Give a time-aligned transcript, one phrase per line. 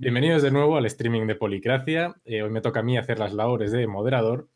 [0.00, 2.14] Bienvenidos de nuevo al streaming de Policracia.
[2.24, 4.48] Eh, hoy me toca a mí hacer las labores de moderador.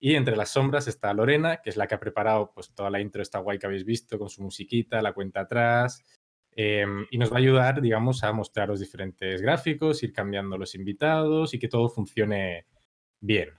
[0.00, 3.00] Y entre las sombras está Lorena, que es la que ha preparado pues, toda la
[3.00, 6.04] intro esta guay que habéis visto con su musiquita, la cuenta atrás.
[6.50, 10.74] Em, y nos va a ayudar, digamos, a mostrar los diferentes gráficos, ir cambiando los
[10.74, 12.66] invitados y que todo funcione
[13.20, 13.50] bien.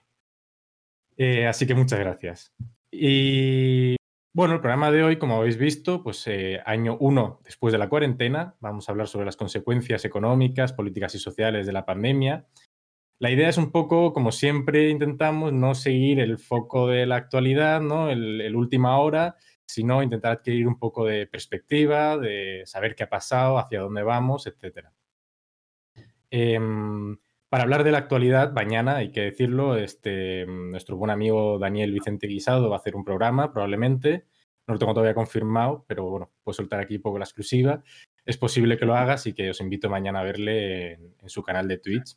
[1.15, 2.53] Eh, así que muchas gracias.
[2.91, 3.95] Y
[4.32, 7.89] bueno, el programa de hoy, como habéis visto, pues eh, año uno después de la
[7.89, 12.47] cuarentena, vamos a hablar sobre las consecuencias económicas, políticas y sociales de la pandemia.
[13.20, 17.82] La idea es un poco, como siempre intentamos, no seguir el foco de la actualidad,
[17.82, 18.10] ¿no?
[18.11, 19.36] el, última hora,
[19.68, 24.48] sino intentar adquirir un poco de perspectiva, de saber qué ha pasado, hacia dónde vamos,
[24.48, 24.87] etc.
[27.49, 32.27] para hablar de la actualidad, mañana, hay que decirlo, este, nuestro buen amigo Daniel Vicente
[32.27, 34.25] Guisado va a hacer un programa, probablemente.
[34.67, 37.81] No lo tengo todavía confirmado, pero bueno, puedo soltar aquí un poco la exclusiva.
[38.23, 41.67] Es posible que lo haga, así que os invito mañana a verle en, su canal
[41.67, 42.16] de Twitch.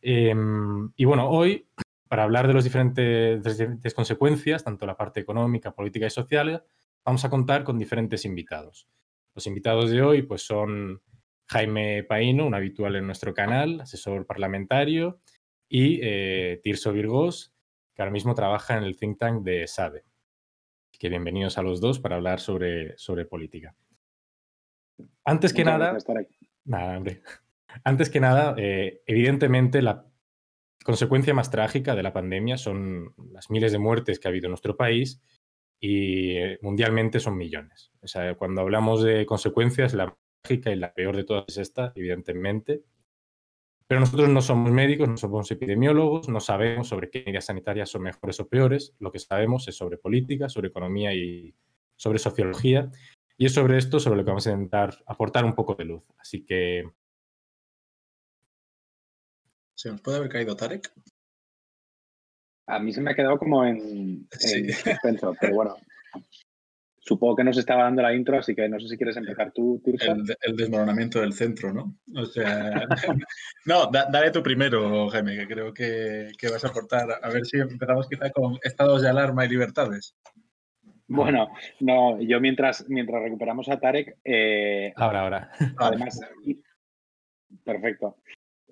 [0.00, 1.66] Em, y bueno, hoy,
[2.06, 6.62] para hablar de, los diferentes, las diferentes consecuencias, tanto la parte económica, política y social,
[7.04, 8.86] vamos a contar con diferentes invitados.
[9.34, 11.02] Los invitados de hoy pues, son
[11.50, 15.20] Jaime Paino, un habitual en nuestro canal, asesor parlamentario,
[15.68, 17.54] y eh, Tirso Virgos,
[17.94, 20.04] que ahora mismo trabaja en el think tank de SADE.
[20.98, 23.74] que bienvenidos a los dos para hablar sobre, sobre política.
[25.24, 25.96] Antes que nada,
[27.84, 30.06] Antes que nada, eh, evidentemente la
[30.84, 34.52] consecuencia más trágica de la pandemia son las miles de muertes que ha habido en
[34.52, 35.22] nuestro país
[35.78, 37.92] y eh, mundialmente son millones.
[38.00, 40.16] O sea, cuando hablamos de consecuencias, la
[40.48, 42.84] y la peor de todas es esta, evidentemente.
[43.86, 48.02] Pero nosotros no somos médicos, no somos epidemiólogos, no sabemos sobre qué medidas sanitarias son
[48.02, 48.94] mejores o peores.
[48.98, 51.54] Lo que sabemos es sobre política, sobre economía y
[51.96, 52.90] sobre sociología.
[53.38, 56.02] Y es sobre esto sobre lo que vamos a intentar aportar un poco de luz.
[56.18, 56.84] Así que...
[59.74, 60.92] ¿Se nos puede haber caído Tarek?
[62.66, 65.76] A mí se me ha quedado como en, suspenso, pero bueno,
[67.08, 69.80] Supongo que nos estaba dando la intro, así que no sé si quieres empezar tú,
[69.82, 70.12] Tirsa.
[70.42, 71.96] El, desmoronamiento del centro, ¿no?
[72.14, 72.86] O sea,
[73.64, 77.08] no, dale tú primero, Jaime, que creo que, vas a aportar.
[77.22, 80.14] A ver si empezamos quizá con estados de alarma y libertades.
[81.06, 81.48] Bueno,
[81.80, 84.18] no, yo mientras, mientras recuperamos a Tarek.
[84.22, 85.50] Eh, ahora, ahora.
[85.78, 86.20] Además,
[87.64, 88.18] perfecto.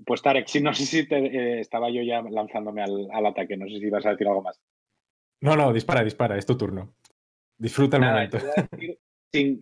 [0.04, 3.56] Pues Tarek, sí, no sé si te, eh, estaba yo ya lanzándome al, al ataque,
[3.56, 4.60] no sé si vas a decir algo más.
[5.41, 6.92] No, no, dispara, dispara, es tu turno.
[7.58, 8.38] Disfruta el momento.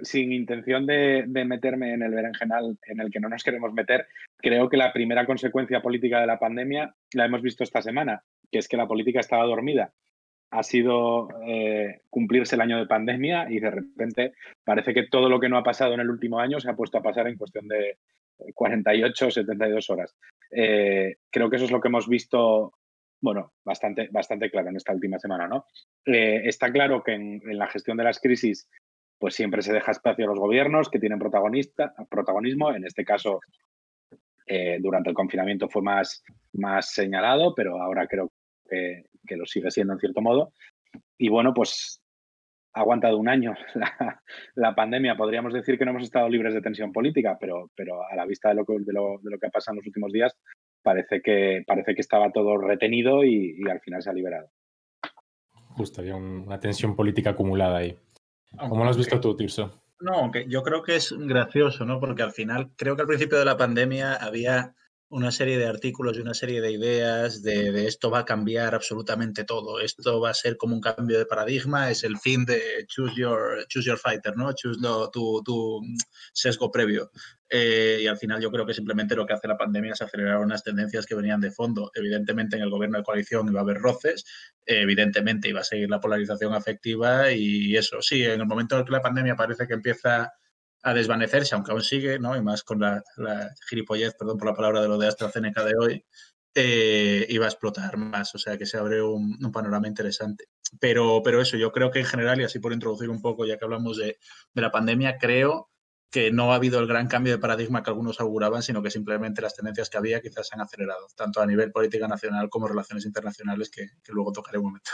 [0.03, 4.07] Sin, intención de, meterme en el berenjenal en el que no nos queremos meter,
[4.37, 8.23] creo que la primera consecuencia política de la pandemia la hemos visto esta semana,
[8.53, 9.93] que es que la política estaba dormida.
[10.51, 15.41] Ha sido eh, cumplirse el año de pandemia y de repente parece que todo lo
[15.41, 17.67] que no ha pasado en el último año se ha puesto a pasar en cuestión
[17.67, 17.99] de
[18.55, 20.15] 48 o 72 horas.
[20.53, 22.75] Eh, creo que eso es lo que hemos visto
[23.25, 25.65] bueno, bastante, bastante claro en esta última semana, ¿no?
[26.05, 28.69] Eh, está claro que en, la gestión de las crisis,
[29.19, 32.75] pues siempre se deja espacio a los gobiernos que tienen protagonista, protagonismo.
[32.75, 33.41] En este caso,
[34.47, 38.31] eh, durante el confinamiento fue más, más señalado, pero ahora creo
[38.69, 40.53] que, lo sigue siendo en cierto modo.
[41.17, 42.03] Y bueno, pues
[42.75, 43.55] ha aguantado un año
[44.55, 45.17] la, pandemia.
[45.17, 48.51] Podríamos decir que no hemos estado libres de tensión política, pero, pero a la vista
[48.51, 50.37] de lo, de lo, de lo que ha pasado en los últimos días,
[50.85, 54.51] parece que, parece que estaba todo retenido y, al final se ha liberado.
[55.71, 57.99] Justo, había una tensión política acumulada ahí.
[58.57, 59.83] ¿Cómo lo has visto tú, Tirso?
[59.99, 61.99] No, aunque yo creo que es gracioso, ¿no?
[61.99, 64.77] Porque al final, creo que al principio de la pandemia había
[65.09, 69.45] una serie de artículos y una serie de ideas de, esto va a cambiar absolutamente
[69.45, 73.15] todo, esto va a ser como un cambio de paradigma, es el fin de choose
[73.17, 74.53] your, choose your fighter, ¿no?
[74.55, 74.81] Choose
[75.13, 75.81] tu, tu,
[76.33, 77.11] sesgo previo.
[77.49, 80.39] Eh, y al final yo creo que simplemente lo que hace la pandemia es acelerar
[80.39, 81.93] unas tendencias que venían de fondo.
[81.95, 84.25] Evidentemente en el gobierno de coalición iba a haber roces,
[84.67, 88.93] evidentemente iba a seguir la polarización afectiva y eso, sí, en el momento en que
[88.93, 90.33] la pandemia parece que empieza
[90.85, 92.37] a desvanecerse, aunque aún sigue, ¿no?
[92.37, 95.75] Y más con la, la gilipollez, perdón por la palabra de lo de AstraZeneca de
[95.77, 96.05] hoy,
[96.55, 100.45] eh, iba a explotar más, o sea que se abre un, panorama interesante.
[100.79, 103.57] Pero, pero eso, yo creo que en general, y así por introducir un poco, ya
[103.57, 104.19] que hablamos de,
[104.53, 105.71] de la pandemia, creo
[106.11, 109.43] que no ha habido el gran cambio de paradigma que algunos auguraban, sino que simplemente
[109.43, 113.05] las tendencias que había quizás se han acelerado, tanto a nivel política nacional como relaciones
[113.05, 114.91] internacionales, que, luego tocaré un momento.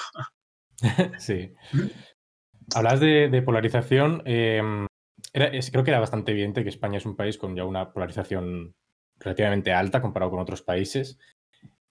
[1.19, 1.53] Sí.
[2.75, 4.23] Hablas de, polarización.
[5.33, 8.75] Creo que era bastante evidente que España es un país con ya una polarización
[9.19, 11.19] relativamente alta comparado con otros países,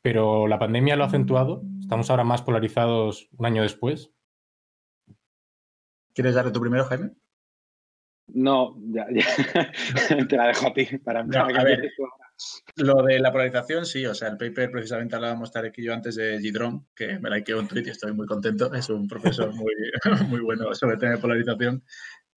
[0.01, 1.63] pero la pandemia lo ha acentuado.
[1.80, 4.12] Estamos ahora más polarizados un año después.
[6.13, 7.12] ¿Quieres darle tu primero, Jaime?
[8.33, 9.07] No, ya,
[10.30, 11.91] te la dejo a ti para a ver,
[12.75, 16.15] Lo de la polarización, sí, o sea, el paper precisamente hablábamos Tarek y yo antes
[16.15, 19.74] de Gidron, que me likeó un tweet y estoy muy contento, es un profesor muy,
[20.27, 21.83] muy bueno sobre el tema de polarización.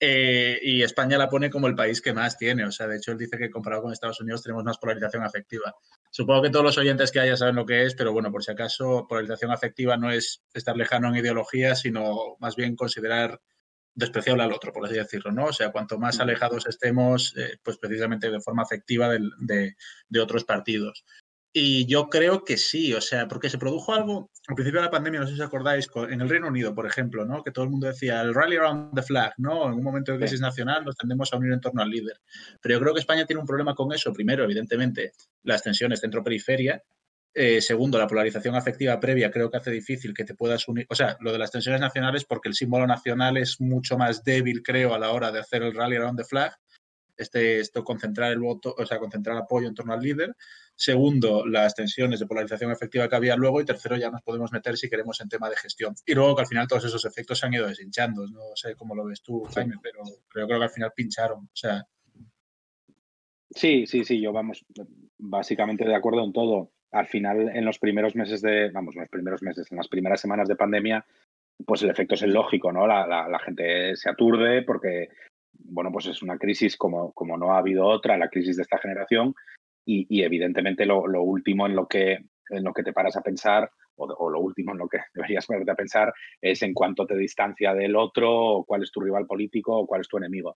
[0.03, 3.11] Eh, y España la pone como el país que más tiene, o sea, de hecho
[3.11, 5.75] él dice que comparado con Estados Unidos tenemos más polarización afectiva.
[6.09, 8.51] Supongo que todos los oyentes que haya saben lo que es, pero bueno, por si
[8.51, 13.39] acaso, polarización afectiva no es estar lejano en ideología, sino más bien considerar
[13.93, 15.45] despreciable al otro, por así decirlo, ¿no?
[15.45, 19.75] O sea, cuanto más alejados estemos, eh, pues precisamente de forma afectiva de,
[20.09, 21.05] de, otros partidos.
[21.53, 24.91] Y yo creo que sí, o sea, porque se produjo algo al principio de la
[24.91, 27.43] pandemia, no sé si os acordáis, en el Reino Unido, por ejemplo, ¿no?
[27.43, 29.67] Que todo el mundo decía el rally around the flag, ¿no?
[29.67, 32.21] En un momento de crisis nacional nos tendemos a unir en torno al líder.
[32.61, 34.13] Pero yo creo que España tiene un problema con eso.
[34.13, 35.11] Primero, evidentemente,
[35.43, 36.81] las tensiones centro-periferia,
[37.33, 40.85] eh, segundo, la polarización afectiva previa creo que hace difícil que te puedas unir.
[40.89, 44.63] O sea, lo de las tensiones nacionales, porque el símbolo nacional es mucho más débil,
[44.63, 46.53] creo, a la hora de hacer el rally around the flag.
[47.17, 50.35] Este, esto concentrar el voto, o sea, concentrar apoyo en torno al líder.
[50.81, 53.61] Segundo, las tensiones de polarización efectiva que había luego.
[53.61, 55.93] Y tercero, ya nos podemos meter si queremos en tema de gestión.
[56.07, 58.25] Y luego que al final todos esos efectos se han ido deshinchando.
[58.25, 61.43] No sé cómo lo ves tú, Jaime, pero creo, creo que al final pincharon.
[61.43, 61.85] O sea.
[63.51, 64.65] Sí, sí, sí, yo vamos
[65.19, 69.09] básicamente de acuerdo en todo al final en los primeros meses de, vamos, en los
[69.09, 71.05] primeros meses, en las primeras semanas de pandemia,
[71.63, 72.87] pues el efecto es el lógico, ¿no?
[72.87, 75.09] La, gente se aturde porque,
[75.53, 78.79] bueno, pues es una crisis como, como no ha habido otra, la crisis de esta
[78.79, 79.35] generación,
[79.85, 82.19] y, evidentemente lo, último en lo, que,
[82.49, 85.71] en lo que te paras a pensar, o, lo último en lo que deberías pararte
[85.71, 89.77] a pensar, es en cuánto te distancia del otro, o cuál es tu rival político,
[89.77, 90.57] o cuál es tu enemigo.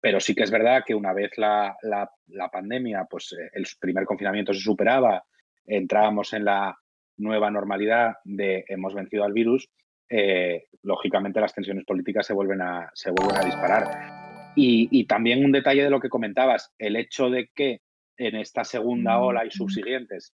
[0.00, 4.04] Pero sí que es verdad que una vez la, la pandemia, pues eh, el primer
[4.04, 5.24] confinamiento se superaba,
[5.66, 6.76] entrábamos en la
[7.16, 9.70] nueva normalidad de hemos vencido al virus,
[10.08, 14.52] eh, lógicamente las tensiones políticas se vuelven a, se vuelven a disparar.
[14.56, 17.80] Y, también un detalle de lo que comentabas, el hecho de que
[18.16, 20.34] en esta segunda ola y subsiguientes,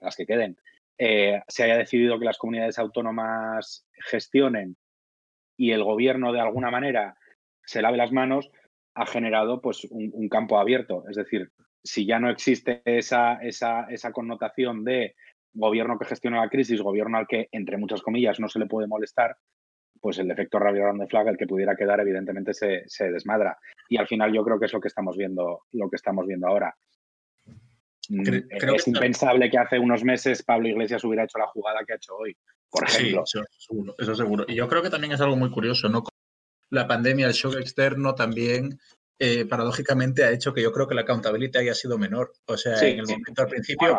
[0.00, 0.56] las que queden,
[0.98, 4.76] eh, se haya decidido que las comunidades autónomas gestionen
[5.56, 7.16] y el gobierno de alguna manera
[7.64, 8.50] se lave las manos,
[8.94, 11.04] ha generado pues un campo abierto.
[11.08, 11.50] Es decir,
[11.82, 15.14] si ya no existe esa, esa, esa connotación de
[15.52, 18.86] gobierno que gestiona la crisis, gobierno al que, entre muchas comillas, no se le puede
[18.86, 19.36] molestar,
[20.02, 23.56] pues el efecto radio de flag, el que pudiera quedar, evidentemente se, se, desmadra.
[23.88, 26.48] Y al final yo creo que es lo que estamos viendo, lo que estamos viendo
[26.48, 26.74] ahora.
[28.08, 28.26] Mm,
[28.74, 32.16] es impensable que hace unos meses Pablo Iglesias hubiera hecho la jugada que ha hecho
[32.16, 32.36] hoy,
[32.68, 33.22] por ejemplo.
[33.24, 34.44] Sí, eso seguro, eso seguro.
[34.48, 36.02] Y yo creo que también es algo muy curioso, ¿no?
[36.70, 38.80] La pandemia, el shock externo también
[39.20, 42.32] eh, paradójicamente ha hecho que yo creo que la accountability haya sido menor.
[42.46, 43.96] O sea, en el momento al principio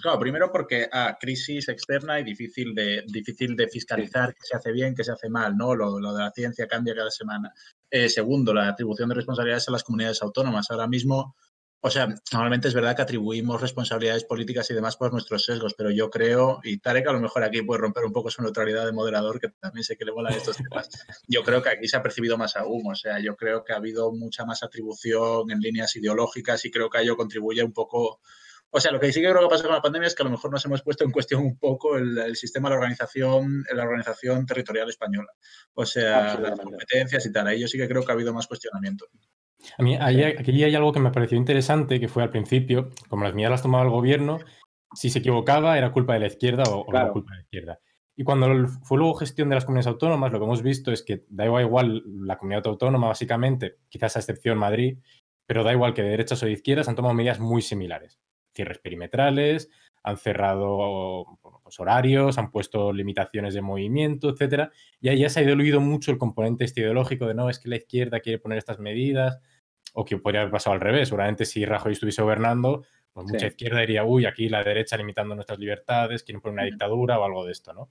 [0.00, 4.72] Claro, primero porque ah, crisis externa y difícil de, difícil de fiscalizar qué se hace
[4.72, 5.74] bien, qué se hace mal, ¿no?
[5.74, 7.52] Lo, lo de la ciencia cambia cada semana.
[7.90, 10.70] Eh, segundo, la atribución de responsabilidades a las comunidades autónomas.
[10.70, 11.36] Ahora mismo
[11.86, 15.90] o sea, normalmente es verdad que atribuimos responsabilidades políticas y demás por nuestros sesgos, pero
[15.90, 18.92] yo creo, y Tarek a lo mejor aquí puede romper un poco su neutralidad de
[18.92, 20.88] moderador, que también sé que le molan estos temas,
[21.28, 23.76] yo creo que aquí se ha percibido más aún, o sea, yo creo que ha
[23.76, 28.22] habido mucha más atribución en líneas ideológicas y creo que ello contribuye un poco
[28.76, 30.24] o sea, lo que sí que creo que pasa con la pandemia es que a
[30.24, 33.84] lo mejor nos hemos puesto en cuestión un poco el, sistema de la organización, la
[33.84, 35.30] organización territorial española.
[35.74, 37.46] O sea, las competencias y tal.
[37.46, 39.06] Ahí yo sí que creo que ha habido más cuestionamiento.
[39.78, 43.32] A mí aquí hay algo que me pareció interesante, que fue al principio, como las
[43.32, 44.40] medidas las tomaba el gobierno,
[44.92, 47.80] si se equivocaba era culpa de la izquierda o, no culpa de la izquierda.
[48.16, 51.24] Y cuando fue luego gestión de las comunidades autónomas, lo que hemos visto es que
[51.28, 54.98] da igual la comunidad autónoma, básicamente, quizás a excepción Madrid,
[55.46, 58.18] pero da igual que de derechas o de izquierdas han tomado medidas muy similares.
[58.54, 59.70] Cierres perimetrales,
[60.02, 64.70] han cerrado pues horarios, han puesto limitaciones de movimiento, etcétera,
[65.00, 67.70] y ahí ya se ha diluido mucho el componente este ideológico de no, es que
[67.70, 69.40] la izquierda quiere poner estas medidas,
[69.94, 71.08] o que podría haber pasado al revés.
[71.08, 75.58] Seguramente si Rajoy estuviese gobernando, pues mucha izquierda diría, uy, aquí la derecha limitando nuestras
[75.58, 77.90] libertades, quieren poner una dictadura o algo de esto, ¿no?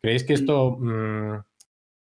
[0.00, 1.34] ¿Creéis que esto mm,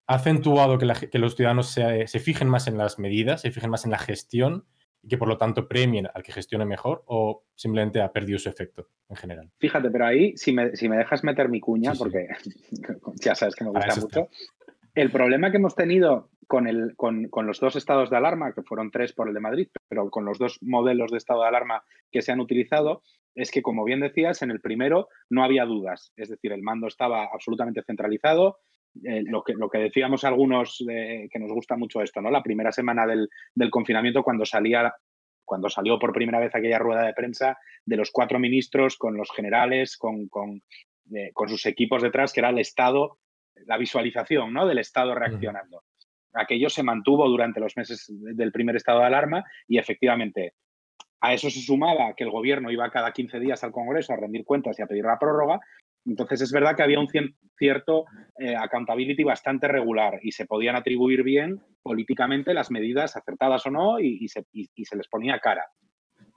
[0.07, 3.83] ha acentuado que, los ciudadanos se, se, fijen más en las medidas, se fijen más
[3.83, 4.65] en la gestión
[5.01, 8.49] y que por lo tanto premien al que gestione mejor o simplemente ha perdido su
[8.49, 9.49] efecto en general?
[9.59, 12.27] Fíjate, pero ahí, si me, si me dejas meter mi cuña, porque
[13.15, 14.29] ya sabes que me gusta mucho,
[14.95, 18.91] el problema que hemos tenido con, el, con, los dos estados de alarma, que fueron
[18.91, 22.21] tres por el de Madrid, pero con los dos modelos de estado de alarma que
[22.21, 23.03] se han utilizado,
[23.35, 26.11] es que, como bien decías, en el primero no había dudas.
[26.17, 28.57] Es decir, el mando estaba absolutamente centralizado.
[29.03, 32.31] Eh, lo, que, lo que decíamos algunos que nos gusta mucho esto, ¿no?
[32.31, 33.29] La primera semana del,
[33.69, 34.93] confinamiento, cuando salía
[35.45, 39.31] cuando salió por primera vez aquella rueda de prensa de los cuatro ministros con los
[39.31, 40.61] generales, con, con,
[41.11, 43.17] eh, con sus equipos detrás, que era el Estado,
[43.65, 44.67] la visualización ¿no?
[44.67, 45.81] del Estado reaccionando
[46.33, 50.53] aquello se mantuvo durante los meses del primer estado de alarma y efectivamente
[51.21, 54.45] A eso se sumaba que el gobierno iba cada 15 días al Congreso a rendir
[54.45, 55.59] cuentas y a pedir la prórroga.
[56.05, 57.07] Entonces es verdad que había un
[57.57, 58.05] cierto
[58.37, 63.99] eh, accountability bastante regular y se podían atribuir bien políticamente las medidas acertadas o no
[63.99, 65.65] y, se, les ponía cara.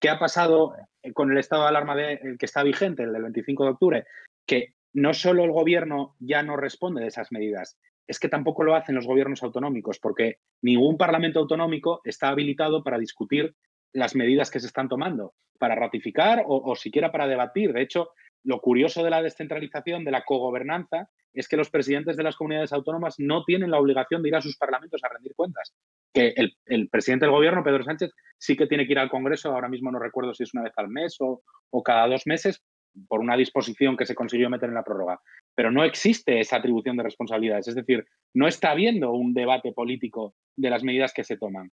[0.00, 0.74] ¿Qué ha pasado
[1.14, 4.04] con el estado de alarma de, que está vigente, el del 25 de octubre?
[4.46, 8.74] Que no solo el gobierno ya no responde de esas medidas, es que tampoco lo
[8.74, 13.54] hacen los gobiernos autonómicos, porque ningún parlamento autonómico está habilitado para discutir
[13.92, 17.72] las medidas que se están tomando, para ratificar o, siquiera para debatir.
[17.72, 18.10] De hecho,
[18.44, 22.72] lo curioso de la descentralización, de la cogobernanza, es que los presidentes de las comunidades
[22.72, 25.74] autónomas no tienen la obligación de ir a sus parlamentos a rendir cuentas.
[26.12, 29.68] Que el, presidente del gobierno, Pedro Sánchez, sí que tiene que ir al Congreso, ahora
[29.68, 32.62] mismo no recuerdo si es una vez al mes o, o cada dos meses,
[33.08, 35.20] por una disposición que se consiguió meter en la prórroga.
[35.54, 37.68] Pero no existe esa atribución de responsabilidades.
[37.68, 41.70] Es decir, no está habiendo un debate político de las medidas que se toman.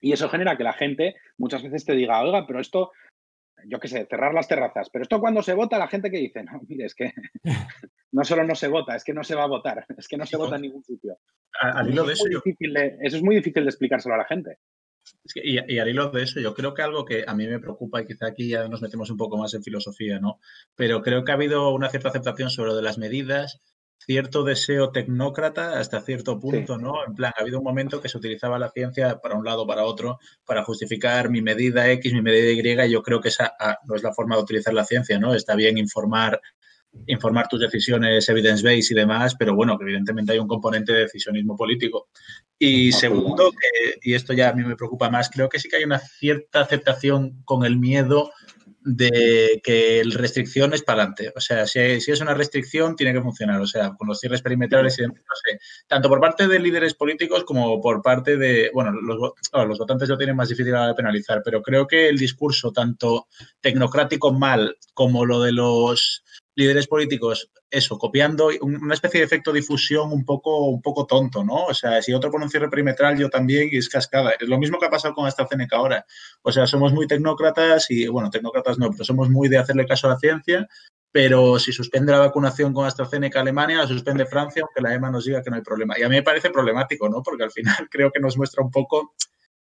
[0.00, 2.92] Y eso genera que la gente muchas veces te diga, oiga, pero esto,
[3.66, 4.90] yo qué sé, cerrar las terrazas.
[4.90, 7.12] Pero esto cuando se vota, la gente que dice, no, mire, es que
[8.12, 10.26] no solo no se vota, es que no se va a votar, es que no
[10.26, 11.18] se vota en ningún sitio.
[12.10, 12.24] eso,
[13.00, 14.58] es muy difícil de explicárselo a la gente
[15.34, 18.00] y, y, al hilo de eso, yo creo que algo que a mí me preocupa,
[18.00, 20.40] y quizá aquí ya nos metemos un poco más en filosofía, ¿no?
[20.74, 23.60] Pero creo que ha habido una cierta aceptación sobre lo de las medidas,
[23.98, 27.04] cierto deseo tecnócrata hasta cierto punto, ¿no?
[27.06, 29.66] En plan, ha habido un momento que se utilizaba la ciencia para un lado o
[29.66, 33.52] para otro para justificar mi medida X, mi medida Y, y yo creo que esa
[33.58, 35.34] ah, no es la forma de utilizar la ciencia, ¿no?
[35.34, 36.40] Está bien informar
[37.06, 41.56] informar tus decisiones evidence-based y demás, pero bueno, que evidentemente hay un componente de decisionismo
[41.56, 42.08] político.
[42.58, 43.52] Y segundo,
[44.02, 46.60] y esto ya a mí me preocupa más, creo que sí que hay una cierta
[46.60, 48.30] aceptación con el miedo
[48.86, 51.32] de que el restricción es para adelante.
[51.34, 53.60] O sea, si, es una restricción, tiene que funcionar.
[53.60, 55.12] O sea, con los cierres perimetrales y no
[55.44, 60.08] sé, tanto por parte de líderes políticos como por parte de, bueno, los, los votantes
[60.08, 63.26] lo tienen más difícil de penalizar, pero creo que el discurso tanto
[63.60, 66.22] tecnocrático mal como lo de los
[66.56, 71.66] líderes políticos, eso, copiando una especie de efecto difusión un poco, un poco tonto, ¿no?
[71.66, 74.32] O sea, si otro pone un cierre perimetral, yo también, y es cascada.
[74.40, 76.06] Es lo mismo que ha pasado con AstraZeneca ahora.
[76.42, 80.06] O sea, somos muy tecnócratas y, bueno, tecnócratas no, pero somos muy de hacerle caso
[80.06, 80.66] a la ciencia,
[81.12, 85.26] pero si suspende la vacunación con AstraZeneca Alemania, la suspende Francia, aunque la EMA nos
[85.26, 85.98] diga que no hay problema.
[85.98, 87.22] Y a mí me parece problemático, ¿no?
[87.22, 89.14] Porque al final creo que nos muestra un poco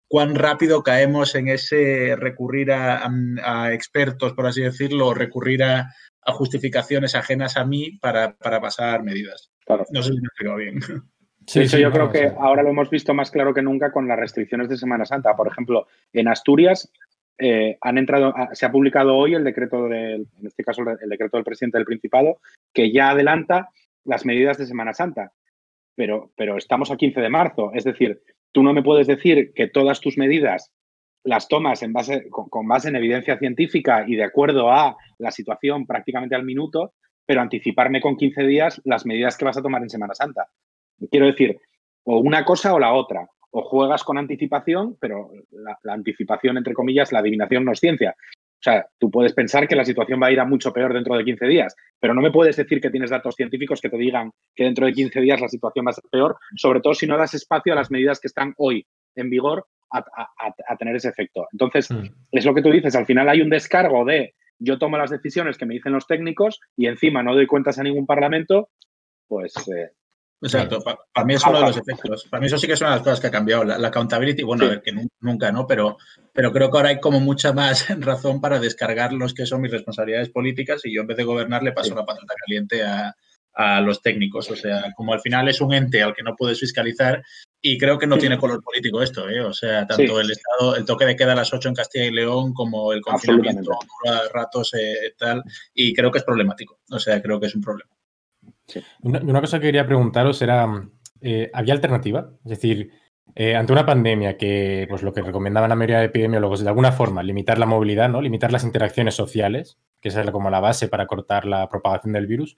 [0.08, 3.08] cuán rápido caemos en ese recurrir a,
[3.44, 5.94] a expertos, por así decirlo, recurrir a,
[6.30, 9.52] a justificaciones ajenas a mí para, pasar medidas.
[9.68, 10.80] No sé si me explico bien.
[11.46, 14.20] Sí, sí, yo creo que ahora lo hemos visto más claro que nunca con las
[14.20, 15.36] restricciones de Semana Santa.
[15.36, 16.92] Por ejemplo, en Asturias
[17.40, 21.10] eh, han entrado, ah, se ha publicado hoy el decreto del, en este caso el
[21.10, 22.40] decreto del presidente del Principado,
[22.72, 23.70] que ya adelanta
[24.04, 25.32] las medidas de Semana Santa.
[25.96, 28.22] Pero, pero estamos a 15 de marzo, es decir,
[28.52, 30.72] tú no me puedes decir que todas tus medidas
[31.24, 35.86] las tomas en base, con, base en evidencia científica y de acuerdo a la situación
[35.86, 36.94] prácticamente al minuto,
[37.26, 40.48] pero anticiparme con 15 días las medidas que vas a tomar en Semana Santa.
[41.12, 41.60] Quiero decir,
[42.04, 43.28] o una cosa o la otra.
[43.52, 48.16] O juegas con anticipación, pero la, anticipación, entre comillas, la adivinación no es ciencia.
[48.18, 51.16] O sea, tú puedes pensar que la situación va a ir a mucho peor dentro
[51.16, 54.32] de 15 días, pero no me puedes decir que tienes datos científicos que te digan
[54.54, 57.18] que dentro de 15 días la situación va a ser peor, sobre todo si no
[57.18, 58.86] das espacio a las medidas que están hoy
[59.16, 61.48] en vigor a, tener ese efecto.
[61.52, 62.06] Entonces, mm.
[62.32, 65.58] es lo que tú dices, al final hay un descargo de yo tomo las decisiones
[65.58, 68.70] que me dicen los técnicos y encima no doy cuentas a ningún parlamento,
[69.28, 69.54] pues...
[69.70, 69.92] Eh,
[70.42, 72.26] Exacto, para, mí es uno de los efectos.
[72.30, 73.66] Para mí eso sí que es una de las cosas que ha cambiado.
[73.66, 75.68] La, accountability, bueno, a ver, que nunca, ¿no?
[75.68, 75.98] Pero,
[76.32, 79.72] pero creo que ahora hay como mucha más razón para descargar los que son mis
[79.72, 83.14] responsabilidades políticas y yo en vez de gobernar le paso la patata caliente a,
[83.60, 84.50] a los técnicos.
[84.50, 87.22] O sea, como al final es un ente al que no puedes fiscalizar
[87.62, 89.42] y creo que no tiene color político esto, ¿eh?
[89.42, 92.12] O sea, tanto el Estado, el toque de queda a las 8 en Castilla y
[92.12, 96.80] León como el confinamiento a ratos eh, tal, y creo que es problemático.
[96.90, 97.92] O sea, creo que es un problema.
[99.02, 100.66] Una, cosa que quería preguntaros era,
[101.20, 102.32] eh, ¿había alternativa?
[102.46, 102.92] Es decir,
[103.36, 106.94] eh, ante una pandemia que, pues lo que recomendaban la mayoría de epidemiólogos, de alguna
[106.94, 108.22] forma, limitar la movilidad, ¿no?
[108.22, 112.28] Limitar las interacciones sociales, que esa es como la base para cortar la propagación del
[112.28, 112.58] virus.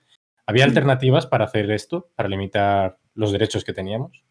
[0.52, 4.26] ¿Había alternativas para hacer esto, para limitar los derechos que teníamos?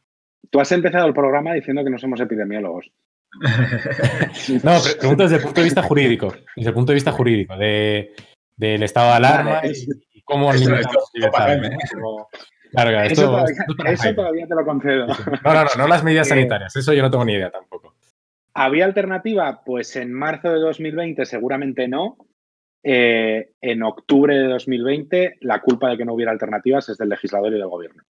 [0.51, 2.93] Tú has empezado el programa diciendo que no somos epidemiólogos.
[4.63, 8.13] no, pregunto desde el punto de vista jurídico, desde el punto de vista jurídico, de,
[8.55, 11.11] del estado de alarma y, cómo limitamos
[12.71, 15.07] Claro, claro, eso, todavía, eso todavía te lo concedo.
[15.07, 17.95] No, no, no, no las medidas sanitarias, eso yo no tengo ni idea tampoco.
[18.53, 19.63] ¿Había alternativa?
[19.65, 22.19] Pues en marzo de 2020 seguramente no,
[22.83, 27.53] eh, en octubre de 2020 la culpa de que no hubiera alternativas es del legislador
[27.53, 28.03] y del gobierno.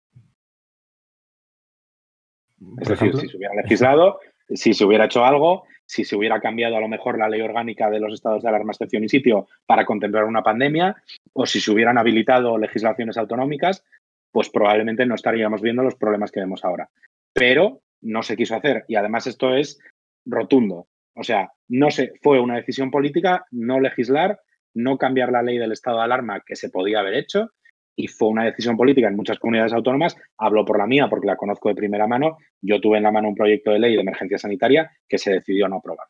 [2.82, 6.78] Es decir, si se hubiera legislado, si se hubiera hecho algo, si se hubiera cambiado
[6.78, 9.86] a lo mejor la ley orgánica de los estados de alarma, excepción y sitio para
[9.86, 10.96] contemplar una pandemia,
[11.34, 13.84] o si se hubieran habilitado legislaciones autonómicas,
[14.32, 16.90] pues probablemente no estaríamos viendo los problemas que vemos ahora.
[17.34, 19.80] Pero no se quiso hacer y además esto es
[20.26, 20.88] rotundo.
[21.16, 24.40] O sea, no se, fue una decisión política no legislar,
[24.74, 27.50] no cambiar la ley del estado de alarma que se podía haber hecho
[27.96, 30.16] y fue una decisión política en muchas comunidades autónomas.
[30.38, 32.38] Hablo por la mía porque la conozco de primera mano.
[32.62, 35.68] Yo tuve en la mano un proyecto de ley de emergencia sanitaria que se decidió
[35.68, 36.08] no aprobar.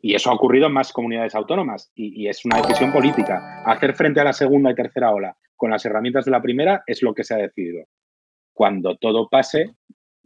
[0.00, 3.62] Y eso ha ocurrido en más comunidades autónomas y, es una decisión política.
[3.66, 7.02] Hacer frente a la segunda y tercera ola con las herramientas de la primera es
[7.02, 7.84] lo que se ha decidido.
[8.54, 9.76] Cuando todo pase,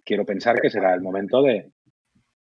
[0.05, 1.73] quiero pensar que será el momento de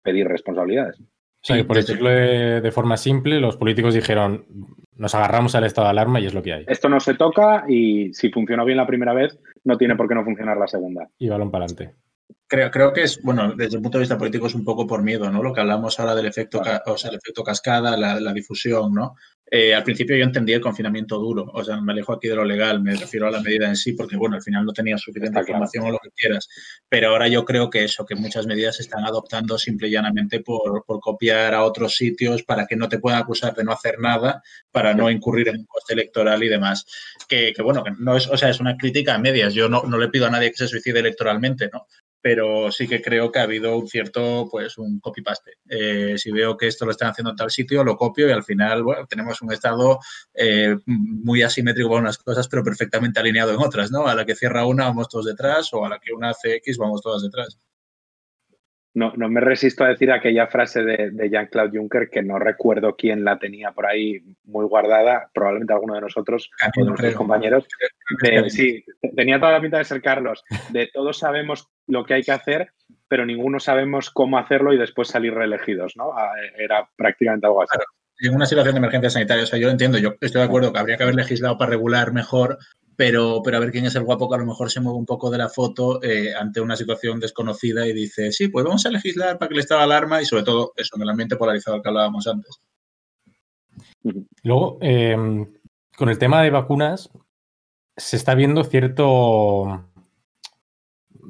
[0.02, 1.00] pedir responsabilidades.
[1.42, 4.46] O sea, que por decirlo de, forma simple, los políticos dijeron,
[4.94, 6.64] nos agarramos al estado de alarma y es lo que hay.
[6.68, 10.14] Esto no se toca y si funcionó bien la primera vez, no tiene por qué
[10.14, 11.08] no funcionar la segunda.
[11.18, 11.96] Y balón para adelante.
[12.52, 15.02] Creo, creo que es, bueno, desde el punto de vista político es un poco por
[15.02, 15.42] miedo, ¿no?
[15.42, 19.14] Lo que hablamos ahora del efecto, o sea, el efecto cascada, la, la difusión, ¿no?
[19.50, 22.44] Eh, al principio yo entendía el confinamiento duro, o sea, me alejo aquí de lo
[22.44, 25.40] legal, me refiero a la medida en sí, porque bueno, al final no tenía suficiente
[25.40, 26.46] información o lo que quieras,
[26.90, 30.40] pero ahora yo creo que eso, que muchas medidas se están adoptando simple y llanamente
[30.40, 33.98] por, por copiar a otros sitios para que no te puedan acusar de no hacer
[33.98, 36.84] nada, para no incurrir en un coste electoral y demás.
[37.26, 39.84] Que, que bueno, que no es, o sea, es una crítica a medias, yo no,
[39.84, 41.86] no le pido a nadie que se suicide electoralmente, ¿no?
[42.22, 45.58] pero sí que creo que ha habido un cierto, pues, un copy-paste.
[45.68, 48.44] Eh, si veo que esto lo están haciendo en tal sitio, lo copio y al
[48.44, 49.98] final, bueno, tenemos un estado
[50.34, 54.06] eh, muy asimétrico para unas cosas, pero perfectamente alineado en otras, ¿no?
[54.06, 56.78] A la que cierra una, vamos todos detrás, o a la que una hace X,
[56.78, 57.58] vamos todas detrás
[58.94, 63.24] no, no me resisto a decir aquella frase de, Jean-Claude Juncker que no recuerdo quién
[63.24, 67.66] la tenía por ahí muy guardada, probablemente alguno de nosotros o de nuestros compañeros.
[68.48, 68.84] sí,
[69.16, 72.72] tenía toda la pinta de ser Carlos, de todos sabemos lo que hay que hacer,
[73.08, 76.12] pero ninguno sabemos cómo hacerlo y después salir reelegidos, ¿no?
[76.16, 77.78] Ah, era prácticamente algo así.
[78.20, 80.78] en una situación de emergencia sanitaria, o sea, yo entiendo, yo estoy de acuerdo que
[80.78, 82.58] habría que haber legislado para regular mejor,
[82.96, 85.06] pero, pero a ver quién es el guapo que a lo mejor se mueve un
[85.06, 88.90] poco de la foto eh, ante una situación desconocida y dice, sí, pues vamos a
[88.90, 91.88] legislar para que le estaba alarma y sobre todo eso, en el ambiente polarizado que
[91.88, 92.60] hablábamos antes.
[94.42, 95.16] Luego, eh,
[95.96, 97.10] con el tema de vacunas,
[97.96, 99.88] se está viendo cierto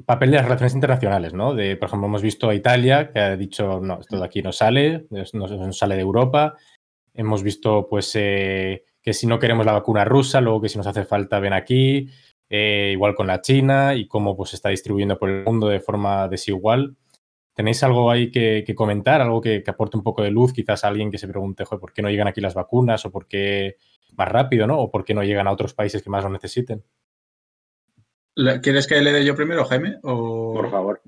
[0.05, 1.53] papel de las relaciones internacionales, ¿no?
[1.53, 4.51] De, por ejemplo, hemos visto a Italia que ha dicho, no, esto de aquí no
[4.51, 6.55] sale, no, sale de Europa.
[7.13, 10.87] Hemos visto, pues, eh, que si no queremos la vacuna rusa, luego que si nos
[10.87, 12.09] hace falta ven aquí,
[12.49, 15.81] eh, igual con la China y cómo pues, se está distribuyendo por el mundo de
[15.81, 16.95] forma desigual.
[17.53, 20.53] ¿Tenéis algo ahí que, comentar, algo que, aporte un poco de luz?
[20.53, 23.05] Quizás a alguien que se pregunte, ¿por qué no llegan aquí las vacunas?
[23.05, 23.75] ¿O por qué
[24.15, 24.79] más rápido, ¿no?
[24.79, 26.83] ¿O por qué no llegan a otros países que más lo necesiten?
[28.63, 29.97] ¿Quieres que le dé yo primero, Jaime?
[30.01, 30.53] O...
[30.53, 31.01] Por favor.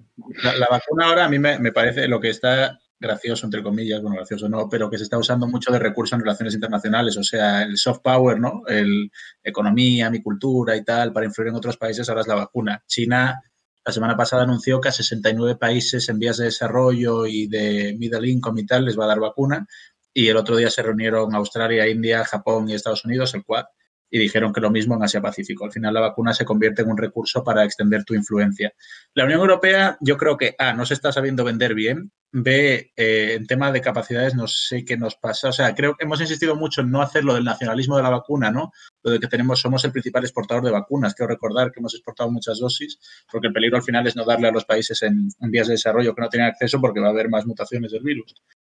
[0.44, 4.16] La, vacuna ahora a mí me, me, parece lo que está gracioso, entre comillas, bueno,
[4.18, 7.64] gracioso no, pero que se está usando mucho de recursos en relaciones internacionales, o sea,
[7.64, 8.64] el soft power, ¿no?
[8.68, 9.12] El
[9.44, 12.84] economía, mi cultura y tal, para influir en otros países, ahora es la vacuna.
[12.88, 13.42] China
[13.86, 18.28] la semana pasada anunció que a 69 países en vías de desarrollo y de middle
[18.28, 19.68] income y tal les va a dar vacuna,
[20.12, 23.66] y el otro día se reunieron Australia, India, Japón y Estados Unidos, el Quad,
[24.10, 25.66] y dijeron que lo mismo en Asia-Pacífico.
[25.66, 28.72] Al final la vacuna se convierte en un recurso para extender tu influencia.
[29.14, 33.36] La Unión Europea yo creo que, A, no se está sabiendo vender bien, B, eh,
[33.36, 35.50] en tema de capacidades no sé qué nos pasa.
[35.50, 38.10] O sea, creo que hemos insistido mucho en no hacer lo del nacionalismo de la
[38.10, 38.74] vacuna, ¿no?
[39.04, 41.16] Lo de que tenemos, somos el principal exportador de vacunas.
[41.16, 43.00] Quiero recordar que hemos exportado muchas dosis,
[43.32, 45.74] porque el peligro al final es no darle a los países en, en vías de
[45.74, 48.36] desarrollo que no tienen acceso porque va a haber más mutaciones del virus.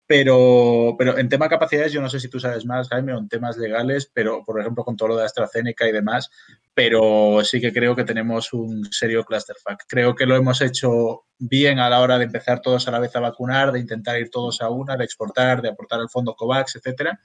[0.08, 3.18] Pero, pero en tema de capacidades, yo no sé si tú sabes más, Jaime, o
[3.18, 6.30] en temas legales, pero por ejemplo con todo lo de AstraZeneca y demás,
[6.74, 9.82] pero sí que creo que tenemos un serio clusterfuck.
[9.88, 13.16] Creo que lo hemos hecho bien a la hora de empezar todos a la vez
[13.16, 16.76] a vacunar, de intentar ir todos a una, de exportar, de aportar al fondo COVAX,
[16.76, 17.18] etcétera.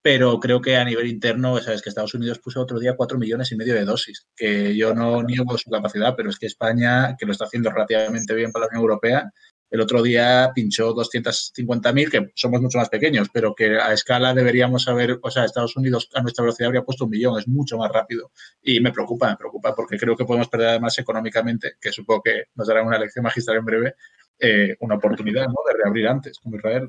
[0.00, 3.50] Pero creo que a nivel interno, sabes que Estados Unidos puso otro día cuatro millones
[3.50, 7.26] y medio de dosis, que yo no niego su capacidad, pero es que España, que
[7.26, 9.32] lo está haciendo relativamente bien para la Unión Europea,
[9.70, 14.86] el otro día pinchó 250.000, que somos mucho más pequeños, pero que a escala deberíamos
[14.88, 17.90] haber, o sea, Estados Unidos a nuestra velocidad habría puesto un millón, es mucho más
[17.90, 18.30] rápido.
[18.62, 22.44] Y me preocupa, me preocupa, porque creo que podemos perder además económicamente, que supongo que
[22.54, 23.94] nos dará una lección magistral en breve,
[24.38, 26.88] eh, una oportunidad de reabrir antes, como Israel.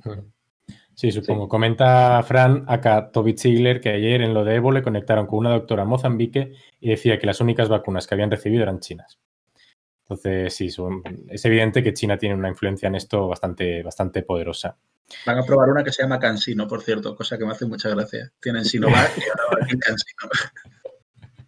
[0.94, 1.48] Sí, supongo.
[1.48, 5.52] Comenta Fran acá Toby Ziegler que ayer en lo de Evo le conectaron con una
[5.52, 9.20] doctora Mozambique y decía que las únicas vacunas que habían recibido eran chinas.
[10.10, 10.70] Entonces, sí,
[11.30, 14.78] es evidente que China tiene una influencia en esto bastante, bastante poderosa.
[15.26, 17.90] Van a probar una que se llama Cansino, por cierto, cosa que me hace mucha
[17.90, 18.32] gracia.
[18.42, 20.30] Tienen Sinovac y ahora Cansino.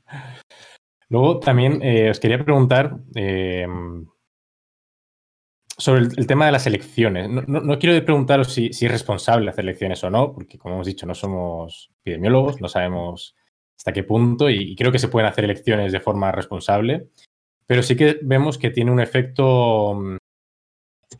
[1.10, 3.66] Luego también eh, os quería preguntar, eh,
[5.80, 7.30] sobre el, tema de las elecciones.
[7.30, 11.16] No, quiero preguntaros si, es responsable hacer elecciones o no, porque como hemos dicho, no
[11.16, 13.36] somos epidemiólogos, no sabemos
[13.78, 17.08] hasta qué punto y, creo que se pueden hacer elecciones de forma responsable,
[17.70, 20.18] pero sí que vemos que tiene un efecto, mm,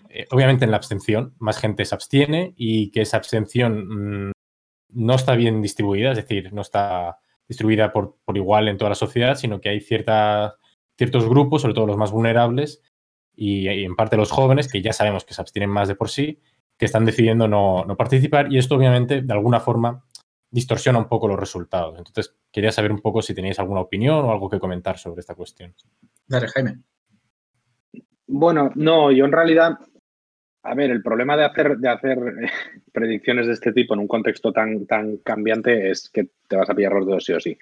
[0.10, 4.32] eh, obviamente en la abstención, más gente se abstiene y que esa abstención mm,
[4.94, 8.96] no está bien distribuida, es decir, no está distribuida por, por igual en toda la
[8.96, 12.82] sociedad, sino que hay ciertos grupos, sobre todo los más vulnerables,
[13.36, 16.42] y, en parte los jóvenes, que ya sabemos que se abstienen más de por sí,
[16.80, 20.04] que están decidiendo no, participar y esto obviamente de alguna forma
[20.52, 21.98] distorsiona un poco los resultados.
[21.98, 25.36] Entonces, quería saber un poco si tenéis alguna opinión o algo que comentar sobre esta
[25.36, 25.74] cuestión.
[26.28, 26.80] Dale, Jaime.
[28.28, 29.80] Bueno, no, yo en realidad,
[30.64, 32.50] a ver, el problema de hacer, de hacer eh,
[32.92, 36.76] predicciones de este tipo en un contexto tan, tan cambiante es que te vas a
[36.76, 37.58] pillar los dedos sí o sí.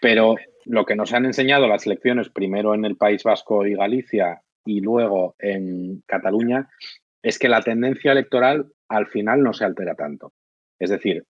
[0.00, 4.42] Pero lo que nos han enseñado las elecciones, primero en el País Vasco y Galicia
[4.64, 6.68] y luego en Cataluña
[7.22, 10.32] es que la tendencia electoral al final no se altera tanto.
[10.78, 11.24] Es decir,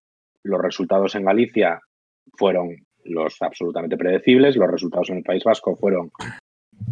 [0.44, 1.80] los resultados en Galicia
[2.36, 6.10] fueron los absolutamente predecibles, los resultados en el País Vasco fueron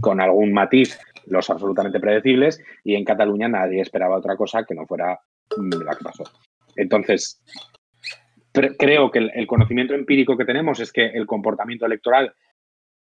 [0.00, 4.86] con algún matiz los absolutamente predecibles y en Cataluña nadie esperaba otra cosa que no
[4.86, 5.18] fuera
[5.84, 6.24] la que pasó.
[6.76, 7.42] Entonces,
[8.52, 12.34] creo que el conocimiento empírico que tenemos es que el comportamiento electoral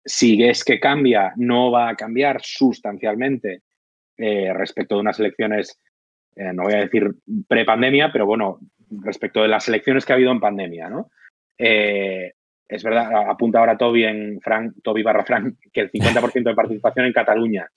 [0.07, 3.63] si es que cambia, no va a cambiar sustancialmente
[4.17, 5.79] eh, respecto de unas elecciones,
[6.35, 7.13] eh, no voy a decir
[7.47, 11.09] pre-pandemia, pero bueno, respecto de las elecciones que ha habido en pandemia, ¿no?
[11.57, 12.33] Eh,
[12.67, 17.05] es verdad, apunta ahora Toby en Frank, Toby barra Frank, que el 50% de participación
[17.05, 17.67] en Cataluña.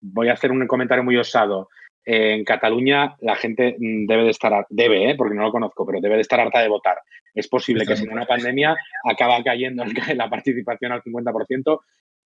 [0.00, 1.68] voy a hacer un comentario muy osado
[2.06, 5.14] en Cataluña la gente mm, debe de estar, debe, ¿eh?
[5.16, 6.98] porque no lo conozco, pero debe de estar harta de votar.
[7.34, 11.80] Es posible que sin una pandemia acaba cayendo la participación al 50%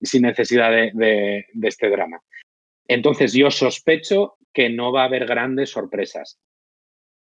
[0.02, 2.20] sin necesidad de este drama.
[2.88, 6.40] Entonces yo sospecho que no va a haber grandes sorpresas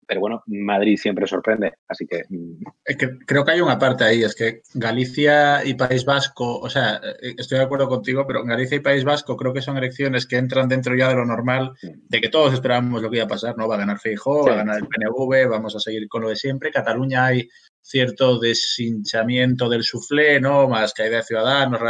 [0.06, 2.24] pero bueno, Madrid siempre sorprende, así que...
[2.28, 2.62] Mm.
[2.84, 6.70] Es que creo que hay una parte ahí, es que Galicia y País Vasco, o
[6.70, 10.26] sea, eh, estoy de acuerdo contigo, pero Galicia y País Vasco creo que son elecciones
[10.26, 13.28] que entran dentro ya de lo normal, de que todos esperábamos lo que iba a
[13.28, 13.68] pasar, ¿no?
[13.68, 16.36] Va a ganar Feijóo, va a ganar el PNV, vamos a seguir con lo de
[16.36, 16.70] siempre.
[16.70, 17.48] Cataluña hay
[17.86, 20.68] cierto deshinchamiento del suflé, ¿no?
[20.68, 21.80] Más hay de ciudadanos,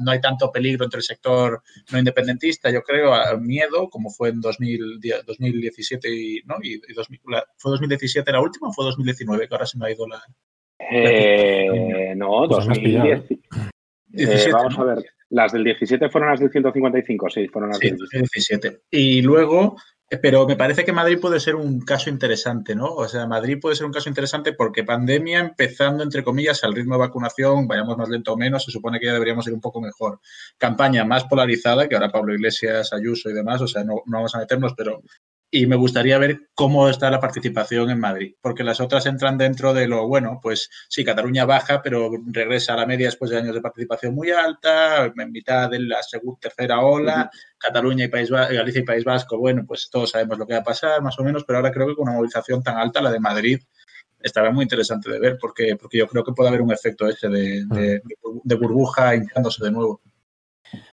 [0.00, 4.40] no hay tanto peligro entre el sector no independentista, yo creo, miedo, como fue en
[4.40, 6.56] 2017 y, ¿no?
[6.62, 6.80] y,
[7.56, 9.48] ¿Fue 2017 la última o fue 2019?
[9.48, 10.22] Que ahora se me ha ido la...
[10.90, 13.38] Eh, no, 2017.
[14.12, 15.04] Pues eh, vamos a ver.
[15.30, 18.82] Las del 17 fueron las del 155, sí, fueron las del 17.
[18.90, 19.76] Y luego
[20.20, 22.86] pero me parece que Madrid puede ser un caso interesante, ¿no?
[22.86, 26.94] O sea, Madrid puede ser un caso interesante porque pandemia empezando, entre comillas, al ritmo
[26.94, 29.80] de vacunación, vayamos más lento o menos, se supone que ya deberíamos ir un poco
[29.80, 30.20] mejor.
[30.58, 34.34] Campaña más polarizada, que ahora Pablo Iglesias, Ayuso y demás, o sea, no, no vamos
[34.34, 35.02] a meternos, pero
[35.54, 39.74] y me gustaría ver cómo está la participación en Madrid, porque las otras entran dentro
[39.74, 43.54] de lo bueno, pues sí, Cataluña baja, pero regresa a la media después de años
[43.54, 48.80] de participación muy alta, en mitad de la segunda, tercera ola, Cataluña y País Galicia
[48.80, 51.44] y País Vasco, bueno, pues todos sabemos lo que va a pasar, más o menos,
[51.44, 53.60] pero ahora creo que con una movilización tan alta, la de Madrid,
[54.22, 57.28] estará muy interesante de ver, porque, porque yo creo que puede haber un efecto ese
[57.28, 60.00] de, de, burbuja hinchándose de nuevo.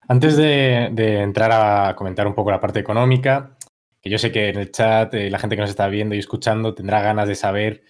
[0.10, 3.56] Antes de, de entrar a comentar un poco la parte económica,
[4.02, 6.20] que yo sé que en el chat eh, la gente que nos está viendo y
[6.20, 7.84] escuchando tendrá ganas de saber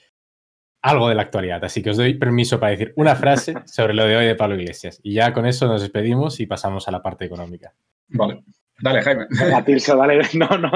[0.82, 1.64] algo de la actualidad.
[1.64, 4.56] Así que os doy permiso para decir una frase sobre lo de hoy de Pablo
[4.56, 5.00] Iglesias.
[5.04, 7.74] Y ya con eso nos despedimos y pasamos a la parte económica.
[8.08, 8.44] Vale.
[8.82, 9.28] Dale, Jaime.
[9.30, 10.22] dale.
[10.34, 10.72] No, no.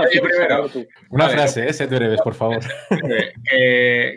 [1.10, 2.60] Una frase, ese tú eres, por favor.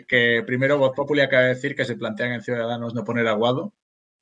[0.07, 3.73] que, primero Voz Populi acaba de decir que se plantean en Ciudadanos no poner aguado.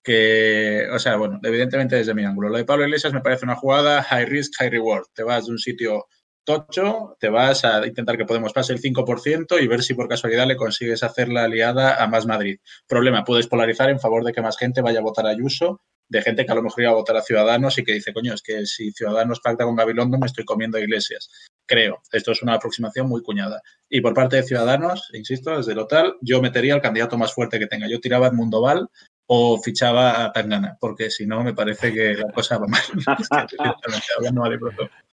[0.03, 2.49] Que, o sea, bueno, evidentemente desde mi ángulo.
[2.49, 5.05] Lo de Pablo Iglesias me parece una jugada high risk, high reward.
[5.15, 6.05] Te vas de un sitio
[6.45, 10.47] tocho, te vas a intentar que Podemos pase el 5% y ver si por casualidad
[10.47, 12.59] le consigues hacer la aliada a Más Madrid.
[12.87, 16.21] Problema, puedes polarizar en favor de que más gente vaya a votar a Ayuso, de
[16.21, 18.41] gente que a lo mejor iba a votar a Ciudadanos y que dice, coño, es
[18.41, 21.29] que si Ciudadanos pacta con Gabilondo me estoy comiendo iglesias.
[21.65, 23.61] Creo, esto es una aproximación muy cuñada.
[23.89, 27.59] Y por parte de Ciudadanos, insisto, desde lo tal, yo metería al candidato más fuerte
[27.59, 27.87] que tenga.
[27.89, 28.87] Yo tiraba a Mundo Val
[29.27, 32.83] o fichaba a Tangana, porque si no me parece que la cosa va mal.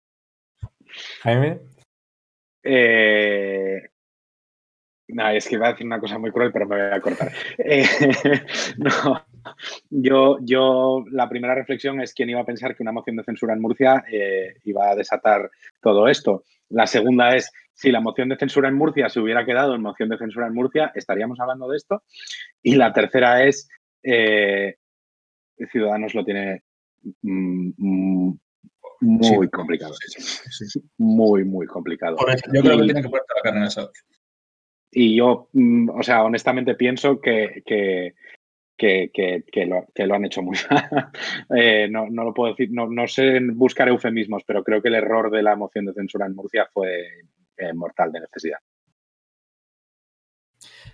[1.21, 1.59] Jaime.
[2.63, 3.81] Eh,
[5.07, 7.31] es que iba a decir una cosa muy cruel, pero me voy a cortar.
[7.57, 7.85] Eh,
[9.89, 13.53] yo, yo, la primera reflexión es quién iba a pensar que una moción de censura
[13.53, 15.51] en Murcia eh, iba a desatar
[15.81, 16.43] todo esto.
[16.69, 20.09] La segunda es, si la moción de censura en Murcia se hubiera quedado en moción
[20.09, 22.03] de censura en Murcia, ¿estaríamos hablando de esto?
[22.61, 23.69] Y la tercera es,
[25.71, 26.63] Ciudadanos lo tiene
[27.21, 28.39] mm, mm,
[29.03, 29.93] Muy complicado.
[30.97, 32.17] Muy, muy complicado.
[32.53, 33.89] yo creo que tiene que poner la carne en el
[34.91, 38.13] Y yo, mm, o sea, honestamente pienso que, que,
[39.65, 41.11] lo, han hecho muy mal.
[41.55, 45.29] Eh, no, lo puedo decir, no, no, sé buscar eufemismos, pero creo que el error
[45.29, 47.05] de la moción de censura en Murcia fue
[47.57, 48.59] eh, mortal de necesidad.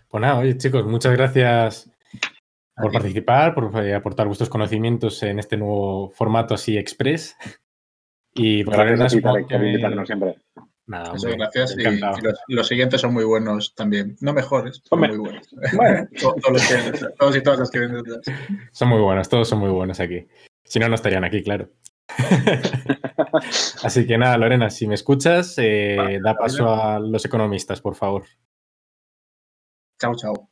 [0.08, 1.92] Pues nada, oye chicos, muchas gracias
[2.76, 7.38] por participar, por eh, aportar vuestros conocimientos en este nuevo formato así express.
[8.34, 9.12] Y por gracias
[10.06, 10.36] siempre.
[10.90, 11.76] Nada, gracias.
[11.78, 14.18] Y, los, siguientes son muy buenos también.
[14.22, 15.48] No mejores, son muy buenos.
[17.20, 18.36] todos, y todas los que vienen detrás.
[18.72, 20.28] Son muy buenos, todos son muy buenos aquí.
[20.64, 21.70] Si no, no estarían aquí, claro.
[23.84, 28.24] Así que nada, Lorena, si me escuchas, eh, da paso a los economistas, por favor.
[30.00, 30.50] Chao, chao.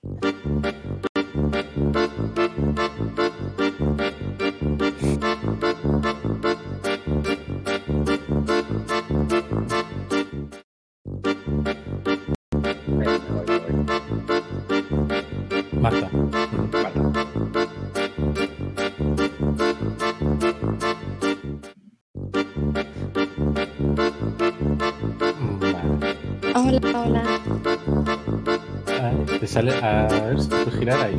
[29.48, 31.16] Te sale a ver si puedes girar ahí.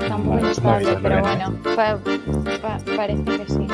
[0.00, 1.98] Está muy estable, pero bueno, pa
[2.60, 3.66] pa parece que sí.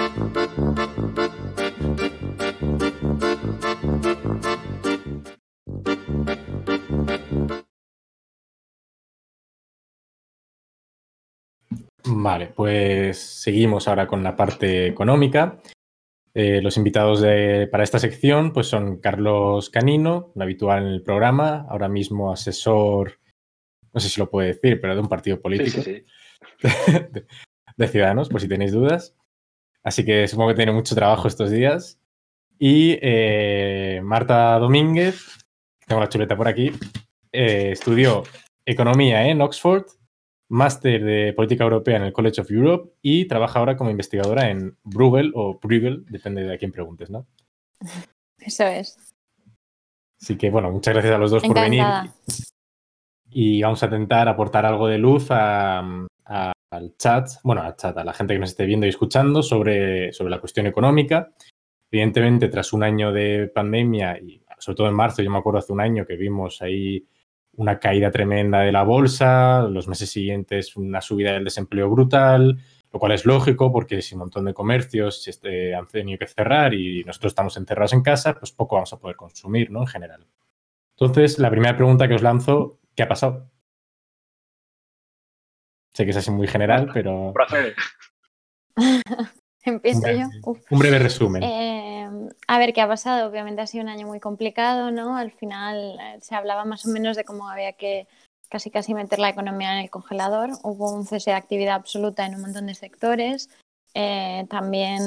[12.04, 15.56] Vale, pues seguimos ahora con la parte económica.
[16.34, 17.20] Eh, los invitados
[17.70, 23.18] para esta sección pues son Carlos Canino, un habitual en el programa, ahora mismo asesor,
[23.92, 25.82] no sé si lo puede decir, pero de un partido político
[27.76, 29.16] De, Ciudadanos, por si tenéis dudas.
[29.82, 31.98] Así que supongo que tiene mucho trabajo estos días.
[32.58, 35.38] Y eh, Marta Domínguez,
[35.86, 36.70] tengo la chuleta por aquí,
[37.32, 38.22] eh, estudió
[38.64, 39.86] economía en Oxford
[40.52, 44.76] máster de política europea en el College of Europe y trabaja ahora como investigadora en
[44.84, 47.26] Bruegel o Bruegel, depende de a quién preguntes, ¿no?
[48.38, 48.98] Eso es.
[50.20, 51.84] Así que, bueno, muchas gracias a los dos por venir.
[53.30, 56.06] Y vamos a intentar aportar algo de luz al
[56.98, 60.30] chat, bueno, al chat, a la gente que nos esté viendo y escuchando sobre, sobre
[60.30, 61.32] la cuestión económica.
[61.90, 65.72] Evidentemente, tras un año de pandemia, y sobre todo en marzo, yo me acuerdo hace
[65.72, 67.06] un año que vimos ahí
[67.56, 72.58] una caída tremenda de la bolsa, los meses siguientes una subida del desempleo brutal,
[72.92, 76.74] lo cual es lógico porque si un montón de comercios este, han tenido que cerrar
[76.74, 79.80] y nosotros estamos encerrados en casa, pues poco vamos a poder consumir, ¿no?
[79.80, 80.26] En general.
[80.98, 83.50] Entonces, la primera pregunta que os lanzo, ¿qué ha pasado?
[85.94, 87.32] Sé que es así muy general, pero...
[89.64, 90.26] Empiezo yo.
[90.70, 91.42] Un breve resumen.
[91.42, 92.08] Eh,
[92.48, 93.28] a ver, ¿qué ha pasado?
[93.28, 95.16] Obviamente ha sido un año muy complicado, ¿no?
[95.16, 98.08] Al final eh, se hablaba más o menos de cómo había que
[98.48, 100.50] casi casi meter la economía en el congelador.
[100.62, 103.48] Hubo un cese de actividad absoluta en un montón de sectores.
[103.94, 105.00] Eh, también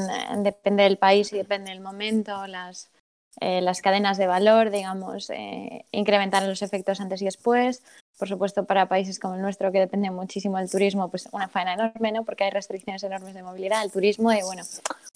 [0.43, 2.91] depende del país y depende del momento, las,
[3.39, 5.31] las cadenas de valor, digamos,
[5.91, 7.83] incrementaron los efectos antes y después
[8.17, 11.73] por supuesto, para países como el nuestro, que depende muchísimo del turismo, pues una faena
[11.73, 12.23] enorme, ¿no?
[12.23, 14.63] Porque hay restricciones enormes de movilidad, el turismo y, bueno,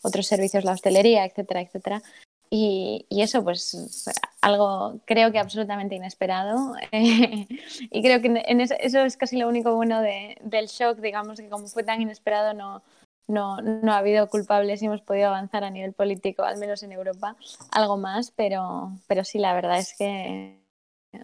[0.01, 2.01] otros servicios, la hostelería, etcétera, etcétera.
[2.49, 6.73] Y, y eso, pues, algo creo que absolutamente inesperado.
[6.91, 11.39] y creo que en eso, eso, es casi lo único bueno de, del shock, digamos,
[11.39, 12.81] que como fue tan inesperado, no,
[13.27, 16.91] no, no, ha habido culpables y hemos podido avanzar a nivel político, al menos en
[16.91, 17.35] Europa,
[17.71, 20.59] algo más, pero, pero sí, la verdad es que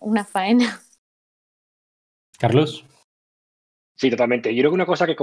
[0.02, 0.82] una faena.
[2.38, 2.86] Carlos.
[3.96, 4.54] Sí, totalmente.
[4.54, 5.16] Yo creo que una cosa que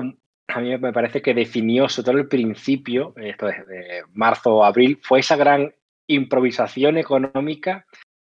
[0.49, 4.99] a mí me parece que definió sobre todo el principio, esto de marzo o abril,
[5.03, 5.73] fue esa gran
[6.07, 7.87] improvisación económica,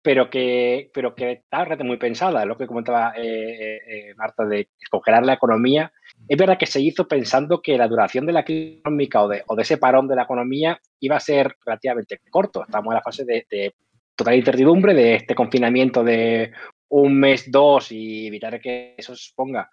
[0.01, 4.69] pero que, pero que estaba muy pensada, lo que comentaba eh, eh, eh, Marta de
[4.91, 5.93] congelar la economía.
[6.27, 9.43] Es verdad que se hizo pensando que la duración de la crisis económica o de,
[9.59, 12.63] ese parón de la economía iba a ser relativamente corto.
[12.63, 13.73] Estamos en la fase de, de
[14.15, 16.51] total incertidumbre, de este confinamiento de
[16.93, 19.67] un mes, dos y evitar que eso suponga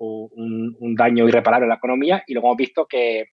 [0.00, 2.22] un, un, daño irreparable a la economía.
[2.26, 3.30] Y luego hemos visto que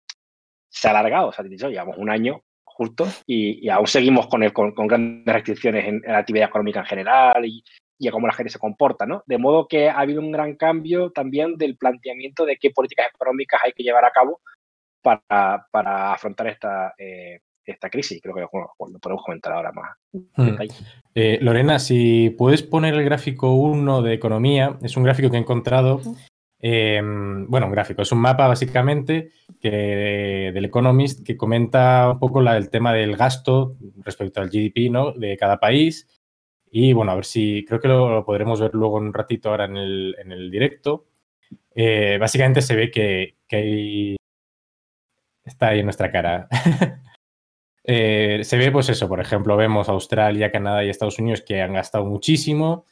[0.70, 4.74] se ha alargado, o sea, llevamos un año justo y, aún seguimos con, el, con,
[4.88, 7.62] grandes restricciones en, la actividad económica en general y,
[8.00, 9.22] y a cómo la gente se comporta, ¿no?
[9.26, 13.62] De modo que ha habido un gran cambio también del planteamiento de qué políticas económicas
[13.64, 14.40] hay que llevar a cabo
[15.02, 17.40] para, para afrontar esta, eh,
[17.72, 18.22] esta crisis.
[18.22, 19.98] Creo que lo podemos comentar ahora más.
[20.36, 20.56] Hmm.
[21.14, 25.40] Eh, Lorena, si puedes poner el gráfico 1 de economía, es un gráfico que he
[25.40, 26.02] encontrado
[26.68, 29.30] Em, bueno, un gráfico, es un mapa básicamente
[29.62, 34.90] que, del Economist que comenta un poco la, el tema del gasto respecto al GDP
[34.90, 35.12] ¿no?
[35.12, 36.08] de cada país.
[36.72, 39.66] Y bueno, a ver si creo que lo, podremos ver luego en un ratito ahora
[39.66, 41.06] en el, en el directo.
[41.76, 44.16] Eh, básicamente se ve que, que hay...
[45.44, 46.48] Está ahí en nuestra cara.
[47.88, 51.74] eh, se ve pues eso, por ejemplo, vemos Australia, Canadá y Estados Unidos que han
[51.74, 52.86] gastado muchísimo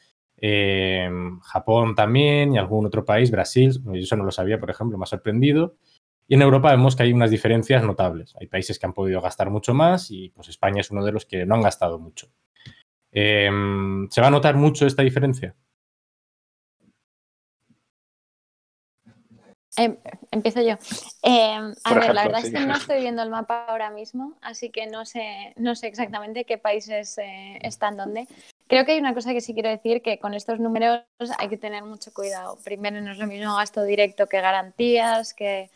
[0.46, 1.10] eh,
[1.44, 5.04] Japón también y algún otro país, Brasil, yo eso no lo sabía, por ejemplo, me
[5.04, 5.78] ha sorprendido.
[6.28, 8.34] Y en Europa vemos que hay unas diferencias notables.
[8.40, 11.26] Hay países que han podido gastar mucho más y pues España es uno de los
[11.26, 12.28] que no han gastado mucho.
[13.12, 13.50] Eh,
[14.10, 15.56] ¿Se va a notar mucho esta diferencia?
[19.78, 19.98] Eh,
[20.34, 20.76] empiezo yo.
[21.22, 22.48] Eh, a Por ver, ejemplo, la verdad sí.
[22.48, 25.88] es que no estoy viendo el mapa ahora mismo, así que no sé, no sé
[25.88, 28.28] exactamente qué países eh, están dónde.
[28.68, 31.04] Creo que hay una cosa que sí quiero decir, que con estos números
[31.38, 32.58] hay que tener mucho cuidado.
[32.64, 35.70] Primero, no es lo mismo gasto directo que garantías, que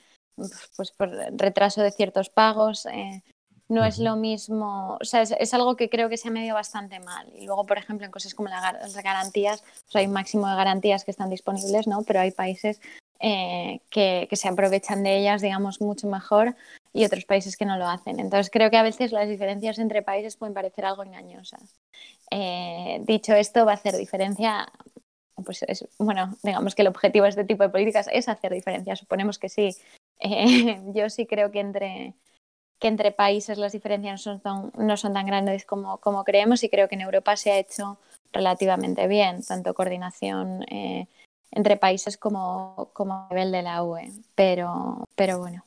[0.75, 2.85] pues por retraso de ciertos pagos.
[2.87, 3.21] eh,
[3.69, 6.55] no es lo mismo, o sea, es, es algo que creo que se ha medido
[6.55, 7.29] bastante mal.
[7.35, 10.55] Y luego, por ejemplo, en cosas como la las garantías, pues hay un máximo de
[10.55, 12.03] garantías que están disponibles, ¿no?
[12.03, 12.79] Pero hay países
[13.19, 16.55] eh, que, que se aprovechan de ellas, digamos, mucho mejor
[16.93, 18.19] y otros países que no lo hacen.
[18.19, 21.79] Entonces, creo que a veces las diferencias entre países pueden parecer algo engañosas.
[22.31, 24.67] Eh, dicho esto, va a hacer diferencia.
[25.45, 28.95] Pues es, bueno, digamos que el objetivo de este tipo de políticas es hacer diferencia.
[28.95, 29.75] Suponemos que sí.
[30.19, 32.15] Eh, yo sí creo que entre,
[32.79, 36.69] que entre países las diferencias no son, no son tan grandes como, como creemos y
[36.69, 37.99] creo que en Europa se ha hecho
[38.33, 41.07] relativamente bien, tanto coordinación eh,
[41.51, 44.09] entre países como, como nivel de la UE.
[44.35, 45.63] Pero, pero bueno.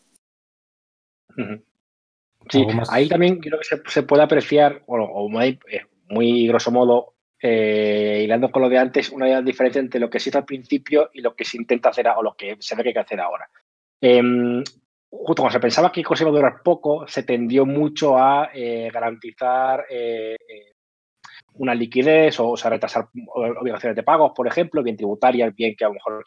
[2.49, 6.71] Sí, ahí también creo que se, se puede apreciar, o, o muy, eh, muy grosso
[6.71, 10.45] modo, eh, hilando con lo de antes, una diferencia entre lo que se hizo al
[10.45, 13.01] principio y lo que se intenta hacer o lo que se ve que hay que
[13.01, 13.49] hacer ahora.
[14.01, 14.63] Em,
[15.11, 18.91] justo cuando se pensaba que cosa iba a durar poco, se tendió mucho a eh,
[18.93, 20.73] garantizar eh, eh,
[21.55, 25.89] una liquidez o, sea, retrasar obligaciones de pagos, por ejemplo, bien tributarias, bien que a
[25.89, 26.25] lo mejor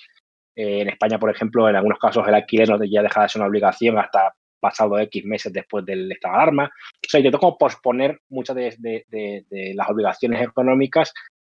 [0.56, 3.42] eh, en España, por ejemplo, en algunos casos el alquiler no ya deja de ser
[3.42, 6.66] una obligación hasta pasado X meses después del estado de alarma.
[6.66, 11.14] O sea, intentó como posponer muchas de las obligaciones económicas,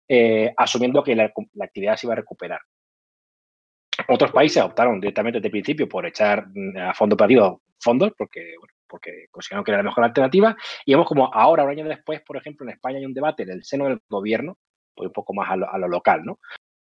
[0.09, 2.61] eh, asumiendo que la, la actividad se iba a recuperar.
[4.07, 8.53] Otros países optaron directamente desde el principio por echar mm, a fondo perdido fondos, porque,
[8.57, 10.55] bueno, porque consideraron que era la mejor alternativa.
[10.85, 13.51] Y vemos como ahora, un año después, por ejemplo, en España hay un debate en
[13.51, 14.57] el seno del gobierno,
[14.95, 16.39] pues un poco más a lo, a lo local, ¿no?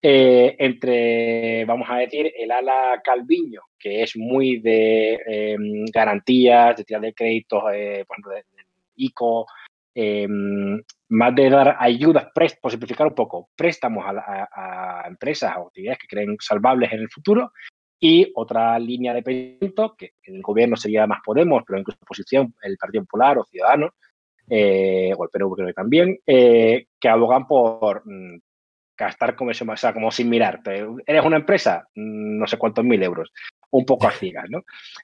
[0.02, 5.58] Eh, entre, vamos a decir, el ala Calviño, que es muy de eh,
[5.94, 8.44] garantías, de tirar de créditos, eh, por ejemplo, de,
[8.96, 9.46] ICO,
[9.96, 10.28] eh,
[11.10, 12.28] más de dar ayudas,
[12.62, 17.00] por simplificar un poco, préstamos a, a- a empresas o actividades que creen salvables en
[17.00, 17.52] el futuro,
[18.00, 22.54] y otra línea de pensamiento, que en el gobierno sería más Podemos, pero incluso oposición,
[22.62, 23.92] el Partido Popular o Ciudadanos,
[24.50, 28.40] eh, o el PNV creo que también, eh, que abogan por mm,
[28.98, 30.86] gastar como, eso, o sea, como sin mirarte.
[31.06, 31.88] ¿Eres una empresa?
[31.96, 33.32] Mm, No sé cuántos mil euros.
[33.72, 34.64] Un poco a ciegas, ¿no?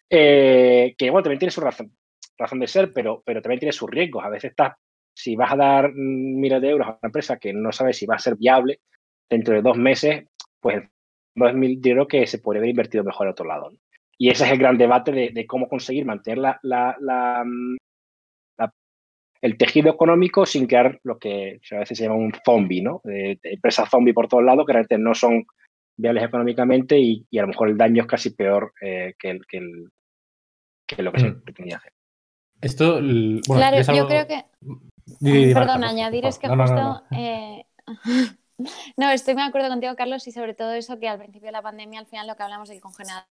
[0.10, 1.91] Eh, que bueno, también tiene su razón,
[2.38, 4.23] razón de ser, pero, pero también tiene sus riesgos.
[4.25, 4.73] A veces estás,
[5.13, 8.05] si vas a dar mm, miles de euros a una empresa que no sabes si
[8.05, 8.79] va a ser viable
[9.29, 10.25] dentro de dos meses,
[10.60, 10.84] pues
[11.35, 13.71] no es dinero que se podría haber invertido mejor en otro lado.
[13.71, 13.77] ¿no?
[14.17, 17.75] Y ese es el gran debate de, de cómo conseguir mantener la, la, la, mm,
[18.57, 18.73] la-
[19.41, 23.01] el tejido económico sin crear lo que a veces se llama un zombie, ¿no?
[23.03, 25.45] De empresas zombie por todos lados que realmente no son
[25.97, 29.45] viables económicamente y, y a lo mejor el daño es casi peor eh, que, el,
[29.45, 29.89] que, el-
[30.87, 31.41] que lo que se Mm.
[31.41, 31.91] pretendía hacer.
[32.61, 34.45] Esto, bueno, claro, es yo algo- creo que
[35.19, 37.65] Di, di, di, Marta, Perdón, añadir es que No, no, no, justo.
[38.97, 39.11] no.
[39.11, 41.61] estoy muy de acuerdo contigo, Carlos, y sobre todo eso que al principio de la
[41.61, 43.25] pandemia, al final lo que hablamos del congelador,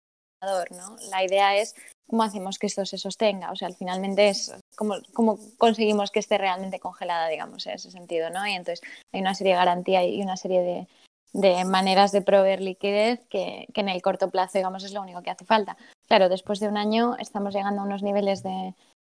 [0.70, 0.96] ¿no?
[1.10, 1.74] La idea es
[2.08, 3.50] cómo hacemos que esto se sostenga.
[3.52, 8.30] O sea, finalmente es cómo, cómo conseguimos que esté realmente congelada, digamos, en ese sentido,
[8.30, 8.46] ¿no?
[8.46, 8.80] Y entonces
[9.12, 10.88] hay una serie de garantías y una serie de,
[11.32, 15.22] de maneras de proveer liquidez que, que en el corto plazo, digamos, es lo único
[15.22, 15.76] que hace falta.
[16.08, 18.74] Claro, después de un año estamos llegando a unos niveles de,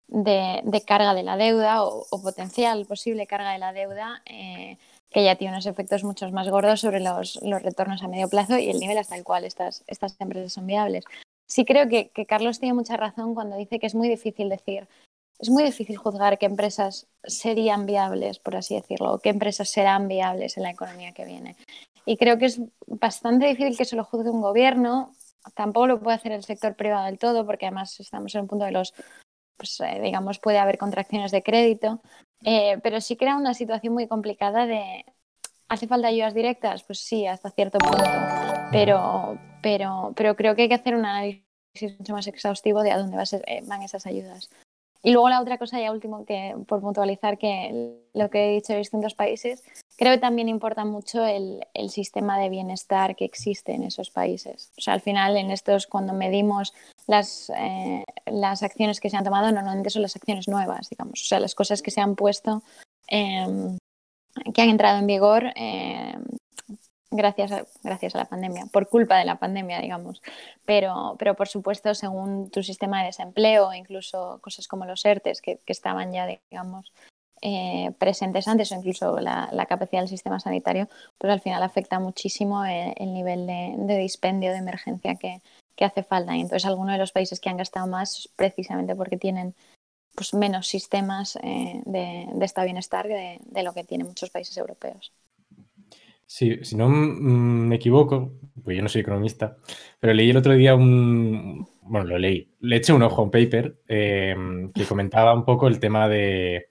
[0.08, 4.78] de, carga de la deuda o, o, potencial posible carga de la deuda eh,
[5.14, 8.58] que ya tiene unos efectos mucho más gordos sobre los, los, retornos a medio plazo
[8.58, 11.04] y el nivel hasta el cual estas, estas empresas son viables.
[11.46, 14.88] Sí creo que, que Carlos tiene mucha razón cuando dice que es muy difícil decir,
[15.38, 20.08] es muy difícil juzgar qué empresas serían viables, por así decirlo, o qué empresas serán
[20.08, 21.54] viables en la economía que viene.
[22.06, 25.12] Y creo que es bastante difícil que se lo juzgue un gobierno,
[25.54, 28.64] tampoco lo puede hacer el sector privado del todo, porque además estamos en un punto
[28.64, 28.92] de los
[29.56, 32.00] pues, eh, digamos, puede haber contracciones de crédito,
[32.44, 35.04] eh, pero sí crea una situación muy complicada de,
[35.68, 36.82] ¿hace falta ayudas directas?
[36.84, 38.04] Pues sí, hasta cierto punto,
[38.70, 41.44] pero, pero, pero creo que hay que hacer un análisis
[41.98, 44.50] mucho más exhaustivo de a dónde eh, van esas ayudas.
[45.02, 48.72] Y luego la otra cosa, ya último, que por puntualizar que lo que he dicho
[48.72, 49.62] de distintos países,
[49.98, 54.72] creo que también importa mucho el, el, sistema de bienestar que existe en esos países.
[54.78, 56.72] O sea, al final, en estos, cuando medimos
[57.06, 61.22] las, eh, las acciones que se han tomado, normalmente son las acciones nuevas, digamos.
[61.22, 62.62] O sea, las cosas que se han puesto,
[63.08, 63.46] eh,
[64.52, 66.16] que han entrado en vigor eh,
[67.10, 70.22] gracias a, gracias a la pandemia, por culpa de la pandemia, digamos.
[70.64, 75.58] Pero, pero por supuesto, según tu sistema de desempleo, incluso cosas como los ERTES, que,
[75.64, 76.92] que estaban ya, digamos,
[77.42, 80.88] eh, presentes antes o incluso la, la, capacidad del sistema sanitario,
[81.18, 85.42] pues al final afecta muchísimo el, el nivel de, de, dispendio de emergencia que,
[85.76, 86.36] que, hace falta.
[86.36, 89.54] Y entonces algunos de los países que han gastado más precisamente porque tienen
[90.14, 94.56] pues, menos sistemas eh, de, de este bienestar de, de lo que tienen muchos países
[94.56, 95.12] europeos.
[96.26, 99.56] Sí, si no me equivoco, pues yo no soy economista,
[100.00, 103.30] pero leí el otro día un, bueno, lo leí, le eché un ojo a un
[103.30, 104.34] paper eh,
[104.74, 106.70] que comentaba un poco el tema de,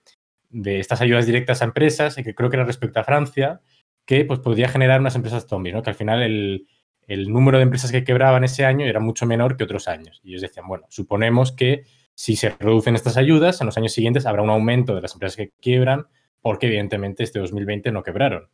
[0.49, 3.61] de, estas ayudas directas a empresas, y que creo que era respecto a Francia,
[4.05, 5.83] que pues podría generar unas empresas zombies, ¿no?
[5.83, 6.67] Que al final el,
[7.07, 10.21] el, número de empresas que quebraban ese año era mucho menor que otros años.
[10.23, 11.83] Y ellos decían, bueno, suponemos que
[12.15, 15.35] si se reducen estas ayudas, en los años siguientes habrá un aumento de las empresas
[15.35, 16.07] que quiebran,
[16.41, 18.49] porque evidentemente este 2020 no quebraron.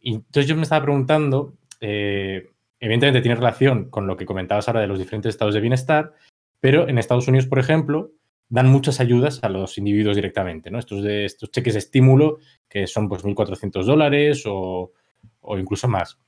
[0.00, 2.50] Y entonces yo me estaba preguntando, eh,
[2.80, 6.12] evidentemente tiene relación con lo que comentabas ahora de los diferentes estados de bienestar,
[6.60, 8.12] pero en Estados Unidos, por ejemplo,
[8.48, 10.78] dan muchas ayudas a los individuos directamente, ¿no?
[10.78, 12.38] Estos, de, estos cheques de estímulo
[12.68, 14.92] que son pues 1.400 dólares o,
[15.40, 16.18] o, incluso más.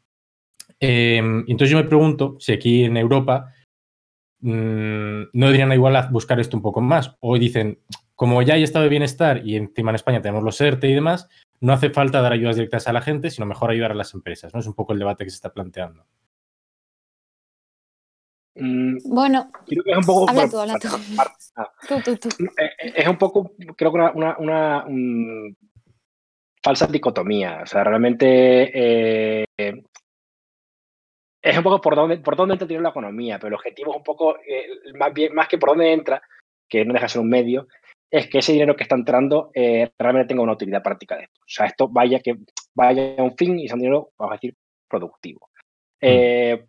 [0.80, 3.52] Eh, y entonces yo me pregunto si aquí en Europa
[4.40, 7.16] mmm, no deberían igual a buscar esto un poco más.
[7.20, 7.80] O dicen,
[8.14, 11.28] como ya hay estado de bienestar y encima en España tenemos los ERTE y demás,
[11.60, 14.52] no hace falta dar ayudas directas a la gente, sino mejor ayudar a las empresas.
[14.54, 14.60] ¿no?
[14.60, 16.04] Es un poco el debate que se está planteando.
[18.60, 20.28] Bueno, creo que es un poco.
[20.28, 20.88] Habla tú, habla tú.
[21.88, 22.28] Tú, tú, tú.
[22.56, 25.54] Es un poco, creo que una, una, una um,
[26.62, 27.60] falsa dicotomía.
[27.62, 29.44] O sea, realmente eh,
[31.50, 33.96] es un poco por dónde, por dónde entra el la economía, pero el objetivo es
[33.96, 36.22] un poco, eh, más, bien, más que por dónde entra,
[36.68, 37.68] que no deja de ser un medio,
[38.10, 41.40] es que ese dinero que está entrando eh, realmente tenga una utilidad práctica de esto.
[41.40, 42.36] O sea, esto vaya que
[42.74, 44.54] vaya a un fin y sea un dinero, vamos a decir,
[44.88, 45.48] productivo.
[46.00, 46.02] Mm.
[46.02, 46.64] Eh,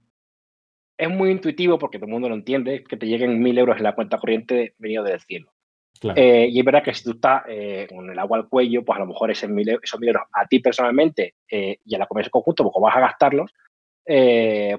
[0.97, 3.83] es muy intuitivo porque todo el mundo lo entiende, que te lleguen mil euros en
[3.83, 5.51] la cuenta corriente venido del cielo.
[5.99, 6.21] Claro.
[6.21, 8.97] Eh, y es verdad que si tú estás eh, con el agua al cuello, pues
[8.97, 12.07] a lo mejor esos mil, esos mil euros a ti personalmente eh, y a la
[12.07, 13.53] comercio conjunto, como vas a gastarlos,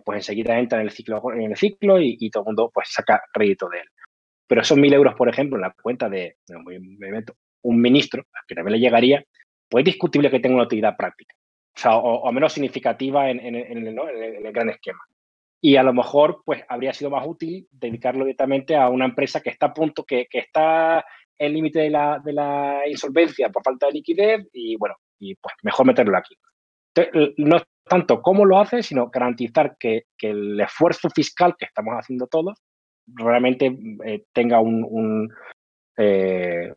[0.04, 2.88] pues enseguida entra en el ciclo, en el ciclo y, y, todo el mundo pues
[2.90, 3.88] saca rédito de él.
[4.46, 6.36] Pero esos mil euros, por ejemplo, en la cuenta de,
[7.62, 9.24] un ministro, que también le llegaría,
[9.68, 11.34] pues es discutible que tenga una utilidad práctica.
[11.76, 14.08] O sea, o, o menos significativa en, en, en, ¿no?
[14.08, 15.00] en el gran esquema
[15.60, 19.50] y a lo mejor pues habría sido más útil dedicarlo directamente a una empresa que
[19.50, 21.04] está a punto, que, que está
[21.38, 25.34] en el límite de la, de la, insolvencia por falta de liquidez y bueno, y
[25.34, 26.34] pues mejor meterlo aquí.
[26.94, 27.58] Entonces, no
[27.90, 32.56] tanto cómo lo hace, sino garantizar que, que el esfuerzo fiscal que estamos haciendo todos
[33.04, 35.28] realmente eh, tenga un,
[35.96, 36.72] eh,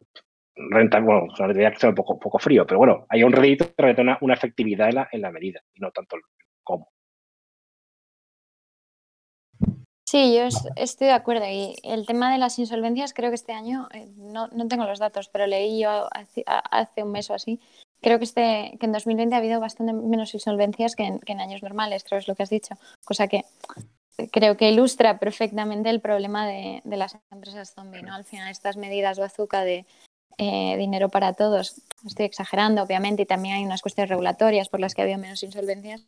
[0.55, 4.17] renta, bueno, tendría que ser un poco, frío, pero bueno, hay un rédito que una,
[4.21, 6.17] una efectividad en la, en la medida y no tanto
[6.63, 6.89] cómo.
[10.05, 11.45] Sí, yo estoy de acuerdo.
[11.47, 14.99] Y el tema de las insolvencias, creo que este año, eh, no, no tengo los
[14.99, 17.59] datos, pero leí yo hace, hace, un mes o así,
[18.03, 21.41] creo que, este, que en 2020 ha habido bastante menos insolvencias que en, que en
[21.41, 22.75] años normales, creo que es lo que has dicho.
[23.03, 23.45] Cosa que
[24.31, 28.13] creo que ilustra perfectamente el problema de, de las empresas zombie, ¿no?
[28.13, 29.85] Al final, estas medidas bazooka de
[30.37, 34.93] eh, dinero para todos, estoy exagerando, obviamente, y también hay unas cuestiones regulatorias por las
[34.93, 36.05] que ha habido menos insolvencias,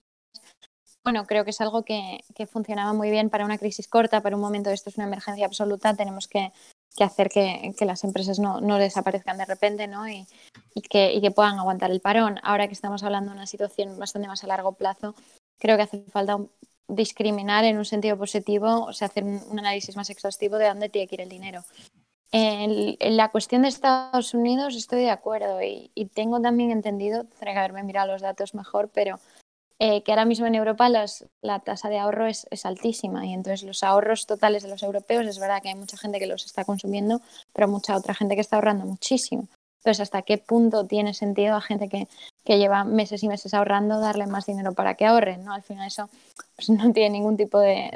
[1.03, 4.35] bueno, creo que es algo que, que, funcionaba muy bien para una crisis corta, para
[4.35, 6.51] un momento esto es una emergencia absoluta, tenemos que,
[6.95, 10.07] que hacer que, que, las empresas no, no, desaparezcan de repente ¿no?
[10.07, 10.25] Y,
[10.73, 12.39] y, que, y, que, puedan aguantar el parón.
[12.43, 15.13] Ahora que estamos hablando de una situación bastante más a largo plazo,
[15.59, 16.39] creo que hace falta
[16.87, 20.89] discriminar en un sentido positivo, o sea, hacer un, un análisis más exhaustivo de dónde
[20.89, 21.63] tiene que ir el dinero.
[22.31, 27.23] En, en, la cuestión de Estados Unidos estoy de acuerdo y, y tengo también entendido,
[27.23, 29.19] tendré que haberme mirado los datos mejor, pero
[29.77, 33.83] eh, que ahora mismo en Europa la tasa de ahorro es, altísima y entonces los
[33.83, 37.21] ahorros totales de los europeos es verdad que hay mucha gente que los está consumiendo,
[37.53, 39.47] pero mucha otra gente que está ahorrando muchísimo.
[39.79, 42.07] Entonces, ¿hasta qué punto tiene sentido a gente que,
[42.43, 45.43] que lleva meses y meses ahorrando darle más dinero para que ahorren?
[45.43, 45.53] ¿no?
[45.53, 46.09] Al final eso
[46.55, 47.91] pues, no tiene ningún tipo de,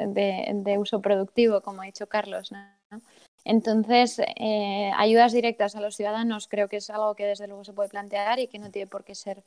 [0.53, 2.51] de, uso productivo, como ha dicho Carlos.
[3.45, 7.73] Entonces, eh, ayudas directas a los ciudadanos creo que es algo que desde luego se
[7.73, 9.43] puede plantear y que no tiene por qué ser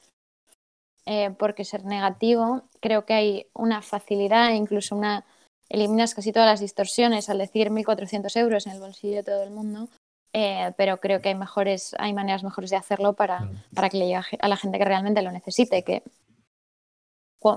[1.07, 5.25] eh, porque ser negativo, creo que hay una facilidad, incluso una
[5.69, 9.51] eliminas casi todas las distorsiones al decir 1.400 euros en el bolsillo de todo el
[9.51, 9.89] mundo,
[10.35, 14.07] eh, pero creo que hay, mejores, hay maneras mejores de hacerlo para, para que le
[14.07, 16.03] llegue a la gente que realmente lo necesite, que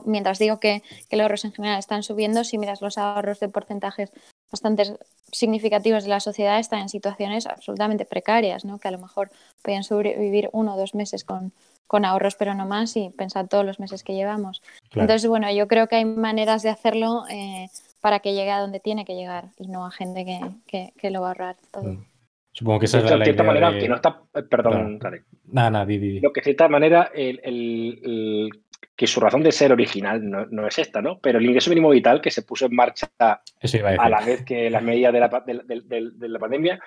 [0.06, 3.50] mientras digo que, que, los ahorros en general están subiendo, si miras los ahorros de
[3.50, 4.12] porcentajes
[4.52, 4.98] bastante
[5.32, 8.80] significativos de la sociedad, están en situaciones absolutamente precarias, ¿no?
[8.80, 9.30] que a lo mejor
[9.62, 11.54] podían sobrevivir uno o dos meses con,
[11.88, 14.62] con ahorros, pero no más, y pensar todos los meses que llevamos.
[14.94, 17.68] Entonces, bueno, yo creo que hay maneras de hacerlo eh,
[18.02, 21.10] para que llegue a donde tiene que llegar y no a gente que, que, que
[21.12, 21.84] lo va a ahorrar todo.
[21.94, 22.06] Mm.
[22.52, 23.80] Supongo que esa es la, de cierta idea manera, de...
[23.80, 25.18] que no está, eh, perdón, Claro.
[25.52, 26.20] Nada, nada, di, di, di.
[26.22, 28.50] Lo que de cierta manera, el, el- el-
[28.96, 31.20] que su razón de ser original no, no es esta, ¿no?
[31.20, 33.42] Pero el ingreso mínimo vital que se puso en marcha a
[34.00, 36.80] a la vez que las medidas de la, pa- de, de- de- de la pandemia,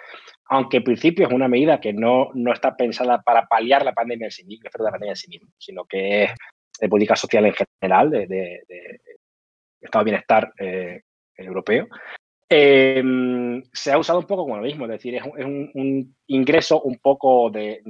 [0.49, 4.27] aunque en principio es una medida que no, no está pensada para paliar la pandemia
[4.27, 6.31] en sí misma, la pandemia en sí mismo, sino que es
[6.81, 9.01] de política social en general, de,
[9.81, 11.03] estado de bienestar eh,
[11.37, 11.89] europeo.
[12.51, 13.03] eh,
[13.73, 16.17] se ha usado un poco como lo mismo, es decir, es un, es un- un
[16.29, 17.83] ingreso un poco de...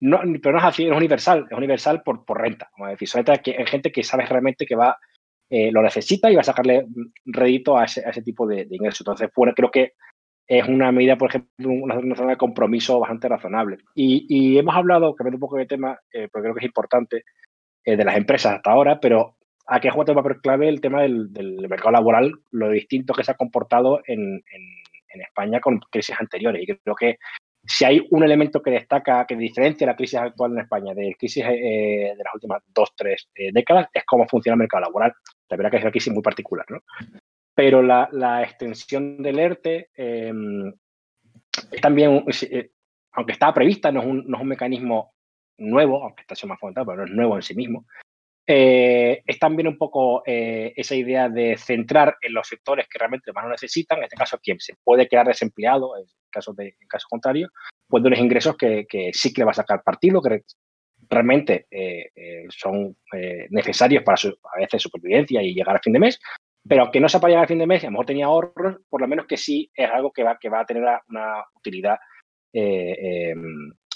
[0.00, 3.08] No, pero no es así, es universal, es universal por, por renta, como decir,
[3.42, 4.98] que, hay gente que sabe realmente que va,
[5.48, 8.66] eh, lo necesita y va a sacarle mm, rédito a ese, a ese tipo de,
[8.66, 9.02] de ingreso.
[9.02, 9.92] Entonces, creo que
[10.48, 13.78] es una medida, por ejemplo, una, una zona de compromiso bastante razonable.
[13.94, 17.24] Y, y hemos hablado, cambiando un poco de tema, eh, porque creo que es importante,
[17.84, 19.36] eh, de las empresas hasta ahora, pero
[19.66, 23.24] aquí ha jugado un papel clave el tema del, del mercado laboral, lo distinto que
[23.24, 26.62] se ha comportado en, en- en España con crisis anteriores.
[26.62, 27.16] Y creo que
[27.64, 31.44] si hay un elemento que destaca, que diferencia la crisis actual en España de crisis
[31.44, 35.12] eh, de las últimas dos, tres eh, décadas, es cómo funciona el mercado laboral.
[35.48, 36.80] La verdad que es una crisis muy particular, ¿no?
[37.56, 40.32] Pero la, la extensión del ERTE eh,
[41.72, 42.70] es también, eh,
[43.12, 45.14] aunque estaba prevista, no es, un, no es un mecanismo
[45.58, 47.86] nuevo, aunque está siendo más fomentado, pero no es nuevo en sí mismo.
[48.46, 53.32] Eh, es también un poco eh, esa idea de centrar en los sectores que realmente
[53.32, 56.88] más lo necesitan, en este caso quien se puede quedar desempleado, en caso, de, en
[56.88, 57.48] caso contrario,
[57.88, 60.44] pues de unos ingresos que, que sí que le va a sacar partido, que re-
[61.08, 65.94] realmente eh, eh, son eh, necesarios para su, a veces supervivencia y llegar a fin
[65.94, 66.20] de mes,
[66.68, 68.76] pero aunque no sea para llegar a fin de mes, a lo mejor tenía ahorros,
[68.88, 71.96] por lo menos que sí es algo que va, que va a tener una, utilidad
[72.52, 73.34] eh, eh,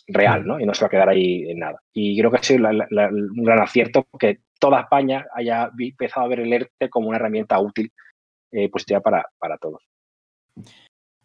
[0.08, 0.60] real, ¿no?
[0.60, 1.80] Y no se va a quedar ahí en nada.
[1.92, 6.40] Y creo que ha sido un gran acierto que toda España haya empezado a ver
[6.40, 7.90] el ERTE como una herramienta útil,
[8.52, 9.82] eh, positiva para, para todos.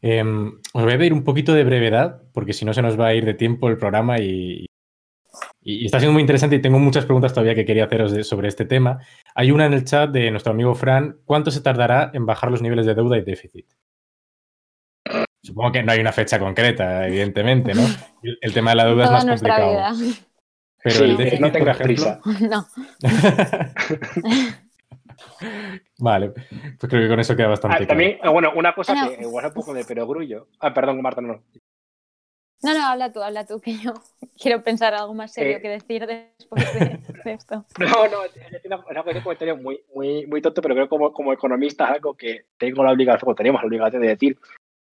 [0.02, 3.08] Em, os voy a pedir un poquito de brevedad, porque si no se nos va
[3.08, 4.68] a ir de tiempo el programa y,
[5.66, 8.24] y- y está siendo muy interesante y tengo muchas preguntas todavía que quería haceros de-
[8.24, 9.00] sobre este tema.
[9.34, 11.18] Hay una en el chat de nuestro amigo Fran.
[11.26, 13.66] ¿Cuánto se tardará en bajar los niveles de deuda y déficit?
[15.44, 17.82] Supongo que no hay una fecha concreta, evidentemente, ¿no?
[18.24, 19.70] El, el tema de la deuda es más complicado.
[19.72, 19.94] vida.
[20.84, 22.48] Pero Sí, el déficit, no por tengas ejemplo, prisa.
[22.50, 22.68] No.
[26.00, 26.46] vale, pues
[26.80, 27.88] creo que con eso queda bastante Ah, claro.
[27.90, 29.16] también, eh, bueno, una cosa Ah, no.
[29.16, 30.48] que igual es un poco de perogrullo.
[30.60, 31.44] Ah, perdón, Marta, no,
[32.74, 32.80] no.
[32.80, 33.94] No, habla tú, habla tú, que yo
[34.42, 35.62] quiero pensar algo más serio Eh.
[35.62, 37.66] que decir después de, de esto.
[37.80, 40.86] No, no, es una, es una- es un comentario muy, muy, muy tonto, pero creo
[40.86, 44.08] que como, como economista es algo que tengo la obligación, o tenemos la obligación de
[44.10, 44.38] decir.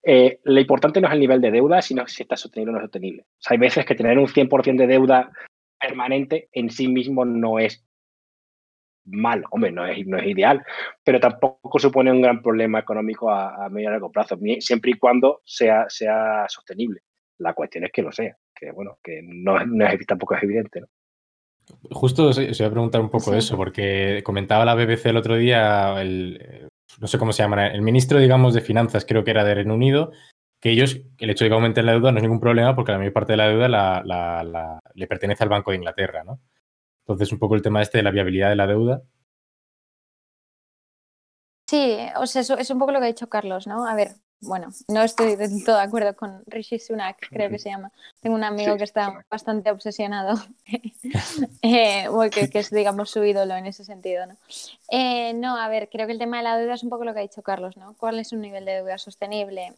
[0.05, 2.81] Eh, lo importante no es el nivel de deuda, sino si está sostenible o no
[2.83, 3.23] sostenible.
[3.23, 5.31] O sea, hay veces que tener un 100% de deuda
[5.81, 7.85] permanente en sí mismo no es
[9.05, 10.64] malo, hombre, no es, no es ideal,
[11.05, 14.95] pero tampoco supone un gran problema económico a, a medio y largo plazo, siempre y
[14.99, 17.01] cuando sea, sea sostenible.
[17.43, 20.43] La cuestión es que lo sea, que bueno, que no, es- no es, tampoco es
[20.43, 20.80] evidente.
[20.80, 20.86] ¿no?
[21.90, 23.47] Justo os, os iba a preguntar un poco de Sí.
[23.49, 26.68] eso, porque comentaba la BBC el otro día, el, eh,
[27.01, 29.74] no sé cómo se llama, el ministro, digamos, de Finanzas, creo que era de Reino
[29.74, 30.12] Unido,
[30.61, 32.99] que ellos, el hecho de que aumenten la deuda no es ningún problema porque la
[32.99, 36.40] mayor parte de la deuda la- la- la- le pertenece al Banco de Inglaterra, ¿no?
[37.05, 39.03] Entonces, un poco el tema este de la viabilidad de la deuda.
[41.68, 43.86] Sí, o sea, eso es un poco lo que ha dicho Carlos, ¿no?
[43.86, 44.09] A ver,
[44.43, 47.90] bueno, no estoy del todo de acuerdo con Rishi Sunak, creo que se llama.
[48.20, 49.28] Tengo un amigo Sí, que está Sunak.
[49.30, 50.34] bastante obsesionado,
[51.62, 54.36] eh, que, que es, digamos, su ídolo en ese sentido, ¿no?
[54.90, 57.14] Eh, no, a ver, creo que el tema de la deuda es un poco lo
[57.14, 57.95] que ha dicho Carlos, ¿no?
[57.95, 59.74] ¿Cuál es un nivel de deuda sostenible?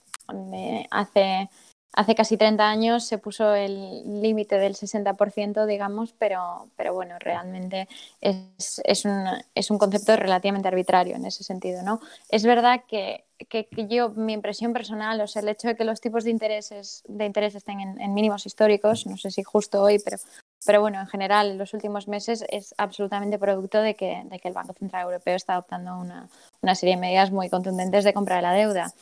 [0.53, 1.49] Eh, hace,
[1.95, 7.89] hace casi 30 años se puso el límite del 60%, digamos, pero, pero bueno, realmente
[8.21, 9.25] es, es, un,
[9.55, 12.01] es un concepto relativamente arbitrario en ese sentido, ¿no?
[12.29, 16.01] Es verdad que, que, yo, mi impresión personal, o sea, el hecho de que los
[16.01, 19.99] tipos de intereses, de interés estén en, en mínimos históricos, no sé si justo hoy,
[19.99, 20.19] pero,
[20.67, 24.49] pero bueno, en general, en los últimos meses es absolutamente producto de que, de que
[24.49, 26.29] el Banco Central Europeo está adoptando una,
[26.61, 28.93] una serie de medidas muy contundentes de compra de la deuda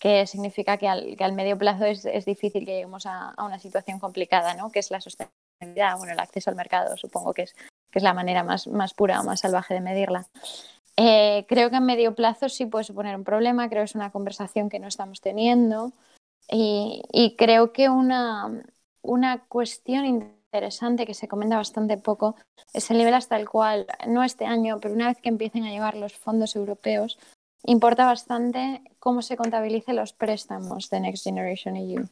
[0.00, 3.44] que significa que al, que al medio plazo es, es, difícil que lleguemos a, a,
[3.44, 4.72] una situación complicada, ¿no?
[4.72, 8.14] que es la sostenibilidad, bueno, el acceso al mercado, supongo que es, que es la
[8.14, 10.26] manera más, más pura o más salvaje de medirla.
[10.96, 14.10] Eh, creo que a medio plazo sí puede suponer un problema, creo que es una
[14.10, 15.92] conversación que no estamos teniendo
[16.48, 18.64] y, y creo que una,
[19.02, 22.36] una cuestión interesante que se comenta bastante poco
[22.72, 25.70] es el nivel hasta el cual, no este año, pero una vez que empiecen a
[25.70, 27.18] llegar los fondos europeos,
[27.64, 32.04] importa bastante cómo se contabilicen los préstamos de Next Generation EU.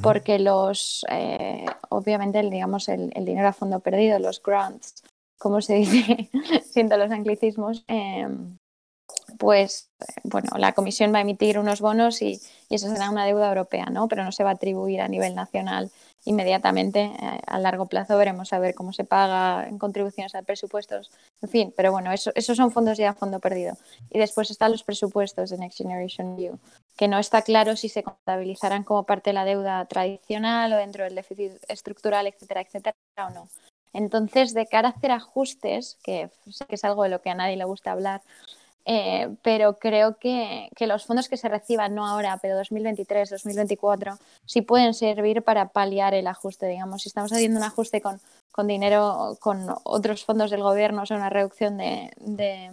[0.00, 5.02] Porque los, eh, obviamente, el, digamos, el, el, dinero a fondo perdido, los grants,
[5.38, 6.30] como se dice,
[6.64, 8.26] siento los anglicismos, eh,
[9.38, 9.90] pues
[10.24, 12.40] bueno, la Comisión va a emitir unos bonos y,
[12.70, 14.08] y, eso será una deuda europea, ¿no?
[14.08, 15.90] Pero no se va a atribuir a nivel nacional
[16.24, 17.00] inmediatamente.
[17.00, 21.10] Eh, a largo plazo veremos a ver cómo se paga en contribuciones a presupuestos,
[21.40, 23.76] en fin, pero bueno, eso, esos son fondos ya a fondo perdido.
[24.10, 26.58] Y después están los presupuestos de Next Generation EU,
[26.96, 31.04] que no está claro si se contabilizarán como parte de la deuda tradicional o dentro
[31.04, 32.96] del déficit estructural, etcétera, etcétera,
[33.26, 33.48] o no.
[33.92, 37.34] Entonces, de cara a hacer ajustes, que sé que es algo de lo que a
[37.34, 38.22] nadie le gusta hablar,
[38.84, 44.18] eh, pero creo que, que, los fondos que se reciban, no ahora, pero 2023, 2024,
[44.44, 47.02] sí pueden servir para paliar el ajuste, digamos.
[47.02, 48.20] Si estamos haciendo un ajuste con,
[48.50, 52.70] con dinero, con otros fondos del gobierno, o sea, una reducción de, de,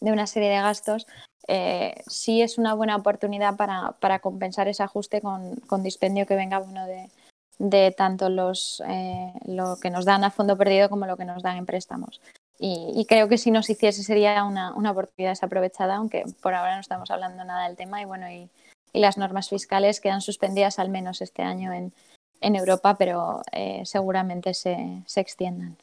[0.00, 1.06] una serie de gastos,
[1.48, 6.36] eh, sí es una buena oportunidad para, para compensar ese ajuste con, con dispendio que
[6.36, 7.10] venga bueno, de,
[7.58, 11.42] de tanto los, eh, lo que nos dan a fondo perdido como lo que nos
[11.42, 12.20] dan en préstamos.
[12.62, 16.74] Y, y, creo que si nos hiciese sería una, una, oportunidad desaprovechada, aunque por ahora
[16.74, 18.50] no estamos hablando nada del tema y bueno, y,
[18.92, 21.94] y las normas fiscales quedan suspendidas al menos este año en,
[22.40, 25.76] en Europa, pero eh, seguramente se, se, extiendan.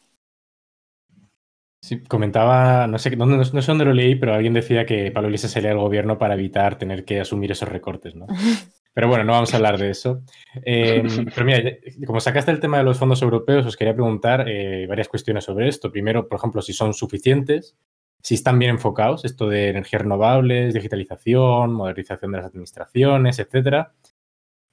[1.81, 5.29] Sí, comentaba, no sé, no, no, sé dónde lo leí, pero alguien decía que Pablo
[5.29, 8.27] Iglesias sería el gobierno para evitar tener que asumir esos recortes, ¿no?
[8.97, 10.23] Pero bueno, no vamos a hablar de eso.
[10.65, 11.03] Eh,
[11.35, 11.61] pero mira,
[12.07, 15.67] como sacaste el tema de los fondos europeos, os quería preguntar eh, varias cuestiones sobre
[15.67, 15.91] esto.
[15.91, 17.77] Primero, por ejemplo, si son suficientes,
[18.23, 23.93] si están bien enfocados, esto de energías renovables, digitalización, modernización de las administraciones, etcétera.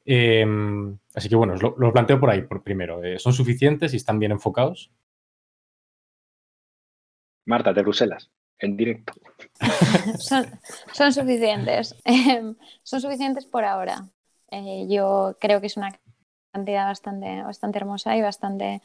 [0.06, 0.46] Eh,
[1.14, 3.04] así que bueno, lo, lo, planteo por ahí, por primero.
[3.04, 4.90] Eh, ¿Son suficientes y están bien enfocados?
[7.44, 9.12] Marta, de Bruselas, en directo.
[10.18, 10.46] son,
[10.92, 11.94] son, suficientes.
[12.82, 14.08] son suficientes por ahora.
[14.50, 15.98] Eh, yo creo que es una
[16.52, 18.82] cantidad bastante, bastante hermosa y bastante,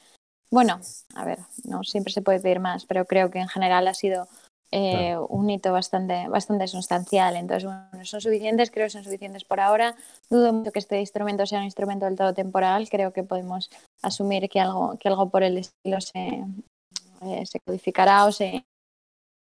[0.49, 0.80] bueno,
[1.15, 4.28] a ver, no siempre se puede pedir más, pero creo que en general ha sido
[4.72, 5.28] eh, claro.
[5.28, 7.36] un hito bastante, bastante sustancial.
[7.36, 9.95] Entonces, bueno, son suficientes, creo que son suficientes por ahora.
[10.30, 12.89] Dudo mucho que este instrumento sea un instrumento del todo temporal.
[12.89, 13.70] Creo que podemos
[14.01, 16.43] asumir que algo, que algo por el estilo se,
[17.22, 18.65] eh, se codificará o se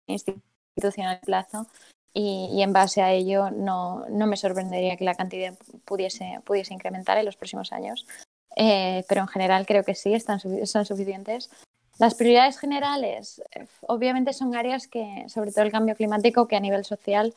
[0.10, 1.68] institucional plazo
[2.14, 5.56] y, y, en base a ello no, no, me sorprendería que la cantidad
[5.86, 8.06] pudiese, pudiese incrementar en los próximos años.
[8.56, 11.50] Eh, pero en general creo que sí, están, son suficientes.
[12.00, 13.42] Las prioridades generales,
[13.82, 17.34] obviamente son áreas que, sobre todo el cambio climático, que a nivel social,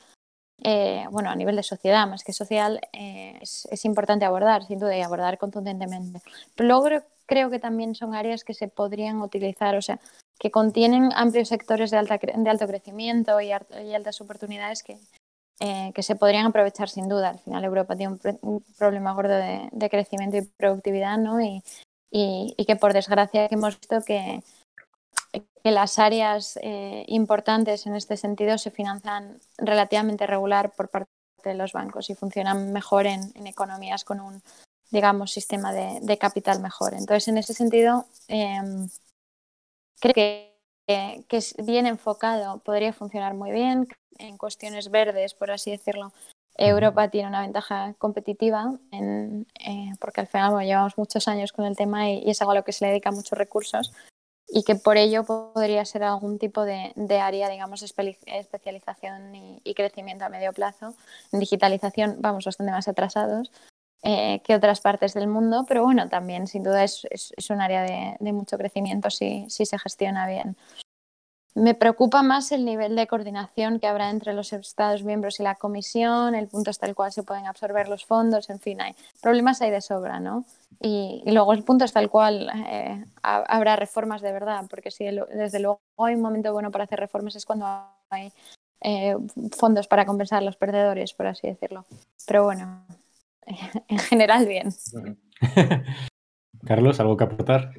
[0.63, 4.79] eh, bueno, a nivel de sociedad más que social, eh, es, es, importante abordar, sin
[4.79, 6.21] duda, y abordar contundentemente.
[6.55, 9.99] Pero luego creo que también son áreas que se podrían utilizar, o sea,
[10.43, 14.99] que contienen amplios sectores de, alta, de alto crecimiento y, y altas oportunidades que,
[15.61, 17.29] eh, que, se podrían aprovechar sin duda.
[17.29, 21.41] Al final Europa tiene un, un problema gordo de, de, crecimiento y productividad, ¿no?
[21.41, 21.63] Y,
[22.11, 24.43] y, y, que por desgracia hemos visto que,
[25.33, 31.09] que las áreas eh, importantes en este sentido se financian relativamente regular por parte
[31.45, 34.43] de los bancos y funcionan mejor en, en economías con un,
[34.91, 36.95] digamos, sistema de, de, capital mejor.
[36.95, 38.61] Entonces, en ese sentido, eh,
[40.03, 43.87] creo que, que, que, es bien enfocado podría funcionar muy bien.
[44.19, 46.13] En cuestiones verdes, por así decirlo,
[46.57, 51.65] Europa tiene una ventaja competitiva en, eh, porque al final bueno, llevamos muchos años con
[51.65, 53.93] el tema y, y, es algo a lo que se le dedica muchos recursos
[54.49, 59.75] y que por ello podría ser algún tipo de, de área, digamos, especialización y, y,
[59.75, 60.95] crecimiento a medio plazo.
[61.33, 63.51] En digitalización vamos bastante más atrasados
[64.03, 67.61] eh, que otras partes del mundo, pero bueno, también sin duda es, es, es un
[67.61, 70.57] área de, de, mucho crecimiento si, si se gestiona bien.
[71.55, 75.55] Me preocupa más el nivel de coordinación que habrá entre los Estados miembros y la
[75.55, 79.61] Comisión, el punto hasta el cual se pueden absorber los fondos, en fin, hay problemas
[79.61, 80.47] hay de sobra, ¿no?
[80.81, 85.05] Y, y luego el punto hasta el cual eh, habrá reformas de verdad, porque si
[85.05, 87.67] el, desde luego hay un momento bueno para hacer reformas es cuando
[88.09, 88.33] hay
[88.81, 89.15] eh,
[89.57, 91.85] fondos para compensar a los perdedores, por así decirlo.
[92.27, 92.85] Pero bueno,
[93.89, 94.69] en general bien.
[96.67, 97.73] Carlos, ¿algo que aportar?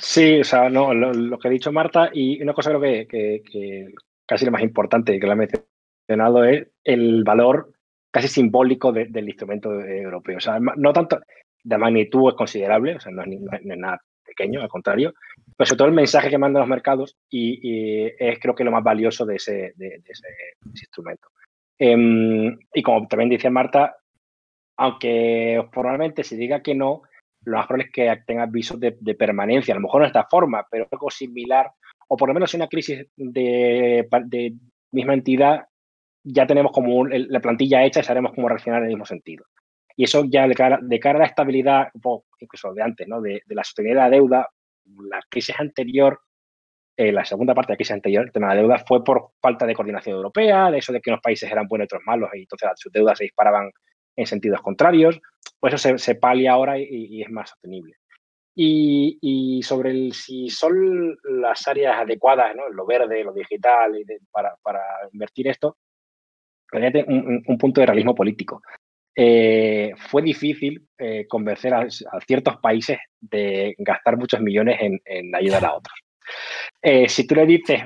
[0.00, 3.06] Sí, o sea, no, lo, lo, que ha dicho Marta y una cosa creo que,
[3.06, 3.94] que, que
[4.26, 7.72] casi lo más importante que la ha mencionado es el valor
[8.10, 10.38] casi simbólico de, del instrumento europeo.
[10.38, 11.20] O sea, no tanto,
[11.62, 14.68] de magnitud es considerable, o sea, no es, no es, no es nada pequeño, al
[14.68, 15.14] contrario,
[15.56, 18.84] pero sobre todo el mensaje que mandan los mercados y, es creo que lo más
[18.84, 20.28] valioso de ese, de, ese,
[20.64, 21.28] instrumento.
[21.78, 23.96] Em, y como también dice Marta,
[24.76, 27.02] aunque probablemente se diga que no,
[27.44, 30.26] lo más probable es que tenga visos de, permanencia, a lo mejor no de esta
[30.28, 31.70] forma, pero algo similar,
[32.08, 34.54] o por lo menos una crisis de, de
[34.92, 35.66] misma entidad,
[36.24, 39.44] ya tenemos como la plantilla hecha y sabemos cómo reaccionar en el mismo sentido.
[39.96, 41.88] Y eso ya de cara, de cara a la estabilidad,
[42.40, 43.20] incluso de antes, ¿no?
[43.20, 44.48] de, la sostenibilidad de la deuda,
[45.08, 46.20] la crisis anterior,
[46.96, 49.30] eh, la segunda parte de la crisis anterior, el tema de la deuda, fue por
[49.40, 52.30] falta de coordinación europea, de eso de que unos países eran buenos y otros malos,
[52.34, 53.70] y entonces sus deudas se disparaban
[54.16, 55.20] en sentidos contrarios.
[55.60, 57.94] Pues eso se, palia ahora y, es más sostenible.
[58.54, 62.68] Y, sobre si son las áreas adecuadas, ¿no?
[62.68, 63.92] lo verde, lo digital,
[64.30, 64.56] para,
[65.12, 65.76] invertir esto,
[66.72, 68.62] un, un, punto de realismo político.
[69.18, 71.86] Eh, fue difícil eh, convencer a,
[72.26, 75.98] ciertos países de gastar muchos millones en, ayudar a otros.
[76.82, 77.82] Eh, si tú le dices,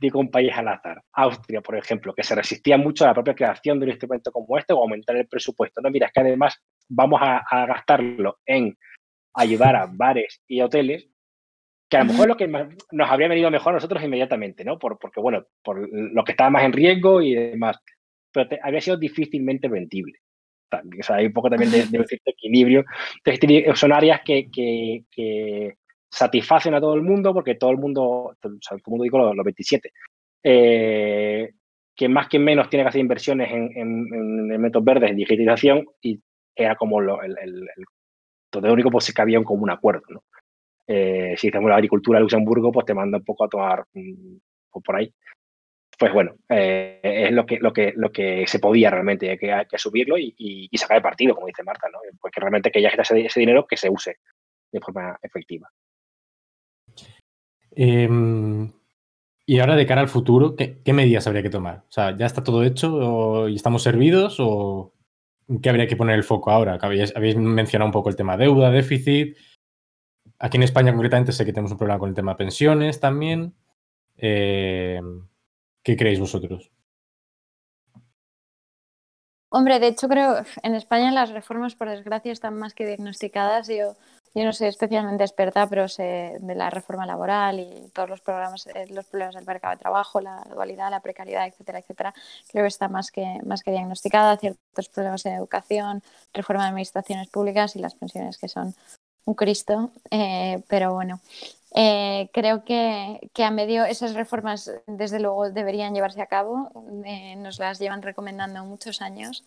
[0.00, 3.34] digo un país al azar, Austria, por ejemplo, que se resistía mucho a la propia
[3.34, 6.60] creación de un instrumento como este o aumentar el presupuesto, no, mira, es que además
[6.88, 8.76] vamos a, gastarlo en
[9.34, 11.08] ayudar a bares y hoteles,
[11.88, 12.48] que a lo mejor es lo que
[12.92, 14.78] nos habría venido mejor a nosotros inmediatamente, ¿no?
[14.78, 17.78] Por, porque, bueno, por lo que estaba más en riesgo y demás,
[18.32, 20.18] pero había sido difícilmente vendible
[21.08, 22.84] hay un poco también de, de equilibrio.
[23.24, 25.76] Entonces, son áreas que, que,
[26.14, 29.44] satisfacen a todo el mundo porque todo el mundo, o sea, todo el digo los,
[29.44, 29.92] 27,
[30.44, 31.50] eh,
[31.94, 36.20] que más que menos tiene que hacer inversiones en, en, elementos verdes, en digitalización, y
[36.54, 37.68] era como lo, el, el,
[38.50, 40.02] todo único pues que había un común acuerdo.
[40.08, 40.24] ¿no?
[40.86, 44.36] Eh, si hacemos la agricultura de Luxemburgo, pues te manda un poco a tomar mm,
[44.84, 45.12] por ahí
[45.98, 49.52] pues bueno, eh, es lo que, lo, que, lo que se podía realmente, hay que,
[49.52, 51.98] hay que subirlo y, sacar el partido, como dice Marta, ¿no?
[52.20, 54.18] porque realmente que ya ese dinero que se use
[54.72, 55.68] de forma efectiva.
[57.76, 58.72] Em,
[59.46, 61.84] y ahora de cara al futuro, ¿qué, medidas habría que tomar?
[61.88, 64.92] O sea, ¿ya está todo hecho y estamos servidos o
[65.62, 66.78] qué habría que poner el foco ahora?
[66.80, 69.36] Habéis, mencionado un poco el tema deuda, déficit.
[70.38, 73.54] Aquí en España concretamente sé que tenemos un problema con el tema pensiones también.
[74.16, 75.00] Eh,
[75.82, 76.70] ¿Qué creéis vosotros?
[79.50, 83.68] Hombre, de hecho creo en España las reformas por desgracia están más que diagnosticadas.
[83.68, 83.94] Yo,
[84.34, 88.66] yo no soy especialmente experta, pero sé de la reforma laboral y todos los programas,
[88.66, 92.12] eh, los problemas del mercado de trabajo, la dualidad, la precariedad, etcétera, etcétera.
[92.50, 94.36] Creo que está más que, más que diagnosticada.
[94.36, 98.74] Ciertos problemas en educación, reforma de administraciones públicas y las pensiones que son
[99.24, 99.92] un Cristo.
[100.10, 101.20] Eh, pero bueno,
[101.72, 106.72] eh, creo que, a medio esas reformas, desde luego, deberían llevarse a cabo.
[107.36, 109.44] Nos las llevan recomendando muchos años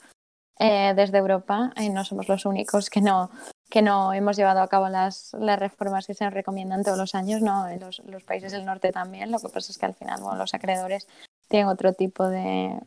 [0.58, 1.74] desde Europa.
[1.92, 3.30] no somos los únicos que no,
[3.70, 7.16] que no hemos llevado a cabo las, las reformas que se nos recomiendan todos los
[7.16, 7.42] años.
[7.42, 9.32] No, los, los, países del norte también.
[9.32, 11.08] Lo que pasa es que al final los acreedores
[11.50, 12.80] tienen otro tipo de,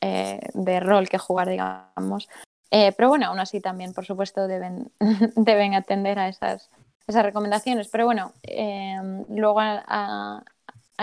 [0.00, 2.28] de rol que jugar, digamos.
[2.70, 4.90] pero bueno, aún así también, por supuesto, deben,
[5.76, 6.68] atender a esas
[7.08, 7.88] recomendaciones.
[7.88, 10.42] Pero bueno, em, luego a,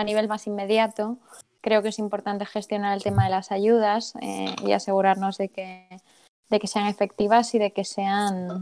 [0.04, 1.18] nivel más inmediato,
[1.62, 5.88] creo que es importante gestionar el tema de las ayudas eh, y asegurarnos de que
[6.66, 8.60] sean efectivas y de que sean,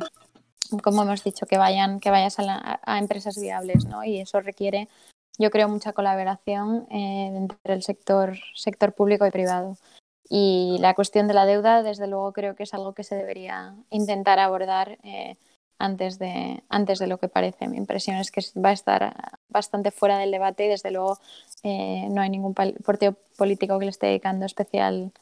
[0.82, 4.04] como hemos dicho, que vayan, que vayas a, empresas viables, ¿no?
[4.04, 4.88] Y eso requiere,
[5.38, 9.76] yo creo, mucha colaboración eh, entre el sector, sector público y privado.
[10.28, 13.74] Y la cuestión de la deuda, desde luego, creo que es algo que se debería
[13.90, 15.36] intentar abordar eh,
[15.78, 17.66] antes de, antes de lo que parece.
[17.68, 19.14] Mi impresión es que va a estar
[19.48, 21.18] bastante fuera del debate y desde luego
[21.64, 25.12] eh, no hay ningún partido político que le esté dedicando especial,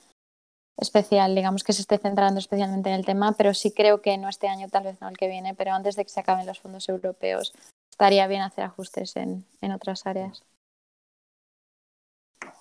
[0.77, 4.29] especial, digamos que se esté centrando especialmente en el tema, pero sí creo que no
[4.29, 6.61] este año, tal vez no el que viene, pero antes de que se acaben los
[6.61, 7.53] fondos europeos,
[7.91, 10.43] estaría bien hacer ajustes en, en otras áreas.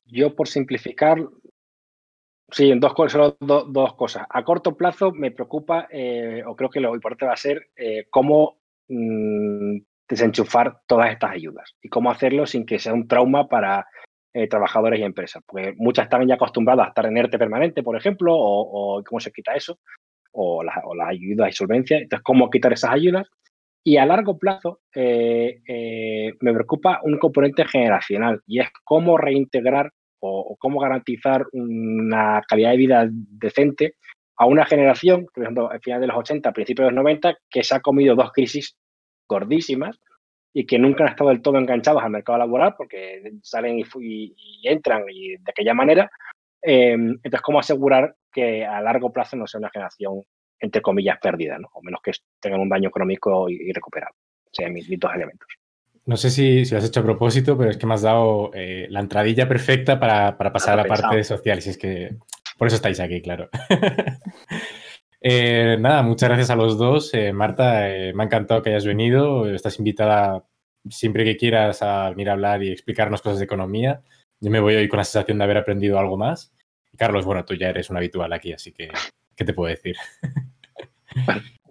[0.06, 1.20] Yo, por simplificar,
[2.52, 4.26] Sí, dos, solo dos cosas.
[4.30, 8.08] A corto plazo me preocupa, eh, o creo que lo importante va a ser, eh,
[8.10, 8.58] cómo
[8.88, 13.88] mm, desenchufar todas estas ayudas y cómo hacerlo sin que sea un trauma para
[14.34, 15.44] eh, trabajadores y empresas.
[15.46, 19.32] Porque muchas están ya acostumbradas a estar en ERTE permanente, por ejemplo, o, cómo se
[19.32, 19.80] quita eso,
[20.32, 21.98] o las la ayudas y solvencia.
[21.98, 23.28] Entonces, cómo quitar esas ayudas.
[23.84, 30.80] Y a largo plazo me preocupa un componente generacional y es cómo reintegrar o, cómo
[30.80, 33.96] garantizar una calidad de vida decente
[34.38, 37.64] a una generación, por ejemplo, al final de los 80, principios de los 90, que
[37.64, 38.76] se ha comido dos crisis
[39.28, 40.00] gordísimas
[40.54, 45.04] y que nunca han estado del todo enganchados al mercado laboral porque salen y, entran
[45.10, 46.10] y de aquella manera.
[46.62, 50.24] Em, entonces, ¿cómo asegurar que a largo plazo no sea una generación,
[50.60, 51.70] entre comillas, perdida, ¿no?
[51.74, 54.18] o menos que tengan un daño económico irrecuperable?
[54.52, 55.48] sean mis, dos elementos.
[56.06, 58.52] No sé si, si, lo has hecho a propósito, pero es que me has dado
[58.54, 61.62] eh, la entradilla perfecta para, pasar a la parte social.
[61.62, 62.16] Si es que
[62.58, 63.50] por eso estáis aquí, claro.
[65.22, 67.14] Eh, nada, muchas gracias a los dos.
[67.14, 67.82] Eh, Marta,
[68.14, 69.50] me ha encantado que hayas venido.
[69.54, 70.46] Estás invitada
[70.90, 74.02] siempre que quieras a venir a hablar y explicarnos cosas de economía.
[74.40, 76.54] Yo me voy hoy con la sensación de haber aprendido algo más.
[76.98, 78.90] Carlos, bueno, tú ya eres un habitual aquí, así que,
[79.36, 79.96] ¿qué te puedo decir?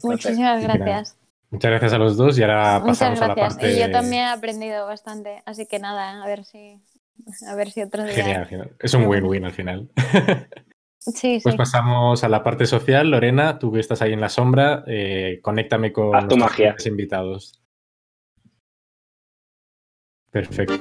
[0.03, 1.16] Muchísimas gracias.
[1.51, 3.72] Muchas gracias a los dos y ahora pasamos a la parte...
[3.72, 6.78] Y yo también he aprendido bastante, así que nada, a ver si,
[7.46, 8.12] a ver si otro día...
[8.12, 8.70] Genial, genial.
[8.78, 9.88] Es un win-win al final.
[11.14, 13.11] Sí, pues pasamos a la parte social.
[13.11, 17.61] Lorena, tú que estás ahí en la sombra, eh, conéctame con los invitados.
[20.30, 20.78] Perfecto.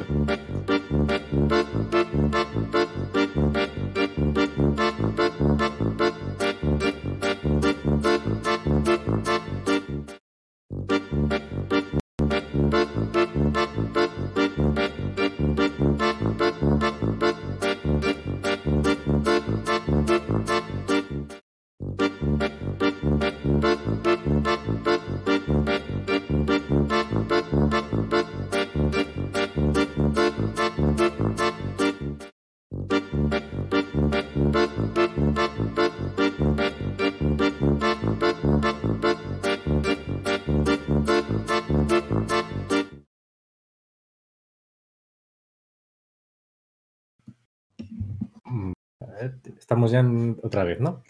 [49.68, 50.02] Estamos ya
[50.44, 51.04] otra vez, ¿no?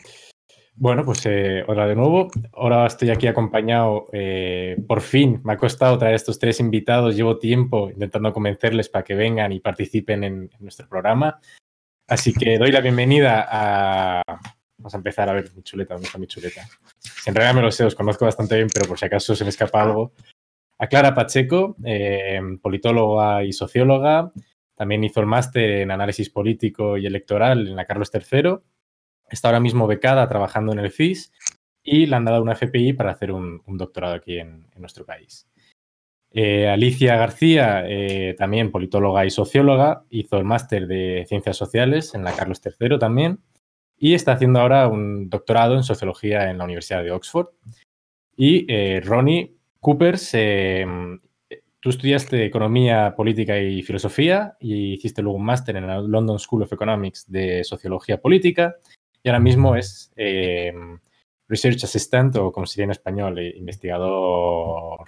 [0.74, 2.28] Bueno, pues eh, hola de nuevo.
[2.53, 4.08] Ahora estoy aquí acompañado.
[4.12, 7.16] Eh, por fin me ha costado traer estos tres invitados.
[7.16, 11.39] Llevo tiempo intentando convencerles para que vengan y participen en, nuestro programa.
[12.08, 14.24] Así que doy la bienvenida a.
[14.80, 15.93] Vamos a empezar a ver mi chuleta.
[15.93, 16.68] ¿Dónde está mi chuleta?
[17.28, 19.51] en realidad me lo sé, os conozco bastante bien, pero por si acaso se me
[19.51, 20.14] escapa algo.
[20.80, 24.32] A Clara Pacheco, eh, politóloga y socióloga,
[24.78, 28.59] también hizo el máster en análisis político y electoral en la Carlos III.
[29.30, 31.34] Está ahora mismo becada trabajando en el FIS
[31.84, 35.49] y le han dado una FPI para hacer un, doctorado aquí en, nuestro país.
[36.30, 42.23] Eh, Alicia García, eh, también politóloga y socióloga, hizo el máster de ciencias sociales en
[42.23, 43.39] la Carlos III también
[43.97, 47.47] y está haciendo ahora un doctorado en sociología en la Universidad de Oxford.
[48.36, 50.36] Y eh, Ronnie Coopers
[51.88, 56.63] Tú estudiaste Economía, Política y Filosofía y hiciste luego un máster en la London School
[56.63, 58.75] of Economics de Sociología Política
[59.23, 60.73] y ahora mismo es eh,
[61.47, 64.99] Research Assistant o como sería en español, eh, investigador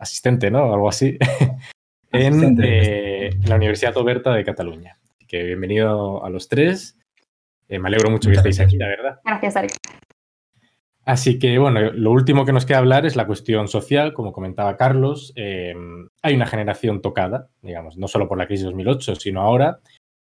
[0.00, 0.74] asistente, ¿no?
[0.74, 1.16] Algo así,
[2.10, 4.98] en eh, la Universidad Oberta de Cataluña.
[5.28, 6.98] que bienvenido a los tres.
[7.68, 9.20] me alegro mucho que estéis aquí, la verdad.
[9.24, 9.68] Gracias, Ari.
[11.08, 14.76] Así que, bueno, lo último que nos queda hablar es la cuestión social, como comentaba
[14.76, 15.32] Carlos.
[15.36, 15.74] Eh,
[16.20, 19.80] hay una generación tocada, digamos, no solo por la crisis 2008, sino ahora.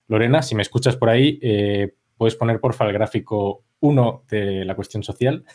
[0.09, 4.76] Lorena, si me escuchas por ahí, eh, puedes poner porfa el gráfico 1 de la
[4.76, 5.45] cuestión social,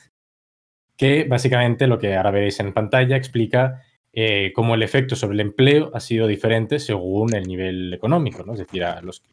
[0.96, 3.82] que básicamente lo que ahora veis en pantalla explica
[4.14, 8.54] eh, cómo el efecto sobre el empleo ha sido diferente según el nivel económico, ¿no?
[8.54, 8.82] Es decir,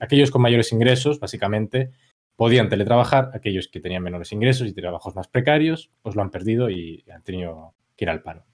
[0.02, 1.92] aquellos con mayores ingresos, básicamente,
[2.38, 6.70] podían teletrabajar, aquellos que tenían menores ingresos y trabajos más precarios, pues lo han perdido
[6.70, 8.46] y han tenido que ir al paro.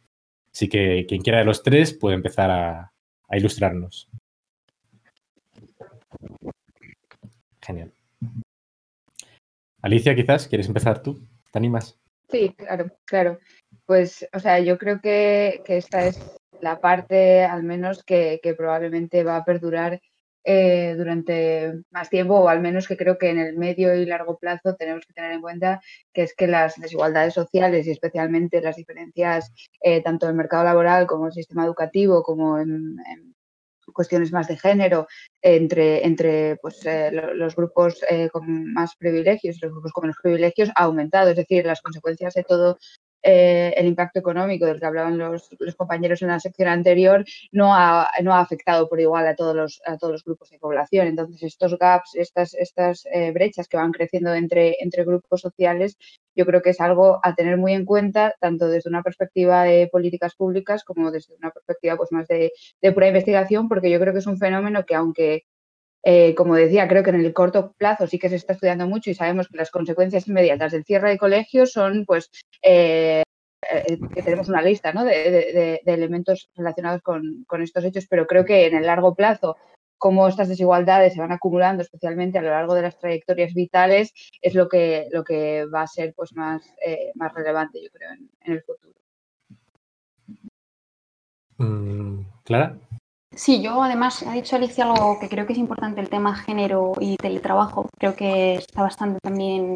[0.51, 2.89] Así que quien quiera de los tres puede empezar a,
[3.31, 4.07] ilustrarnos.
[7.59, 7.91] Genial.
[9.81, 11.27] Alicia, quizás, ¿quieres empezar tú?
[11.51, 11.99] ¿Te animas?
[12.29, 13.39] Sí, claro, claro.
[13.87, 16.21] Pues, o sea, yo creo que, esta es
[16.61, 19.99] la parte, al menos, que, que probablemente va a perdurar
[20.43, 24.37] eh, durante más tiempo, o al menos que creo que en el medio y largo
[24.37, 25.81] plazo tenemos que tener en cuenta
[26.13, 30.65] que es que las desigualdades sociales y especialmente las diferencias eh, tanto en el mercado
[30.65, 32.97] laboral como en el sistema educativo, como en,
[33.93, 35.07] cuestiones más de género
[35.41, 40.69] entre, entre pues, eh, los grupos con más privilegios y los grupos con menos privilegios
[40.75, 41.29] ha aumentado.
[41.29, 42.77] Es decir, las consecuencias de todo
[43.23, 48.09] eh, el impacto económico del que hablaban los, compañeros en la sección anterior no ha,
[48.21, 51.07] no ha, afectado por igual a todos, los, a todos los grupos de población.
[51.07, 55.97] Entonces, estos gaps, estas, estas eh, brechas que van creciendo entre, entre grupos sociales,
[56.35, 59.87] yo creo que es algo a tener muy en cuenta, tanto desde una perspectiva de
[59.91, 62.51] políticas públicas como desde una perspectiva pues, más de,
[62.81, 65.43] de pura investigación, porque yo creo que es un fenómeno que aunque
[66.05, 69.09] eh, como decía, creo que en el corto plazo sí que se está estudiando mucho
[69.09, 72.29] y sabemos que las consecuencias inmediatas del cierre de colegios son, pues,
[72.61, 73.23] eh,
[73.71, 78.75] eh, que tenemos una lista de, elementos relacionados con, estos hechos, pero creo que en
[78.75, 79.55] el largo plazo,
[79.97, 84.55] cómo estas desigualdades se van acumulando, especialmente a lo largo de las trayectorias vitales, es
[84.55, 85.07] lo que,
[85.73, 86.63] va a ser pues, más,
[87.33, 88.93] relevante, yo creo, en el futuro.
[91.57, 92.77] Mm, Clara.
[93.35, 96.93] Sí, yo además ha dicho Alicia algo que creo que es importante, el tema género
[96.99, 97.89] y teletrabajo.
[97.97, 99.75] Creo que está bastante también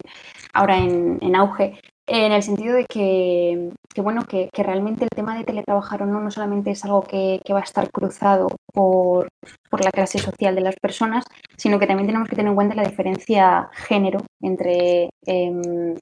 [0.53, 5.43] ahora en, auge, en el sentido de que, que bueno, que, realmente el tema de
[5.43, 9.27] teletrabajar o no no solamente es algo que, va a estar cruzado por,
[9.71, 11.25] por, la clase social de las personas,
[11.57, 15.09] sino que también tenemos que tener en cuenta la diferencia género entre...
[15.25, 15.95] Eh,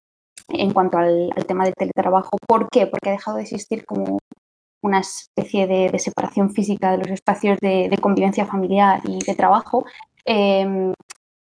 [0.50, 2.38] en cuanto al, al tema del teletrabajo.
[2.48, 2.86] ¿Por qué?
[2.86, 4.20] Porque ha dejado de existir como
[4.86, 9.36] una especie de, de, separación física de los espacios de, de convivencia familiar y de
[9.36, 9.86] trabajo,
[10.26, 10.94] eh,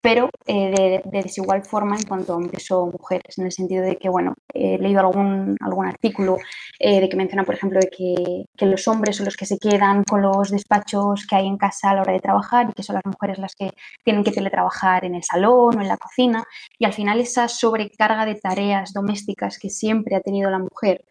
[0.04, 3.82] pero eh, de, de, desigual forma en cuanto a hombres o mujeres, en el sentido
[3.82, 6.36] de que, bueno, he leído algún, algún artículo
[6.78, 9.56] eh, de que menciona, por ejemplo, de que, que, los hombres son los que se
[9.58, 12.82] quedan con los despachos que hay en casa a la hora de trabajar y que
[12.82, 13.70] son las mujeres las que
[14.04, 16.44] tienen que teletrabajar en el salón o en la cocina,
[16.78, 21.06] y al final esa sobrecarga de tareas domésticas que siempre ha tenido la mujer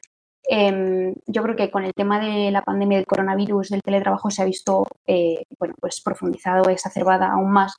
[0.49, 4.41] eh, yo creo que con el tema de la pandemia del coronavirus, del teletrabajo, se
[4.41, 7.75] ha visto eh, bueno, pues profundizado, exacerbada aún más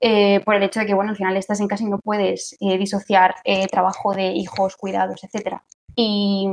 [0.00, 2.56] eh, por el hecho de que bueno, al final estás en casa y no puedes
[2.60, 3.34] eh, disociar
[3.70, 5.58] trabajo de hijos, cuidados, etc.
[5.94, 6.48] Y,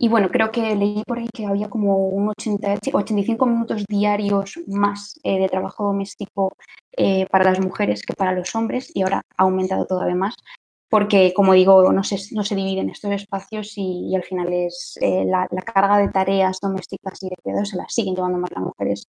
[0.00, 4.58] y, bueno, creo que leí por ahí que había como un 80, 85 minutos diarios
[4.66, 6.56] más de trabajo doméstico
[7.30, 10.34] para las mujeres que para los hombres y ahora ha aumentado todavía más
[10.88, 14.98] porque, como digo, no se, no se dividen estos espacios y, y al final es
[15.00, 18.50] eh, la, la, carga de tareas domésticas y de cuidados se las siguen llevando más
[18.52, 19.08] las mujeres.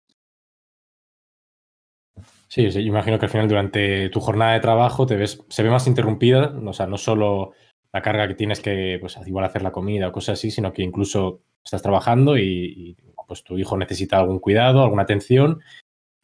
[2.48, 5.70] Sí, sí, imagino que al final durante tu jornada de trabajo te ves, se ve
[5.70, 7.52] más interrumpida, o sea, no solo
[7.92, 10.82] la carga que tienes que, pues, igual hacer la comida o cosas así, sino que
[10.82, 15.60] incluso estás trabajando y, y pues tu hijo necesita algún cuidado, alguna atención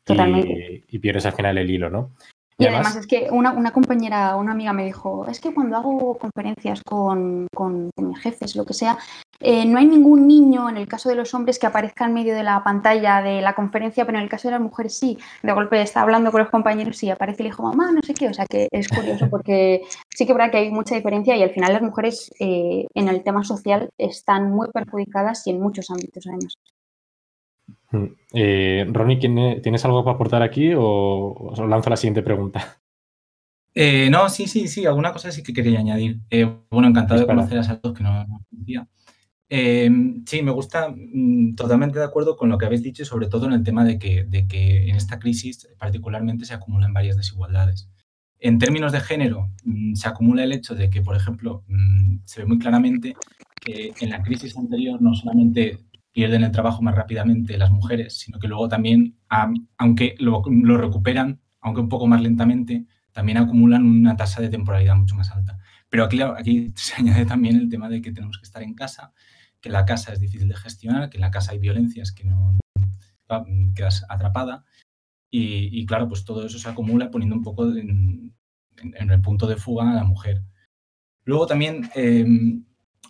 [0.09, 2.15] y, y, pierdes al final el hilo, ¿no?
[2.57, 5.77] Y, además, además, es que una, una, compañera, una amiga me dijo, es que cuando
[5.77, 8.97] hago conferencias con, con, mis jefes, lo que sea,
[9.41, 12.35] eh, no hay ningún niño, en el caso de los hombres, que aparezca en medio
[12.35, 15.19] de la pantalla de la conferencia, pero en el caso de las mujeres sí.
[15.43, 18.29] De golpe está hablando con los compañeros y aparece el hijo, mamá, no sé qué.
[18.29, 19.83] O sea que es curioso porque
[20.15, 23.23] sí que verdad que hay mucha diferencia y al final las mujeres eh, en el
[23.25, 26.55] tema social están muy perjudicadas y en muchos ámbitos además.
[28.33, 32.81] Eh, Ronnie, ¿tienes algo para aportar aquí o os lanzo la siguiente pregunta?
[33.75, 36.21] Eh, no, sí, sí, sí, alguna cosa sí que quería añadir.
[36.31, 38.89] Eh, bueno, encantado de conocer a Saltos, que no, no conocía.
[39.49, 39.91] Eh,
[40.27, 43.47] sí, me gusta, mm, totalmente de acuerdo con lo que habéis dicho y sobre todo
[43.47, 47.89] en el tema de que, de que en esta crisis particularmente se acumulan varias desigualdades.
[48.39, 52.41] En términos de género, mm, se acumula el hecho de que, por ejemplo, mm, se
[52.43, 53.17] ve muy claramente
[53.61, 55.79] que en la crisis anterior no solamente
[56.15, 59.19] pierden el trabajo más rápidamente las mujeres, sino que luego también,
[59.77, 60.43] aunque lo,
[60.79, 65.59] recuperan, aunque un poco más lentamente, también acumulan una tasa de temporalidad mucho más alta.
[65.91, 69.13] Pero aquí, aquí se añade también el tema de que tenemos que estar en casa,
[69.61, 72.59] que la casa es difícil de gestionar, que en la casa hay violencias, que no
[73.75, 74.65] quedas atrapada.
[75.37, 78.33] Y, claro, pues todo eso se acumula poniendo un poco en,
[78.77, 80.45] el punto de fuga a la mujer.
[81.25, 81.91] Luego también...
[81.97, 82.25] Eh,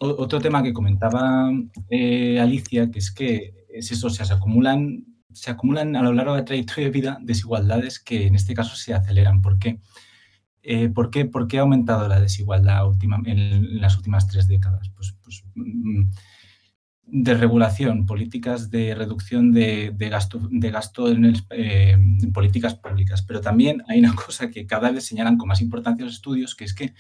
[0.01, 1.51] otro tema que comentaba
[1.91, 6.41] eh, Alicia, que es que es eso, se acumulan, se acumulan a lo largo de
[6.41, 9.43] la trayectoria de vida desigualdades que en este caso se aceleran.
[9.43, 9.81] ¿Por qué?
[10.63, 14.89] Eh, ¿por, qué, ¿Por qué ha aumentado la desigualdad última, en, las últimas tres décadas?
[14.97, 16.05] Pues, pues mm,
[17.07, 20.41] de regulación, políticas de reducción de, gasto,
[21.51, 23.23] eh, en, políticas públicas.
[23.23, 26.65] Pero también hay una cosa que cada vez señalan con más importancia los estudios, que
[26.65, 26.95] es que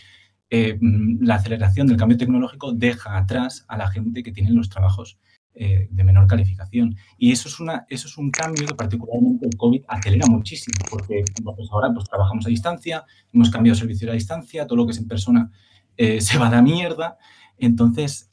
[0.57, 5.19] eh, la aceleración del cambio tecnológico deja atrás a la gente que tiene los trabajos
[5.53, 6.95] eh, de menor calificación.
[7.19, 7.85] Y eso es, una,
[8.19, 11.25] un cambio que particularmente el COVID acelera muchísimo, porque
[11.73, 15.09] ahora pues, trabajamos a distancia, hemos cambiado servicio a distancia, todo lo que es en
[15.09, 15.51] persona
[15.97, 17.19] eh, se va a la mierda.
[17.59, 18.31] Entonces,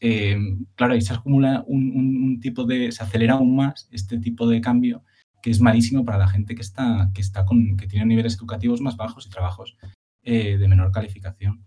[0.75, 4.61] claro, ahí se acumula un, un, tipo de, se acelera aún más este tipo de
[4.61, 5.03] cambio
[5.41, 8.79] que es malísimo para la gente que está, que está con, que tiene niveles educativos
[8.79, 9.75] más bajos y trabajos
[10.23, 11.65] de menor calificación.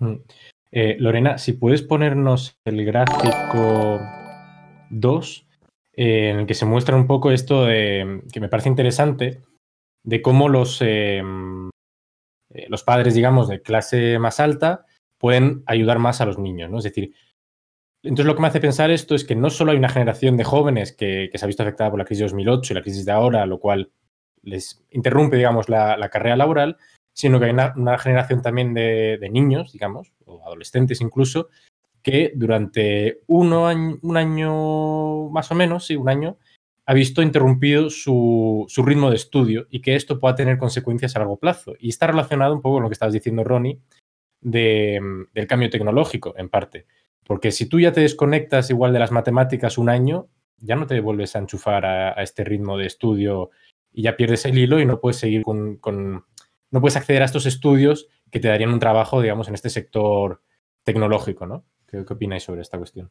[0.00, 0.14] Mm.
[0.72, 4.00] Eh, Lorena, si puedes ponernos el gráfico
[4.90, 5.46] 2,
[5.94, 9.42] eh, en el que se muestra un poco esto de, que me parece interesante,
[10.04, 11.22] de cómo los, eh,
[12.68, 14.86] los padres, digamos, de clase más alta
[15.18, 16.78] pueden ayudar más a los niños, ¿no?
[16.78, 17.14] Es decir,
[18.02, 20.44] entonces lo que me hace pensar esto es que no solo hay una generación de
[20.44, 23.12] jóvenes que, se ha visto afectada por la crisis de 2008 y la crisis de
[23.12, 23.90] ahora, lo cual
[24.42, 26.78] les interrumpe, digamos, la carrera laboral,
[27.20, 31.48] sino que hay una, generación también de, de, niños, digamos, o adolescentes incluso,
[32.02, 33.68] que durante uno,
[34.02, 36.38] un año más o menos, sí, un año,
[36.86, 41.20] ha visto interrumpido su, su, ritmo de estudio y que esto pueda tener consecuencias a
[41.20, 41.74] largo plazo.
[41.78, 43.80] Y está relacionado un poco con lo que estabas diciendo, Ronnie,
[44.40, 44.98] de,
[45.32, 46.86] del cambio tecnológico, en parte.
[47.24, 51.00] Porque si tú ya te desconectas igual de las matemáticas un año, ya no te
[51.00, 53.50] vuelves a enchufar a, este ritmo de estudio
[53.92, 56.24] y ya pierdes el hilo y no puedes seguir con,
[56.70, 60.42] no puedes acceder a estos estudios que te darían un trabajo, digamos, en este sector
[60.84, 61.64] tecnológico, ¿no?
[61.86, 63.10] ¿Qué, qué opináis sobre esta cuestión?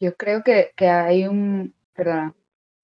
[0.00, 2.34] Yo creo que, hay un, perdona.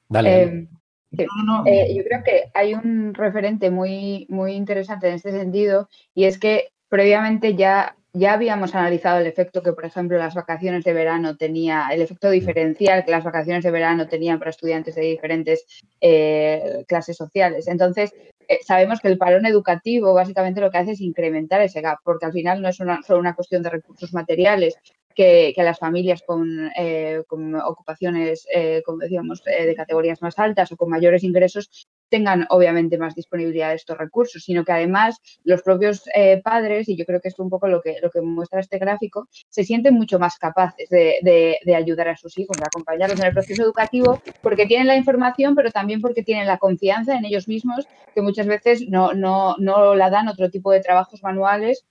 [0.09, 0.43] Dale.
[0.43, 0.69] Em,
[1.13, 6.39] eh, yo creo que hay un referente muy, muy interesante en este sentido y es
[6.39, 11.37] que previamente ya, ya habíamos analizado el efecto que, por ejemplo, las vacaciones de verano
[11.37, 12.33] tenía, el efecto mm.
[12.33, 15.67] diferencial que las vacaciones de verano tenían para estudiantes de diferentes
[16.01, 17.67] eh, clases sociales.
[17.67, 18.30] Entonces, eh,
[18.67, 22.33] sabemos que el parón educativo básicamente lo que hace es incrementar ese gap, porque al
[22.33, 24.77] final no es solo una cuestión de recursos materiales,
[25.15, 27.23] que, las familias con, eh,
[27.65, 32.99] ocupaciones, eh, como decíamos, eh, de categorías más altas o con mayores ingresos tengan obviamente
[32.99, 36.03] más disponibilidad de estos recursos, sino que además los propios
[36.43, 39.29] padres, y yo creo que es un poco lo que, lo que muestra este gráfico,
[39.49, 43.63] se sienten mucho más capaces de, ayudar a sus hijos, de acompañarlos en el proceso
[43.63, 48.23] educativo, porque tienen la información, pero también porque tienen la confianza en ellos mismos, que
[48.23, 51.87] muchas veces no, no, no la dan otro tipo de trabajos manuales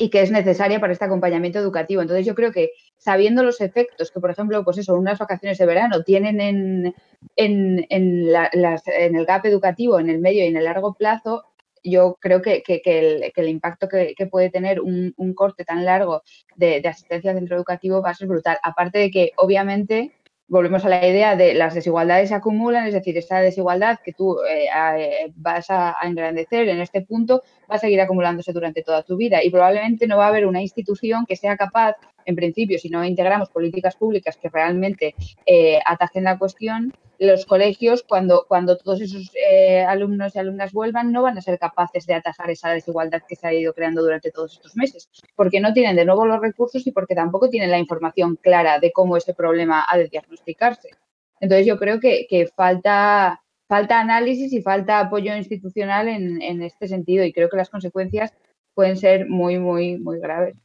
[0.00, 2.00] y que es necesaria para este acompañamiento educativo.
[2.00, 5.66] Entonces yo creo que sabiendo los efectos que, por ejemplo, pues eso, unas vacaciones de
[5.66, 6.94] verano tienen en,
[7.36, 11.44] en, en, el gap educativo, en el medio y en el largo plazo,
[11.84, 16.22] yo creo que, el, impacto que, puede tener un, corte tan largo
[16.56, 18.56] de, de asistencia al centro educativo va a ser brutal.
[18.62, 20.14] Aparte de que, obviamente,
[20.50, 24.36] volvemos a la idea de las desigualdades se acumulan, es decir, esta desigualdad que tú
[24.42, 24.66] eh,
[24.98, 29.42] eh, vas a, engrandecer en este punto va a seguir acumulándose durante toda tu vida
[29.44, 31.94] y probablemente no va a haber una institución que sea capaz,
[32.26, 35.14] en principio, si no integramos políticas públicas que realmente
[35.46, 36.92] eh, atajen la cuestión,
[37.26, 41.58] los colegios, cuando, cuando todos esos eh, alumnos y alumnas vuelvan, no van a ser
[41.58, 45.60] capaces de atajar esa desigualdad que se ha ido creando durante todos estos meses, porque
[45.60, 49.16] no tienen de nuevo los recursos y porque tampoco tienen la información clara de cómo
[49.18, 50.90] ese problema ha de diagnosticarse.
[51.40, 57.24] Entonces yo creo que, falta, falta análisis y falta apoyo institucional en, en este sentido
[57.24, 58.32] y creo que las consecuencias
[58.74, 60.56] pueden ser muy, muy, muy graves.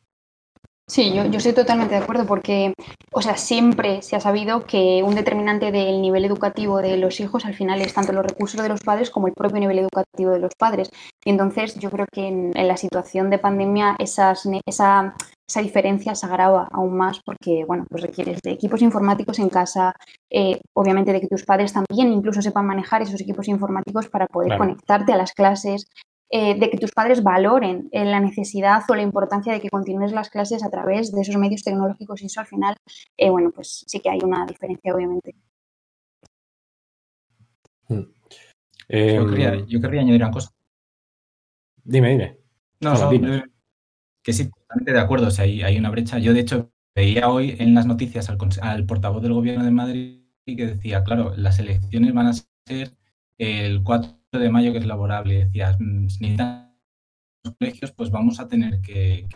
[0.87, 2.75] Sí, yo, yo estoy totalmente de acuerdo porque,
[3.11, 7.43] o sea, siempre se ha sabido que un determinante del nivel educativo de los hijos
[7.45, 10.39] al final es tanto los recursos de los padres como el propio nivel educativo de
[10.39, 10.91] los padres.
[11.23, 15.15] Y entonces yo creo que en, la situación de pandemia esas, esa,
[15.49, 19.91] esa diferencia se agrava aún más porque, bueno, pues requieres de equipos informáticos en casa,
[20.29, 24.55] eh, obviamente de que tus padres también incluso sepan manejar esos equipos informáticos para poder
[24.59, 25.87] conectarte a las clases,
[26.29, 30.11] eh, de que tus padres valoren eh, la necesidad o la importancia de que continúes
[30.11, 32.75] las clases a través de esos medios tecnológicos y eso al final,
[33.15, 35.35] eh, bueno, pues sí que hay una diferencia, obviamente.
[37.87, 38.05] Hmm.
[38.89, 39.27] Yo,
[39.81, 40.49] querría, añadir una cosa.
[41.83, 42.37] Dime, dime.
[42.81, 42.93] No,
[44.23, 46.17] que sí, totalmente de acuerdo, o sea, hay, una brecha.
[46.17, 50.25] Yo, de hecho, veía hoy en las noticias al, al portavoz del gobierno de Madrid
[50.45, 52.95] que decía, claro, las elecciones van a ser
[53.37, 56.75] el 4 de mayo que es laborable, decías, mm, si necesitan
[57.43, 59.27] los colegios, pues vamos a tener que,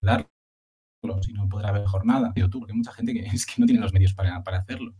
[0.00, 0.28] darlo,
[1.22, 3.92] si no podrá haber jornada, tú, porque mucha gente que es que no tiene los
[3.92, 4.94] medios para, hacerlo.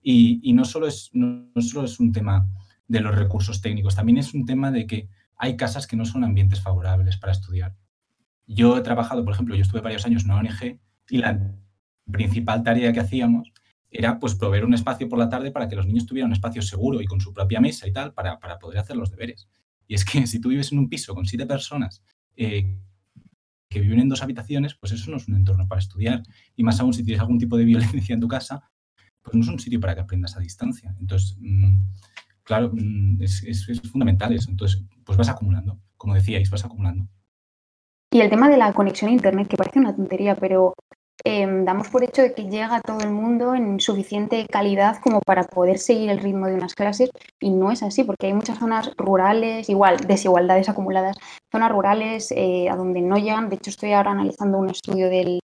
[0.00, 2.48] Y, no, solo es, no, solo es un tema
[2.88, 6.24] de los recursos técnicos, también es un tema de que hay casas que no son
[6.24, 7.74] ambientes favorables para estudiar.
[8.46, 11.40] Yo he trabajado, por ejemplo, yo estuve varios años en ONG y la
[12.10, 13.52] principal tarea que hacíamos
[13.92, 16.62] era pues proveer un espacio por la tarde para que los niños tuvieran un espacio
[16.62, 19.48] seguro y con su propia mesa y tal para, poder hacer los deberes.
[19.86, 22.02] Y es que si tú vives en un piso con siete personas
[22.36, 22.78] eh,
[23.68, 26.22] que viven en dos habitaciones, pues eso no es un entorno para estudiar.
[26.56, 28.70] Y más aún si tienes algún tipo de violencia en tu casa,
[29.22, 30.94] pues no es un sitio para que aprendas a distancia.
[30.98, 31.80] Entonces, mm,
[32.42, 34.50] claro, mm, es, es fundamental eso.
[34.50, 37.06] Entonces, pues vas acumulando, como decíais, vas acumulando.
[38.10, 40.74] Y el tema de la conexión a Internet, que parece una tontería, pero
[41.24, 45.20] Em, damos por hecho de que llega a todo el mundo en suficiente calidad como
[45.20, 48.58] para poder seguir el ritmo de unas clases y no es así porque hay muchas
[48.58, 51.16] zonas rurales, igual, desigualdades acumuladas,
[51.52, 53.48] zonas rurales eh, a donde no llegan.
[53.48, 55.40] De hecho, estoy ahora analizando un estudio del...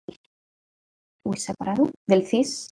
[1.25, 2.69] Uy, separado, del CIS,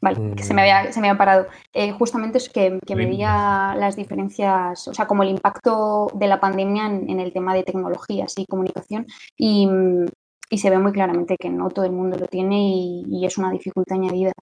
[0.00, 1.46] Vale, que se me había, se me había parado.
[1.72, 6.40] Eh, justamente es que, que medía las diferencias, o sea, como el impacto de la
[6.40, 9.06] pandemia en, en, el tema de tecnologías y comunicación.
[9.36, 9.68] Y,
[10.52, 13.50] y se ve muy claramente que no todo el mundo lo tiene y, es una
[13.50, 14.32] dificultad añadida.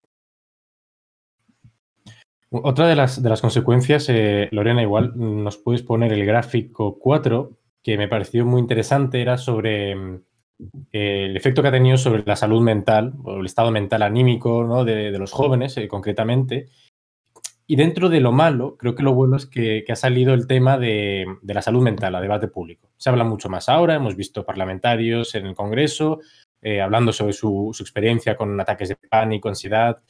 [2.51, 7.53] Otra de las, de las consecuencias, eh, Lorena, igual nos puedes poner el gráfico 4,
[7.81, 10.23] que me pareció muy interesante, era sobre mm,
[10.91, 15.16] el efecto que ha tenido sobre la salud mental o el estado mental anímico de,
[15.16, 16.70] los jóvenes, eh, concretamente,
[17.70, 20.76] y dentro de lo malo, creo que lo bueno es que, ha salido el tema
[20.76, 22.90] de, la salud mental a debate público.
[22.97, 26.18] Se habla mucho más ahora, hemos visto parlamentarios en el Congreso
[26.60, 30.02] eh, hablando sobre su, experiencia con ataques de pánico, ansiedad.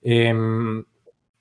[0.00, 0.82] Em,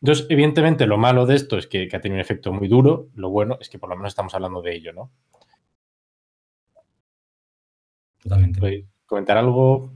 [0.02, 3.07] entonces, evidentemente, lo malo de esto es que, ha tenido un efecto muy duro.
[3.15, 5.10] Lo bueno es que por lo menos estamos hablando de ello, ¿no?
[8.22, 8.88] Totalmente.
[9.06, 9.93] ¿Comentar algo?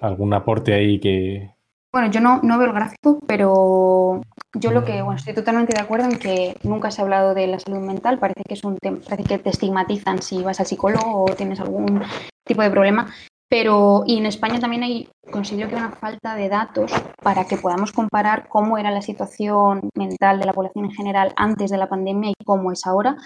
[0.00, 1.54] ¿Algún aporte ahí que,
[1.94, 4.20] bueno, yo no, no veo el gráfico, pero
[4.54, 7.46] yo lo que, bueno, estoy totalmente de acuerdo en que nunca se ha hablado de
[7.46, 10.66] la salud mental, parece que es un tema, parece que te estigmatizan si vas al
[10.66, 12.02] psicólogo o tienes algún
[12.44, 13.12] tipo de problema,
[13.48, 17.56] pero y en España también hay, considero que hay una falta de datos para que
[17.56, 21.88] podamos comparar cómo era la situación mental de la población en general antes de la
[21.88, 23.16] pandemia y cómo es ahora.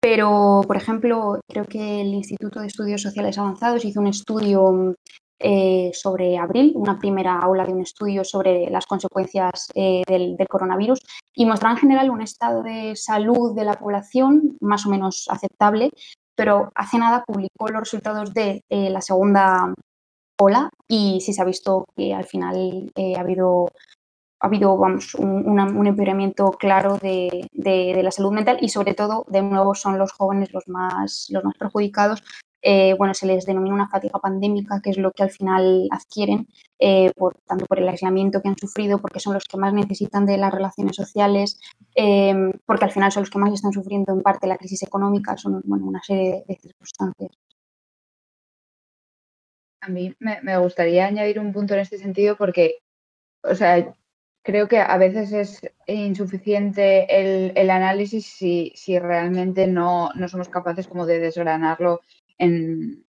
[0.00, 4.94] Pero, por ejemplo, creo que el Instituto de Estudios Sociales Avanzados hizo un estudio
[5.42, 11.00] eh, sobre abril, una primera aula de un estudio sobre las consecuencias eh, del, coronavirus
[11.34, 15.90] y mostraba en general un estado de salud de la población más o menos aceptable,
[16.34, 19.74] pero hace nada publicó los resultados de eh, la segunda
[20.38, 23.68] ola y sí se ha visto que al final ha habido
[24.40, 29.40] ha habido vamos, un, empeoramiento claro de, de, la salud mental y sobre todo, de
[29.40, 32.24] nuevo, son los jóvenes los más, los más perjudicados
[32.62, 36.46] eh, bueno, se les denomina una fatiga pandémica, que es lo que al final adquieren,
[36.78, 40.26] eh, por, tanto por el aislamiento que han sufrido, porque son los que más necesitan
[40.26, 41.60] de las relaciones sociales,
[41.96, 45.36] em, porque al final son los que más están sufriendo en parte la crisis económica,
[45.36, 47.32] son bueno, una serie de circunstancias.
[49.80, 52.78] A mí me, gustaría añadir un punto en este sentido porque,
[53.42, 53.92] o sea,
[54.42, 57.06] creo que a veces es insuficiente
[57.60, 62.00] el, análisis si, si realmente no, no, somos capaces como de desgranarlo
[62.42, 63.04] en,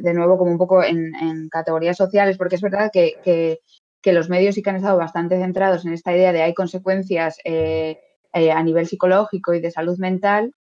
[0.00, 3.60] de nuevo como un poco en, categorías sociales, porque es verdad que,
[4.04, 7.98] los medios sí que han estado bastante centrados en esta idea de hay consecuencias eh,
[8.32, 10.54] eh, a nivel psicológico y de salud mental,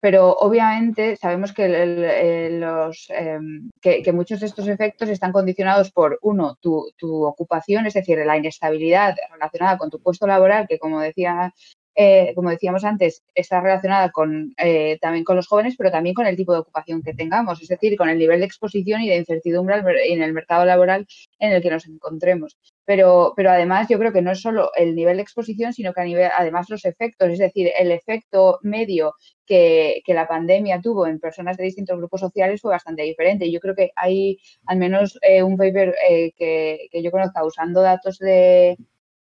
[0.00, 6.18] pero obviamente sabemos que, eh, los, em, que, muchos de estos efectos están condicionados por,
[6.22, 11.00] uno, tu, tu, ocupación, es decir, la inestabilidad relacionada con tu puesto laboral, que como
[11.00, 11.52] decía
[11.96, 16.26] eh, como decíamos antes, está relacionada con, eh, también con los jóvenes, pero también con
[16.26, 19.16] el tipo de ocupación que tengamos, es decir, con el nivel de exposición y de
[19.16, 21.06] incertidumbre en el mercado laboral
[21.38, 22.58] en el que nos encontremos.
[22.84, 26.00] Pero, pero además yo creo que no es solo el nivel de exposición, sino que
[26.00, 29.14] a nivel, además los efectos, es decir, el efecto medio
[29.46, 33.50] que, la pandemia tuvo en personas de distintos grupos sociales fue bastante diferente.
[33.50, 35.94] Yo creo que hay al menos eh, un paper
[36.36, 38.76] que, que yo conozca usando datos de,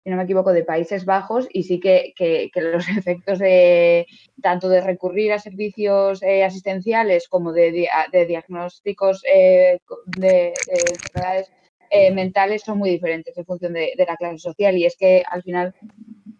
[0.03, 2.15] si no me equivoco, de Países Bajos y sí que,
[2.55, 4.07] los efectos de
[4.43, 7.89] tanto de recurrir a servicios eh, asistenciales como de,
[8.27, 11.53] diagnósticos eh, de, enfermedades
[11.91, 15.43] eh, mentales son muy diferentes en función de, la clase social y es que al
[15.43, 15.75] final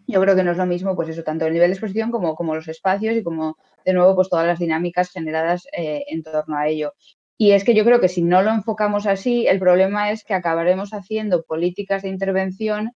[0.07, 2.35] yo creo que no es lo mismo, pues eso, tanto el nivel de exposición como,
[2.35, 6.67] como los espacios y como, de nuevo, pues todas las dinámicas generadas en torno a
[6.67, 6.93] ello.
[7.37, 10.33] Y es que yo creo que si no lo enfocamos así, el problema es que
[10.33, 12.91] acabaremos haciendo políticas de intervención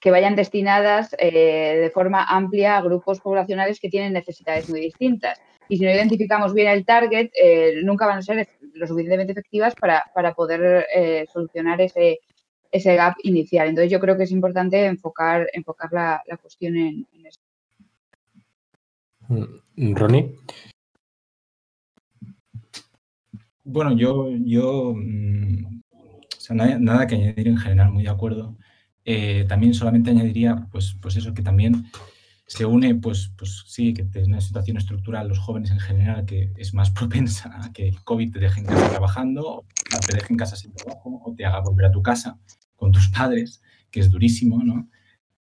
[0.00, 5.40] que, vayan destinadas eh, de forma amplia a grupos poblacionales que tienen necesidades muy distintas.
[5.66, 9.74] Y si no identificamos bien el target, eh, nunca van a ser lo suficientemente efectivas
[9.74, 12.20] para, poder eh, solucionar ese,
[12.70, 13.68] ese gap inicial.
[13.68, 17.40] Entonces yo creo que es importante enfocar, enfocar la, cuestión en, eso.
[19.28, 20.36] Mm, Ronnie.
[23.64, 25.80] Bueno, yo, yo mm,
[26.50, 28.54] nada, nada, que añadir en general, muy de acuerdo.
[29.04, 31.86] Eh, también solamente añadiría, pues, pues eso, que también
[32.46, 36.52] se une, pues, pues sí, que es una situación estructural, los jóvenes en general, que
[36.56, 39.66] es más propensa a que el COVID te deje en casa trabajando, o
[40.06, 42.38] te deje en casa sin trabajo, o te haga volver a tu casa
[42.76, 44.88] con tus padres, que es durísimo, ¿no?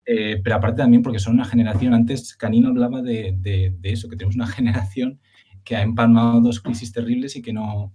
[0.05, 4.09] Eh, pero aparte también porque son una generación, antes Canino hablaba de, de, de, eso,
[4.09, 5.19] que tenemos una generación
[5.63, 7.93] que ha empalmado dos crisis terribles y que no,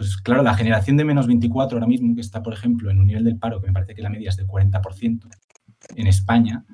[0.00, 3.06] pues claro, la generación de menos 24 ahora mismo, que está, por ejemplo, en un
[3.06, 5.28] nivel del paro que me parece que la media es del 40%
[5.94, 6.64] en España,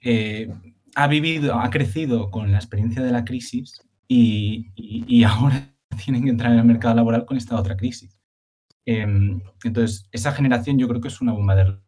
[0.00, 0.50] eh,
[0.94, 6.52] ha vivido, ha crecido con la experiencia de la crisis y, ahora tienen que entrar
[6.52, 8.18] en el mercado laboral con esta otra crisis.
[8.86, 11.78] Em, entonces, esa generación yo creo que es una bomba de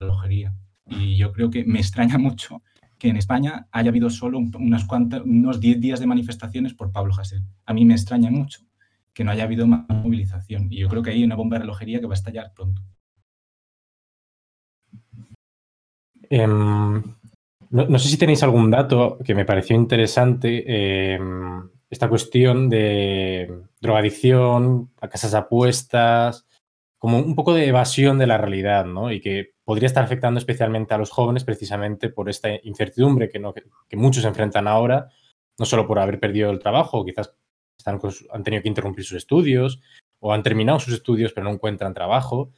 [0.00, 0.54] relojería.
[0.86, 2.62] Y yo creo que me extraña mucho
[2.98, 7.12] que en España haya habido solo unas cuantas, unos 10 días de manifestaciones por Pablo
[7.14, 7.42] Hasél.
[7.66, 8.65] A mí me extraña mucho
[9.16, 10.68] que no haya habido más movilización.
[10.70, 12.82] Y yo creo que hay una bomba de relojería que va a estallar pronto.
[16.28, 17.02] Em,
[17.70, 21.14] no, sé si tenéis algún dato que me pareció interesante.
[21.14, 26.46] Em, esta cuestión de drogadicción, a casas apuestas,
[26.98, 29.10] como un poco de evasión de la realidad, ¿no?
[29.10, 33.42] Y que podría estar afectando especialmente a los jóvenes precisamente por esta incertidumbre que,
[33.88, 35.08] que muchos enfrentan ahora,
[35.58, 37.34] no solo por haber perdido el trabajo, quizás
[37.84, 39.80] han tenido que interrumpir sus estudios
[40.20, 42.52] o han terminado sus estudios pero no encuentran trabajo.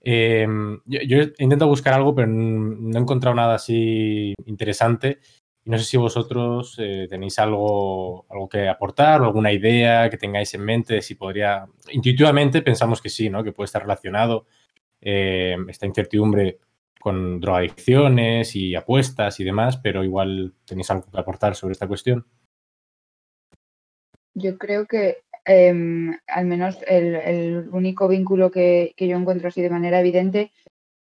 [0.00, 5.20] Em, yo, yo, he intentado buscar algo, pero no he encontrado nada así interesante.
[5.64, 10.16] Y no sé si vosotros eh, tenéis algo, algo que aportar o alguna idea que
[10.16, 11.66] tengáis en mente si podría.
[11.90, 13.42] Intuitivamente pensamos que sí, ¿no?
[13.42, 14.46] Que puede estar relacionado
[15.00, 16.60] eh, esta incertidumbre
[17.00, 22.26] con drogadicciones y apuestas y demás, pero igual tenéis algo que aportar sobre esta cuestión.
[24.38, 25.72] Yo creo que eh,
[26.26, 30.52] al menos el, el único vínculo que, que, yo encuentro así de manera evidente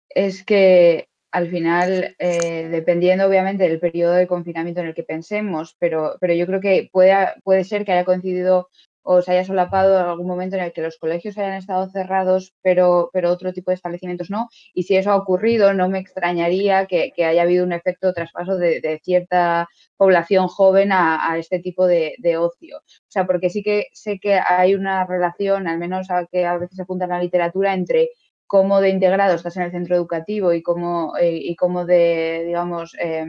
[0.08, 5.76] es que al final, eh, dependiendo obviamente del periodo de confinamiento en el que pensemos,
[5.78, 7.14] pero, pero yo creo que puede,
[7.44, 8.68] puede ser que haya coincidido
[9.02, 13.10] o se haya solapado algún momento en el que los colegios hayan estado cerrados, pero,
[13.12, 14.48] pero otro tipo de establecimientos no.
[14.74, 18.56] Y si eso ha ocurrido, no me extrañaría que, que haya habido un efecto traspaso
[18.56, 22.78] de, de cierta población joven a, a este tipo de, de, ocio.
[22.78, 26.58] O sea, porque sí que sé que hay una relación, al menos a que a
[26.58, 28.10] veces se apunta en la literatura, entre
[28.46, 32.96] cómo de integrado estás en el centro educativo y cómo, eh, y cómo de, digamos,
[33.00, 33.24] eh,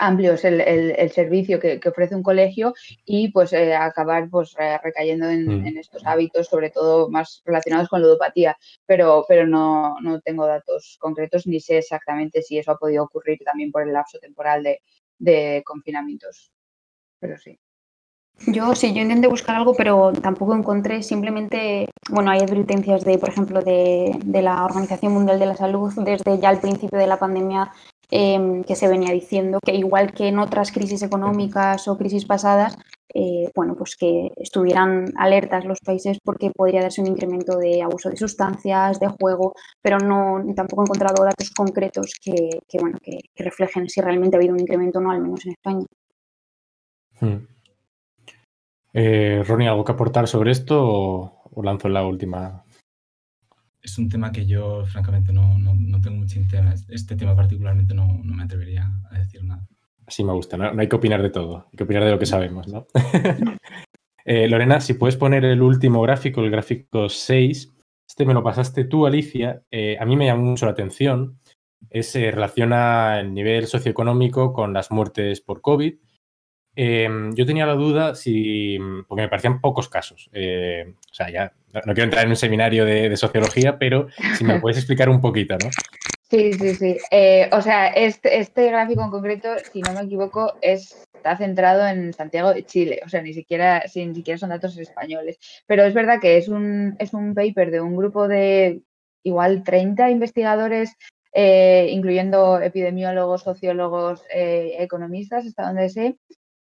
[0.00, 2.74] amplio es el, el, el servicio que, que, ofrece un colegio
[3.04, 5.66] y pues eh, acabar pues recayendo en, mm.
[5.66, 8.56] en, estos hábitos, sobre todo más relacionados con ludopatía,
[8.86, 13.38] pero, pero no, no, tengo datos concretos ni sé exactamente si eso ha podido ocurrir
[13.44, 14.80] también por el lapso temporal de,
[15.18, 16.50] de confinamientos,
[17.20, 17.58] pero sí.
[18.46, 21.02] Yo sí, yo intenté buscar algo, pero tampoco encontré.
[21.02, 25.92] Simplemente, bueno, hay advertencias de, por ejemplo, de, de la Organización Mundial de la Salud
[25.98, 27.70] desde ya el principio de la pandemia
[28.10, 32.76] eh, que se venía diciendo que igual que en otras crisis económicas o crisis pasadas,
[33.12, 38.08] eh, bueno, pues que estuvieran alertas los países porque podría darse un incremento de abuso
[38.08, 43.88] de sustancias, de juego, pero no tampoco he encontrado datos concretos que, bueno, que, reflejen
[43.88, 45.86] si realmente ha habido un incremento o no, al menos en España.
[47.20, 47.46] Hmm.
[48.92, 52.64] Eh, Ronnie, ¿algo que aportar sobre esto o, o, lanzo la última?
[53.82, 56.84] Es un tema que yo, francamente, no, no, no tengo mucho interés.
[56.88, 59.66] Este tema particularmente no, no, me atrevería a decir nada.
[60.06, 60.72] Así me gusta, ¿no?
[60.72, 62.86] no hay que opinar de todo, hay que opinar de lo que sabemos, ¿no?
[64.24, 67.72] eh, Lorena, si puedes poner el último gráfico, el gráfico 6,
[68.08, 71.38] este me lo pasaste tú, Alicia, eh, a mí me llamó mucho la atención,
[71.90, 75.94] es, eh, relaciona el nivel socioeconómico con las muertes por COVID
[76.76, 78.78] eh, yo tenía la duda si,
[79.08, 82.84] porque me parecían pocos casos, eh, o sea, ya no quiero entrar en un seminario
[82.84, 84.06] de, sociología, pero
[84.36, 85.70] si me puedes explicar un poquito, ¿no?
[86.30, 86.96] Sí, sí, sí.
[87.10, 91.86] Eh, o sea, este, este, gráfico en concreto, si no me equivoco, es, está centrado
[91.88, 95.38] en Santiago de Chile, o sea, ni siquiera, si, ni siquiera son datos españoles.
[95.66, 98.82] Pero es verdad que es un, es un paper de un grupo de
[99.24, 100.96] igual 30 investigadores
[101.32, 106.16] eh, incluyendo epidemiólogos, sociólogos, economistas, hasta donde sé,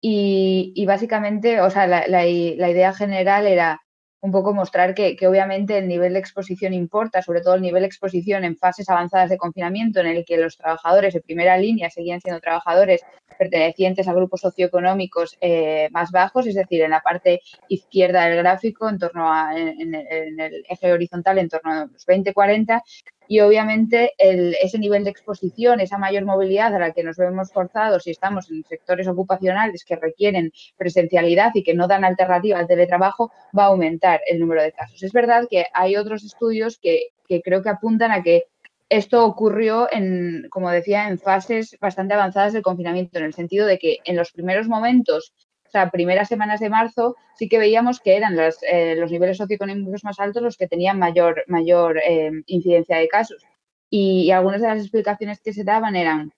[0.02, 3.82] y, básicamente, o sea, la, la, idea general era
[4.22, 7.82] un poco mostrar que, que, obviamente el nivel de exposición importa, sobre todo el nivel
[7.82, 11.90] de exposición en fases avanzadas de confinamiento, en el que los trabajadores de primera línea
[11.90, 13.02] seguían siendo trabajadores
[13.38, 18.90] pertenecientes a grupos socioeconómicos eh, más bajos, es decir, en la parte izquierda del gráfico,
[18.90, 22.82] en torno a, en el eje horizontal, en torno a los 20-40,
[23.30, 28.03] y obviamente ese nivel de exposición, esa mayor movilidad a la que nos vemos forzados
[28.03, 33.31] si estamos en sectores ocupacionales que requieren presencialidad y que no dan alternativa al teletrabajo,
[33.56, 35.03] va a aumentar el número de casos.
[35.03, 38.45] Es verdad que hay otros estudios que, que creo que apuntan a que
[38.89, 43.77] esto ocurrió en, como decía, en fases bastante avanzadas del confinamiento, en el sentido de
[43.77, 45.35] que en los primeros momentos
[45.70, 48.36] o sea, primeras semanas de marzo sí que veíamos que eran
[48.68, 53.46] eh, los niveles socioeconómicos más altos los que tenían mayor, mayor eh, incidencia de casos.
[53.91, 56.34] Y, algunas de las explicaciones que se daban eran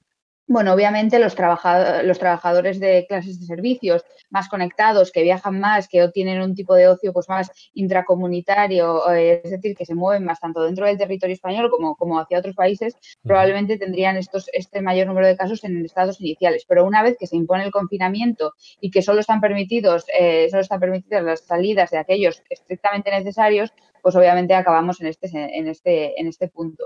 [0.47, 5.87] bueno, obviamente los, trabajadores, los trabajadores de clases de servicios más conectados, que viajan más,
[5.87, 10.39] que tienen un tipo de ocio pues más intracomunitario, es decir, que se mueven más
[10.39, 15.07] tanto dentro del territorio español como, como hacia otros países, probablemente tendrían estos, este mayor
[15.07, 16.65] número de casos en estados iniciales.
[16.67, 20.61] Pero una vez que se impone el confinamiento y que solo están permitidos, eh, solo
[20.61, 26.19] están permitidas las salidas de aquellos estrictamente necesarios, pues obviamente acabamos en este, en este,
[26.19, 26.85] en este punto.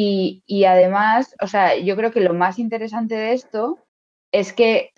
[0.00, 3.84] Y, además, o sea, yo creo que lo más interesante de esto
[4.32, 4.92] es que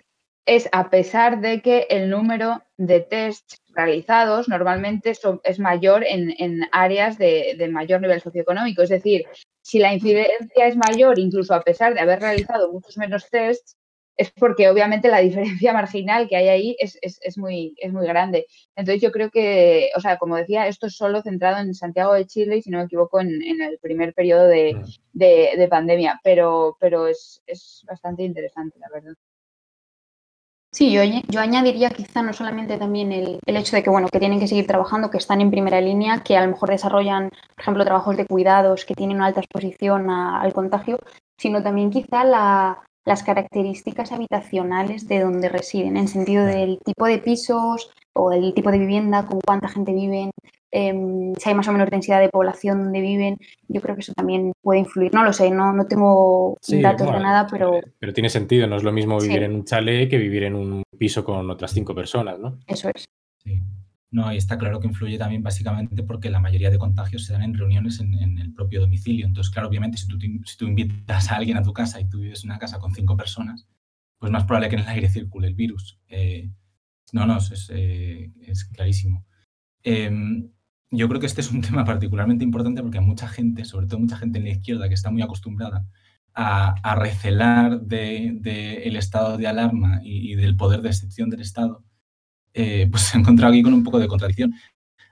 [0.45, 5.13] es a pesar de que el número de tests realizados normalmente
[5.43, 8.83] es mayor en, en áreas de, de, mayor nivel socioeconómico.
[8.83, 9.25] Es decir,
[9.63, 13.75] si la incidencia es mayor, incluso a pesar de haber realizado muchos menos tests,
[14.21, 18.05] es porque obviamente la diferencia marginal que hay ahí es, es, es, muy, es muy
[18.05, 18.45] grande.
[18.75, 22.27] Entonces yo creo que, o sea, como decía, esto es solo centrado en Santiago de
[22.27, 24.79] Chile y si no me equivoco en, en el primer periodo de,
[25.13, 29.13] de, de pandemia, pero, pero es, es bastante interesante, la verdad.
[30.71, 34.19] Sí, yo, yo añadiría quizá no solamente también el, el, hecho de que, bueno, que
[34.19, 37.61] tienen que seguir trabajando, que están en primera línea, que a lo mejor desarrollan, por
[37.61, 40.99] ejemplo, trabajos de cuidados, que tienen una alta exposición a, al contagio,
[41.37, 47.17] sino también quizá la, las características habitacionales de donde residen, en sentido del tipo de
[47.17, 50.31] pisos o el tipo de vivienda, con cuánta gente viven,
[50.71, 53.37] eh, si hay más o menos densidad de población donde viven,
[53.67, 55.13] yo creo que eso también puede influir.
[55.13, 57.81] No lo sé, no, no tengo sí, datos bueno, de nada, pero...
[57.99, 59.43] Pero tiene sentido, no es lo mismo vivir sí.
[59.43, 62.59] en un chalet que vivir en un piso con otras cinco personas, ¿no?
[62.67, 63.05] Eso es.
[63.43, 63.61] Sí.
[64.11, 67.43] No, y está claro que influye también básicamente porque la mayoría de contagios se dan
[67.43, 69.25] en reuniones en, el propio domicilio.
[69.25, 72.19] Entonces, claro, obviamente, si tú, si tú invitas a alguien a tu casa y tú
[72.19, 73.67] vives en una casa con cinco personas,
[74.19, 75.99] pues más probable que en el aire circule el virus.
[76.07, 76.51] Eh,
[77.13, 78.31] no, no, es, eh,
[78.73, 79.25] clarísimo.
[79.83, 80.11] Eh,
[80.91, 84.17] yo creo que este es un tema particularmente importante porque mucha gente, sobre todo mucha
[84.17, 85.85] gente en la izquierda, que está muy acostumbrada
[86.33, 91.83] a, recelar del de, de estado de alarma y, del poder de excepción del Estado,
[92.53, 94.53] eh, pues se ha encontrado aquí con un poco de contradicción.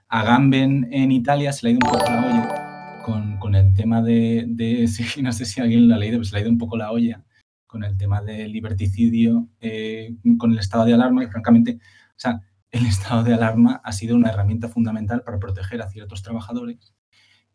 [0.08, 3.74] A Gamben en Italia se le ha ido un poco la olla con, con el
[3.74, 4.46] tema de,
[5.22, 7.24] no sé si alguien lo ha leído, se le ha ido un poco la olla
[7.66, 11.78] con el tema del liberticidio eh, con el estado de alarma y francamente,
[12.10, 12.40] o sea,
[12.72, 16.94] el estado de alarma ha sido una herramienta fundamental para proteger a ciertos trabajadores,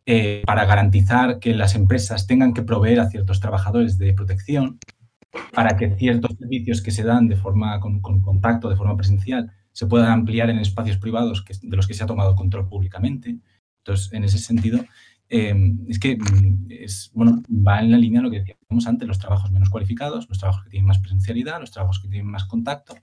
[0.05, 4.79] eh, para garantizar que las empresas tengan que proveer a ciertos trabajadores de protección,
[5.53, 9.51] para que ciertos servicios que se dan de forma con, con contacto, de forma presencial,
[9.75, 13.39] se puedan ampliar en espacios privados que, de los que se ha tomado control públicamente.
[13.79, 14.85] Entonces, en ese sentido,
[15.27, 15.53] eh,
[15.89, 16.17] es que
[16.69, 20.29] es, bueno, va en la línea de lo que decíamos antes, los trabajos menos cualificados,
[20.29, 22.95] los trabajos que tienen más presencialidad, los trabajos que tienen más contacto,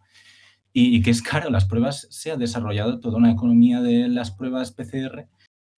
[0.73, 1.51] y, y, que es caro.
[1.51, 5.29] Las pruebas, se ha desarrollado toda una economía de las pruebas PCR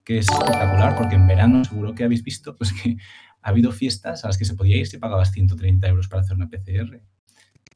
[0.04, 2.98] que es espectacular, porque en verano seguro que habéis visto pues, que
[3.42, 6.36] ha habido fiestas a las que se podía ir si pagabas 130 euros para hacer
[6.36, 7.00] una PCR.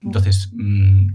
[0.00, 1.08] Entonces, mmm,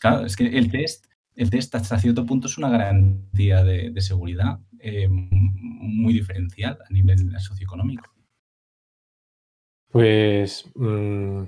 [0.00, 4.58] claro, es que el test, el test hasta cierto punto es una garantía de, seguridad
[4.78, 8.04] eh, muy diferencial a nivel socioeconómico.
[9.88, 11.42] Pues mmm,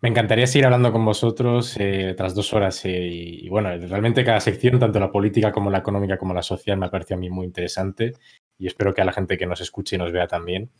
[0.00, 4.24] me encantaría seguir hablando con vosotros eh, tras dos horas eh, y, y, bueno, realmente
[4.24, 7.20] cada sección, tanto la política como la económica como la social, me ha parecido a
[7.20, 8.14] mí muy interesante
[8.58, 10.70] y espero que a la gente que nos escuche y nos vea también.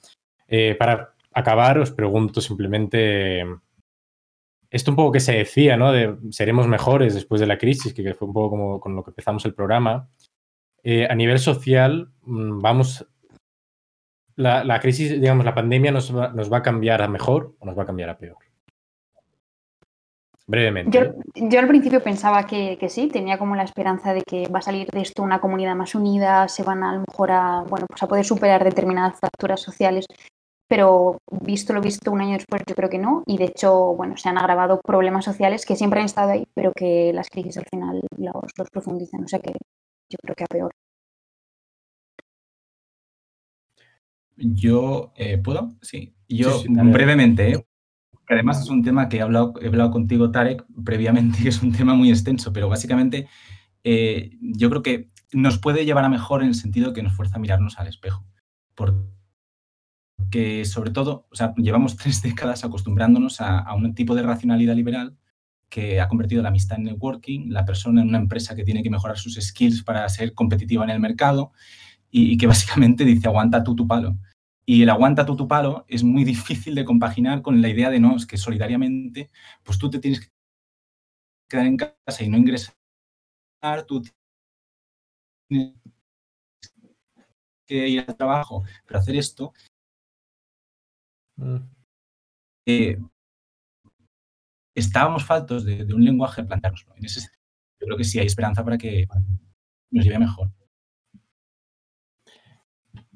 [0.79, 3.45] Para acabar, os pregunto simplemente
[4.71, 5.93] esto un poco que se decía, ¿no?
[5.93, 9.11] De seremos mejores después de la crisis, que fue un poco como con lo que
[9.11, 10.09] empezamos el programa.
[10.83, 13.07] Eh, a nivel social, mm, vamos.
[14.37, 17.77] La, crisis, digamos, la pandemia nos va, nos va a cambiar a mejor o nos
[17.77, 18.37] va a cambiar a peor.
[20.47, 21.13] Brevemente.
[21.35, 24.63] Yo, al principio pensaba que, que, sí, tenía como la esperanza de que va a
[24.63, 27.87] salir de esto una comunidad más unida, se van a, a lo mejor a, bueno,
[27.89, 30.07] pues a poder superar determinadas fracturas sociales,
[30.69, 34.17] pero visto lo visto un año después yo creo que no, y de hecho, bueno,
[34.17, 37.67] se han agravado problemas sociales que siempre han estado ahí, pero que las crisis al
[37.71, 40.73] final los, los profundizan, o sea que yo creo que a peor.
[44.37, 45.71] Yo, eh, ¿puedo?
[45.81, 46.15] Sí.
[46.29, 47.67] Yo, sí, sí, brevemente, ¿eh?
[48.27, 51.63] que además es un tema que he hablado, he hablado contigo, Tarek, previamente, que es
[51.63, 53.29] un tema muy extenso, pero básicamente
[53.85, 57.37] eh, yo creo que nos puede llevar a mejor en el sentido que nos fuerza
[57.37, 58.25] a mirarnos al espejo.
[58.75, 59.16] Porque,
[60.65, 65.17] sobre todo, o sea, llevamos tres décadas acostumbrándonos a, un tipo de racionalidad liberal
[65.69, 68.91] que ha convertido la amistad en networking, la persona en una empresa que tiene que
[68.91, 71.53] mejorar sus skills para ser competitiva en el mercado
[72.11, 74.17] y, y que básicamente dice aguanta tú tu palo.
[74.69, 78.01] Y el aguanta tú tu palo es muy difícil de compaginar con la idea de
[78.01, 79.31] no, es que solidariamente,
[79.63, 80.29] pues tú te tienes que
[81.49, 82.75] quedar en casa y no ingresar,
[83.87, 84.03] tú
[85.49, 85.75] tienes
[87.67, 89.53] que ir al trabajo, pero hacer esto.
[91.37, 91.59] Mm.
[92.67, 92.99] Eh,
[94.75, 96.95] estábamos faltos de, de, un lenguaje planteárnoslo.
[96.97, 97.43] En ese sentido,
[97.81, 99.07] yo creo que sí hay esperanza para que
[99.91, 100.51] nos lleve mejor.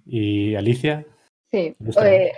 [0.05, 1.06] ¿Y Alicia?
[1.51, 2.32] Sí, eh,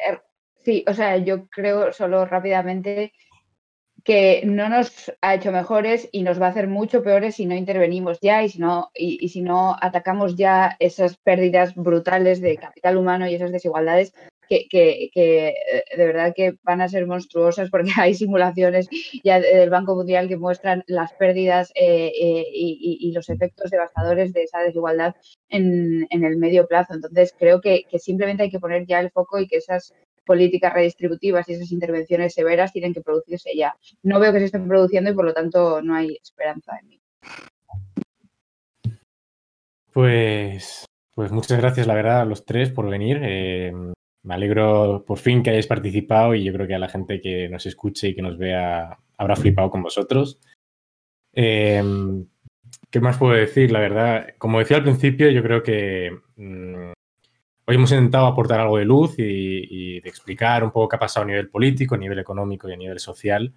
[0.65, 3.13] sí, o sea, yo creo solo rápidamente
[4.05, 7.55] que no nos ha hecho mejores y nos va a hacer mucho peores si no
[7.55, 12.57] intervenimos ya y si no, y, y, si no atacamos ya esas pérdidas brutales de
[12.57, 14.13] capital humano y esas desigualdades
[14.53, 18.89] que, que, que, eh, de verdad que van a ser monstruosas porque hay simulaciones
[19.25, 24.43] ya del Banco Mundial que muestran las pérdidas eh, eh, y, los efectos devastadores de
[24.43, 25.15] esa desigualdad
[25.49, 26.95] en, en el medio plazo.
[26.95, 30.73] Entonces creo que, que simplemente hay que poner ya el foco y que esas políticas
[30.73, 33.77] redistributivas y esas intervenciones severas tienen que producirse ya.
[34.03, 37.01] No veo que se estén produciendo y por lo tanto no hay esperanza en mí.
[39.93, 43.21] Pues, pues muchas gracias, la verdad, a los tres por venir.
[44.25, 47.49] Me alegro por fin que hayáis participado y yo creo que a la gente que
[47.49, 50.39] nos escuche y que nos vea habrá flipado con vosotros.
[51.33, 52.27] Em,
[52.91, 53.73] ¿Qué más puedo decir?
[53.73, 56.93] La verdad, como decía al principio, yo creo que mm,
[57.67, 61.25] hoy hemos intentado aportar algo de luz y, de explicar un poco qué ha pasado
[61.25, 63.55] a nivel político, a nivel económico y a nivel social.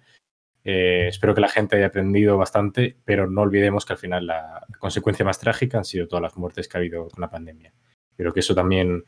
[0.64, 4.66] Eh, espero que la gente haya aprendido bastante, pero no olvidemos que al final la
[4.78, 7.72] consecuencia más trágica han sido todas las muertes que ha habido con la pandemia.
[8.16, 9.04] Creo que eso también,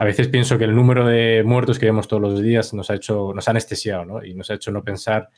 [0.00, 2.94] a veces pienso que el número de muertos que vemos todos los días nos ha
[2.94, 4.24] hecho, nos ha anestesiado, ¿no?
[4.24, 5.28] Y nos ha hecho no pensar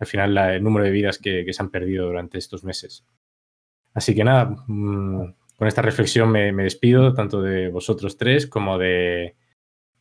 [0.00, 3.06] al final el número de vidas que, se han perdido durante estos meses.
[3.94, 9.36] Así que nada, mm, con esta reflexión me, despido tanto de vosotros tres como de,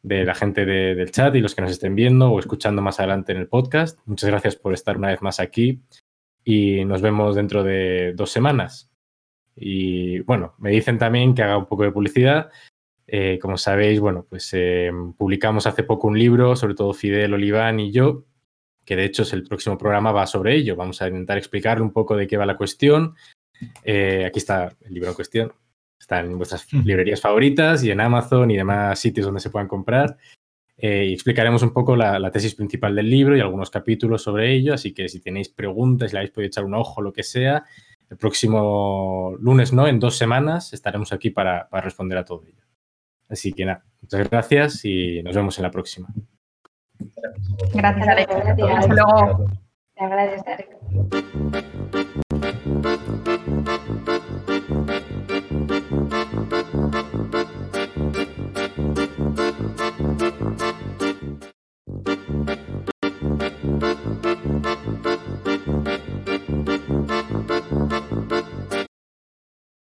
[0.01, 3.37] la gente del chat y los que nos estén viendo o escuchando más adelante en
[3.37, 3.99] el podcast.
[4.05, 5.83] Muchas gracias por estar una vez más aquí
[6.43, 8.89] y nos vemos dentro de dos semanas.
[9.55, 12.49] Y bueno, me dicen también que haga un poco de publicidad.
[13.07, 17.79] Eh, como sabéis, bueno, pues eh, publicamos hace poco un libro, sobre todo Fidel, Oliván
[17.79, 18.25] y yo,
[18.83, 20.75] que de hecho es el próximo programa va sobre ello.
[20.75, 23.15] Vamos a intentar explicarle un poco de qué va la cuestión.
[23.83, 25.53] Eh, aquí está el libro en cuestión.
[25.99, 30.17] Está en vuestras librerías favoritas y en Amazon y demás sitios donde se puedan comprar.
[30.77, 34.73] y explicaremos un poco la, la, tesis principal del libro y algunos capítulos sobre ello.
[34.73, 37.65] Así que si tenéis preguntas, si le habéis podido echar un ojo, lo que sea,
[38.09, 39.87] el próximo lunes, ¿no?
[39.87, 42.66] En dos semanas estaremos aquí para, responder a todo ello.
[43.29, 46.07] Así que nada, muchas gracias y nos vemos en la próxima.
[47.73, 48.33] Gracias, Alex.
[48.33, 49.47] Hasta luego.
[49.95, 50.69] Gracias, Alex.